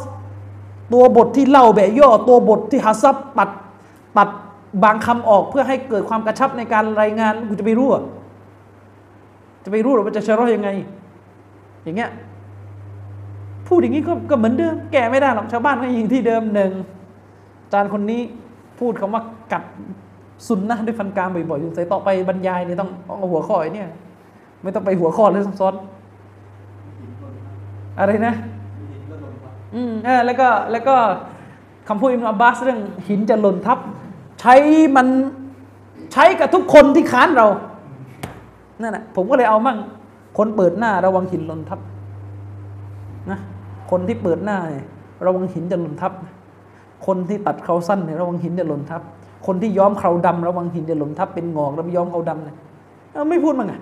[0.92, 3.50] ตัวบทที่เล่าแบบย่อตัวบทที่ฮัซับตัด
[4.16, 4.28] ตัด
[4.82, 7.88] บางคำออกเพื่อให้เกิดความกระชับในการรายงานกูจะไปรู้
[9.64, 10.68] จะไปรู้หรอว่าจะชะรอยังไง
[11.84, 12.10] อย่างเงี้ย
[13.68, 16.72] พูดอย่างนี้ก็ก็เหมือนเดิม แก่ไม่ได้หรอกชาวบ้านก็ยิงที่เดิมหนึ่ง
[17.62, 18.20] อาจารย์คนนี้
[18.78, 19.22] พูดคำว่า
[19.52, 19.62] กัด
[20.46, 23.88] สุนนะด้วยฟันกรามบ่อยๆอยู่ใส่ต่อไปบรรยายเนี่ยต้องเอาหัวข้อเนี่ย
[24.62, 25.74] ไม่ต้องไปหัวข้อเลยซับซ้อน
[27.98, 28.34] อะไรนะ
[29.74, 30.96] อืมเออแล้วก็แล้วก็
[31.88, 33.78] คำพูดอิมอับบาสเรื่องหินจะหล่นทับ
[34.40, 34.54] ใช้
[34.96, 35.06] มัน
[36.12, 37.46] ใช้กับทุกคนที่ค้านเรา
[38.82, 39.78] นั่นแหะผมก็เลยเอามั่ง
[40.38, 41.80] คนเปิดหน้าระวังหินหล่นทับ
[43.30, 43.38] นะ
[43.90, 44.86] คนที่เปิดหน้าเนี่ย
[45.26, 46.12] ระวังหินจะหล่นทับ
[47.06, 49.02] คนที่ตัดเขาสั้นเนี่ยระวังหินจะหล่นทับ
[49.46, 52.56] คนที่ย้อมเขาดำระวังหินจะหล่นทับเป็นงอกแล้วย้อมเขาดำเนี่ย
[53.30, 53.74] ไม่พูดมั้งไง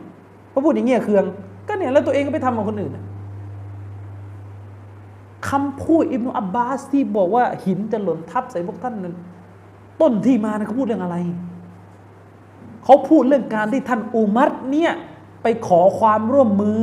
[0.51, 1.25] เพราพูดอย่างเงี้ยเคือง
[1.69, 2.93] ก็เนี่ยแล้วตัวเองก็ไปทำกับคนอื่น
[5.49, 9.15] คำพูดอิบนุอับบาสที่บอกว่าหินจะหล่นทับใส่พวกท่านนั้น
[10.01, 11.17] ต้นที่มานะเขาพูดเรื่องอะไร
[12.85, 14.93] เขาพูดเรื่องการที่ท่านอุมัรเนี่ย
[15.43, 16.83] ไปขอความร่วมมือ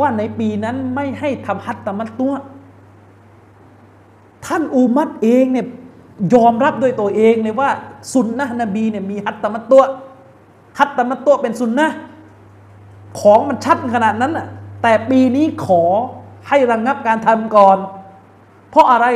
[0.00, 2.32] ว่าในปีนั้นไม่ให้ทำฮัตตมัตตัว
[4.46, 5.66] ท่านอุมัรเองเนี่ย
[6.34, 7.70] ยอมรับด้วยตัวเองเลยว่า
[8.12, 9.82] สุนนะนบีเนี่ยมีฮัตตมัตตัว
[10.78, 11.88] ฮัตตมัตตัวเป็นสุนนะ
[13.20, 14.46] ของมันชัดขนาดนั้นน่ะ
[14.82, 15.82] แต่ปีนี้ขอ
[16.48, 17.78] ให้ระงงับการทำก่อน
[18.70, 19.06] เพราะอะไร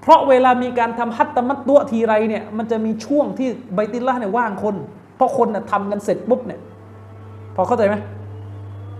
[0.00, 4.74] เพราะเวลามีการทำฮัตตมัตตัวทีไรเนี่ยมันจะมีช่วงที่ไบติลละเนี่ยว่างคน
[5.16, 6.60] เพราะคนน่ะทำกันเสร็จปุ๊บเนี่ย
[7.56, 7.94] พอเข้าใจไหม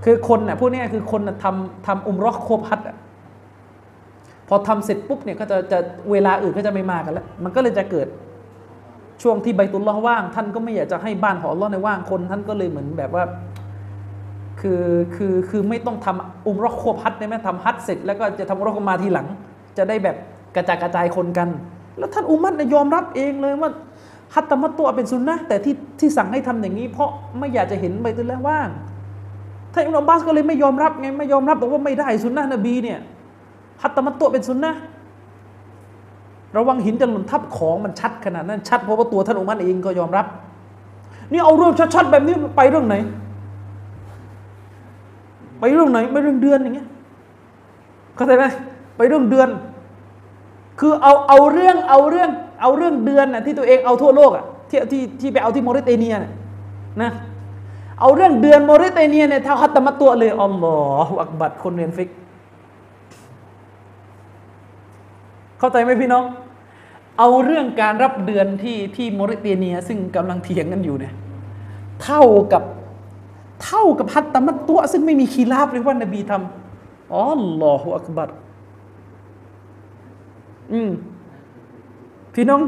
[0.04, 2.96] คือคนน่ะพวกเนี้ยคือคนน่ะทำทำอุมรอครบฮัตอะ
[4.48, 5.78] พอทำเสร็จปุ๊บเนี่ยก็จะจะ
[6.10, 8.08] เวลาอื่นก็จะไม่มากันแล้ว มันก็เลยจะเกิด
[9.22, 13.24] ช่วงที่ไบตุลลอว่าง ท่านก็ไม่อยากจะให้บ้านของอัลลอในว่างคน ท่านก็เลยเหมือนแบบว่า
[14.60, 14.84] คือ
[15.16, 19.26] คือคือไม่ต้องทำอุมรอครบฮัตได้ไหมทำฮัตเสร็จแล้วก็จะทำอุมรอมาทีหลัง
[19.78, 20.16] จะได้แบบ
[20.56, 21.48] กระจายกระจายคนกัน
[21.98, 23.70] แล้วท่านอุมัตเนี่ยยอมรับเองเลยว่า
[24.34, 28.68] ฮัตตมัตตัวเป็นสุนนะแต่ที่ที่สั่งให้ทำอย่างนี้ เพราะไม่อยากจะเห็นไบตุลลอฮ์ว่าง
[29.72, 32.98] ท่านอิมรุมบาสก็เลยไม่ยอมรับไงไม่ยอมรับบอกว่าไม่ได้สุนนะนบีเนี่ย
[33.82, 34.72] ฮัตตมัตตัวเป็นสุนนะ
[36.56, 40.26] ระวังหินจะหล่นทับของมันชัดขนาดนั้นชัดเพราะว่าตัวท่านอุมัตเองก็ยอมรับ
[41.32, 42.96] นี่เอาเรื่องชัดๆแบบนี้ไปเรื่องไหน
[45.60, 46.88] ไปเรื่องไหนไปเรื่องเดือนอย่างเงี้ย
[48.16, 48.44] เข้าใจไหม
[48.96, 49.48] ไปเรื่องเดือน
[50.80, 52.30] คือเอาเอาเรื่องเอาเรื่อง
[52.60, 56.32] เอาเรื่องเดือนน่ะที่ตัวเองเอาทั่วโลกอะที่ที่ที่ไปเอาที่มอริเตเนียน่ะ
[57.02, 57.10] นะ
[58.00, 62.10] เอาเรื่องเดือนมอริเตเนียเนี่ยเท่าฮัตตมัตตัวเลยอัลลอฮฺอักบัดคนเรียนฟิก
[65.58, 66.24] เข้าใจไหมพี่น้อง
[67.18, 71.14] เอาเรื่องการรับเดือนที่ที่มอริเตเนีย ซึ่งกำลังเถียงกันอยู่เนี่ย
[72.04, 72.62] เท่ากับ
[73.64, 78.28] เท่ากับฮัตตมัตตัว ซึ่งไม่มีคีราบเลยว่านบีทำอัลลอฮฺอักบัด
[80.72, 80.90] อืม
[82.34, 82.60] พี่น้อง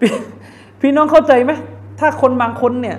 [0.00, 0.02] พ
[0.80, 1.52] พี่น้องเข้าใจไหม
[2.00, 2.96] ถ้าคนบางคนเนี่ย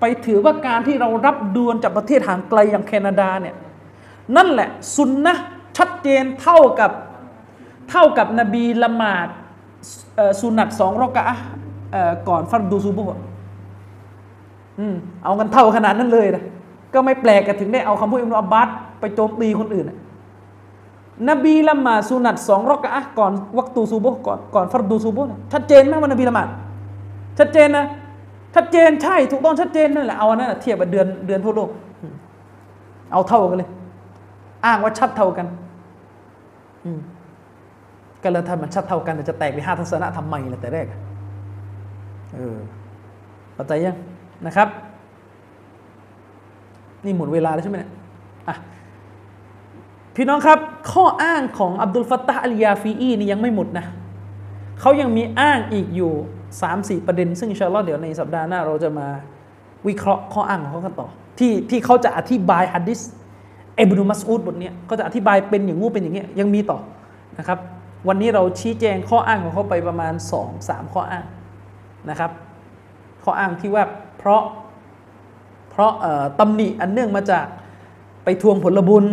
[0.00, 3.56] ไปถือว่าการที่เรารับดวนจากประเทศห่างไกลอย่างแคนาดาเนี่ย
[4.36, 5.34] นั่นแหละสุนนะ
[5.78, 6.90] ชัดเจนเท่ากับ
[7.90, 9.28] เท่ากับนบีละหมาด
[10.40, 11.24] สุนัตสองรอกะ
[12.28, 13.04] ก่อนฟัรดูซูบุ
[14.80, 16.44] อืมเอากันเท่าขนาดนั้นเลยนะ
[16.94, 18.68] ก็ไม่แปลกกันถึงได้เอาคำพูดอิมรุอับบาส
[19.00, 19.92] ไปโจมตีคนอื่นน
[21.28, 25.18] นบีละหมาดสุนัตสองรอกะก่อนวักตูซูโบก่อนก่อนฟัรดูซูโบ
[25.52, 26.48] ชัดเจนไหมว่านบีละหมาด
[27.38, 27.86] ชัดเจนนะ
[28.54, 31.70] ชัดเจนใช่ถูกต้องชัดเจนนั่นแหละเอาอันนั้นเทียบกับเดือนเดือนทั่วโลก
[33.12, 33.70] เอาเท่ากันเลย
[34.64, 35.46] อ้างว่าชัดเท่ากัน
[36.84, 37.00] อืม
[38.22, 40.86] ก็เลยถ้ามันชัดเท่ากันจะแตกไปห้าทัศนะทำไมล่ะแต่แรก
[42.36, 42.56] เออ
[43.54, 43.96] เข้าใจยัง
[44.46, 44.68] นะครับ
[47.04, 47.90] นี่หมดเวลาแล้วใช่ไหมเนี่ย
[48.48, 48.54] อะ
[50.16, 50.58] พี่น้องครับ
[50.92, 53.86] ข้ออ้างของอับดุลฟัตตาอัลยาฟีอีนี่ยังไม่หมดนะ
[54.80, 56.12] เขายังมีอ้างอีกอยู่
[56.62, 59.08] สามสี่ประเด็น ซึ่งอินชาอัลลอฮ์เดี๋ยวในสัปดาห์หน้า เราจะมา
[59.86, 61.08] วิเคราะห์ข้ออ้างของเขากันต่อ
[61.38, 63.00] ที่ที่เขาจะอธิบายฮัดดิส
[63.76, 66.78] เอบนุมัสอูดบทนี้เขาจะอธิบายเป็นอย่างงูเป็นอย่างเงี้ยยังมีต่อ
[67.38, 67.58] นะครับ
[68.08, 71.24] วันนี้เราชี้แจงข้ออ้างของเขาไปประมาณสองสามข้ออ้าง
[72.10, 72.30] นะครับ
[73.24, 73.84] ข้ออ้างที่ว่า
[74.18, 74.42] เพราะ
[75.70, 75.92] เพราะ
[76.38, 77.46] ตำหนิอันเนื่องมาจาก
[78.24, 79.06] ไปทวงผลบุญ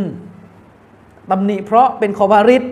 [1.31, 2.63] ตำหนิเพราะเป็นคอบาริด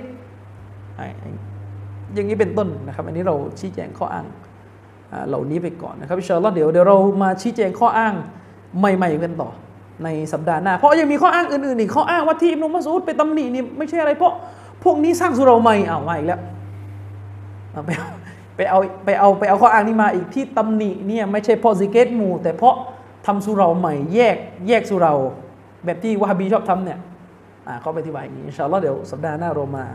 [2.14, 4.26] อย่างนี้เป็นต้นนะครับ อันนี้เราชี้แจงข้ออ้าง
[5.28, 8.14] เหล่านี้ไปก่อนนะครับอินชาอัลลอฮ์เดี๋ยวเดี๋ยวเรามาชี้แจงข้ออ้าง
[8.80, 9.50] ใหม่ๆกันต่อ
[10.04, 14.34] ในสัปดาห์หน้า เพราะยังมีข้ออ้างอื่นๆอีกข้ออ้างว่าที่อิบนุมัสอุดไปตำหนินี่ไม่ใช่อะไรเพราะ
[14.84, 16.40] พวกนี้สร้างสุเหร่าใหม่เอาใหม่แล้ว
[17.86, 17.90] ไป
[18.56, 22.76] ไปเอาไปเอาไปเอาข้ออ้างนี้มาอีกที่ตำหนิเนี่ยไม่ใช่เพราะซิกิรหมู่แต่เพราะ
[23.26, 25.12] ทำสุเหร่าใหม่แยกแยกสุเหร่า
[25.86, 27.00] แบบที่วะฮาบีชอบทำเนี่ย
[27.82, 29.86] เขาไปอธิบายอย่างนี้إن شاء اللهเดี๋ยวสัปดาห์หน้าเรามา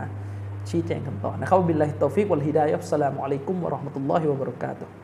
[0.69, 5.02] ชี้แจงคำตอบนะครับبالله التوفيق والهداية والسلام عليكم ورحمة الله وبركاته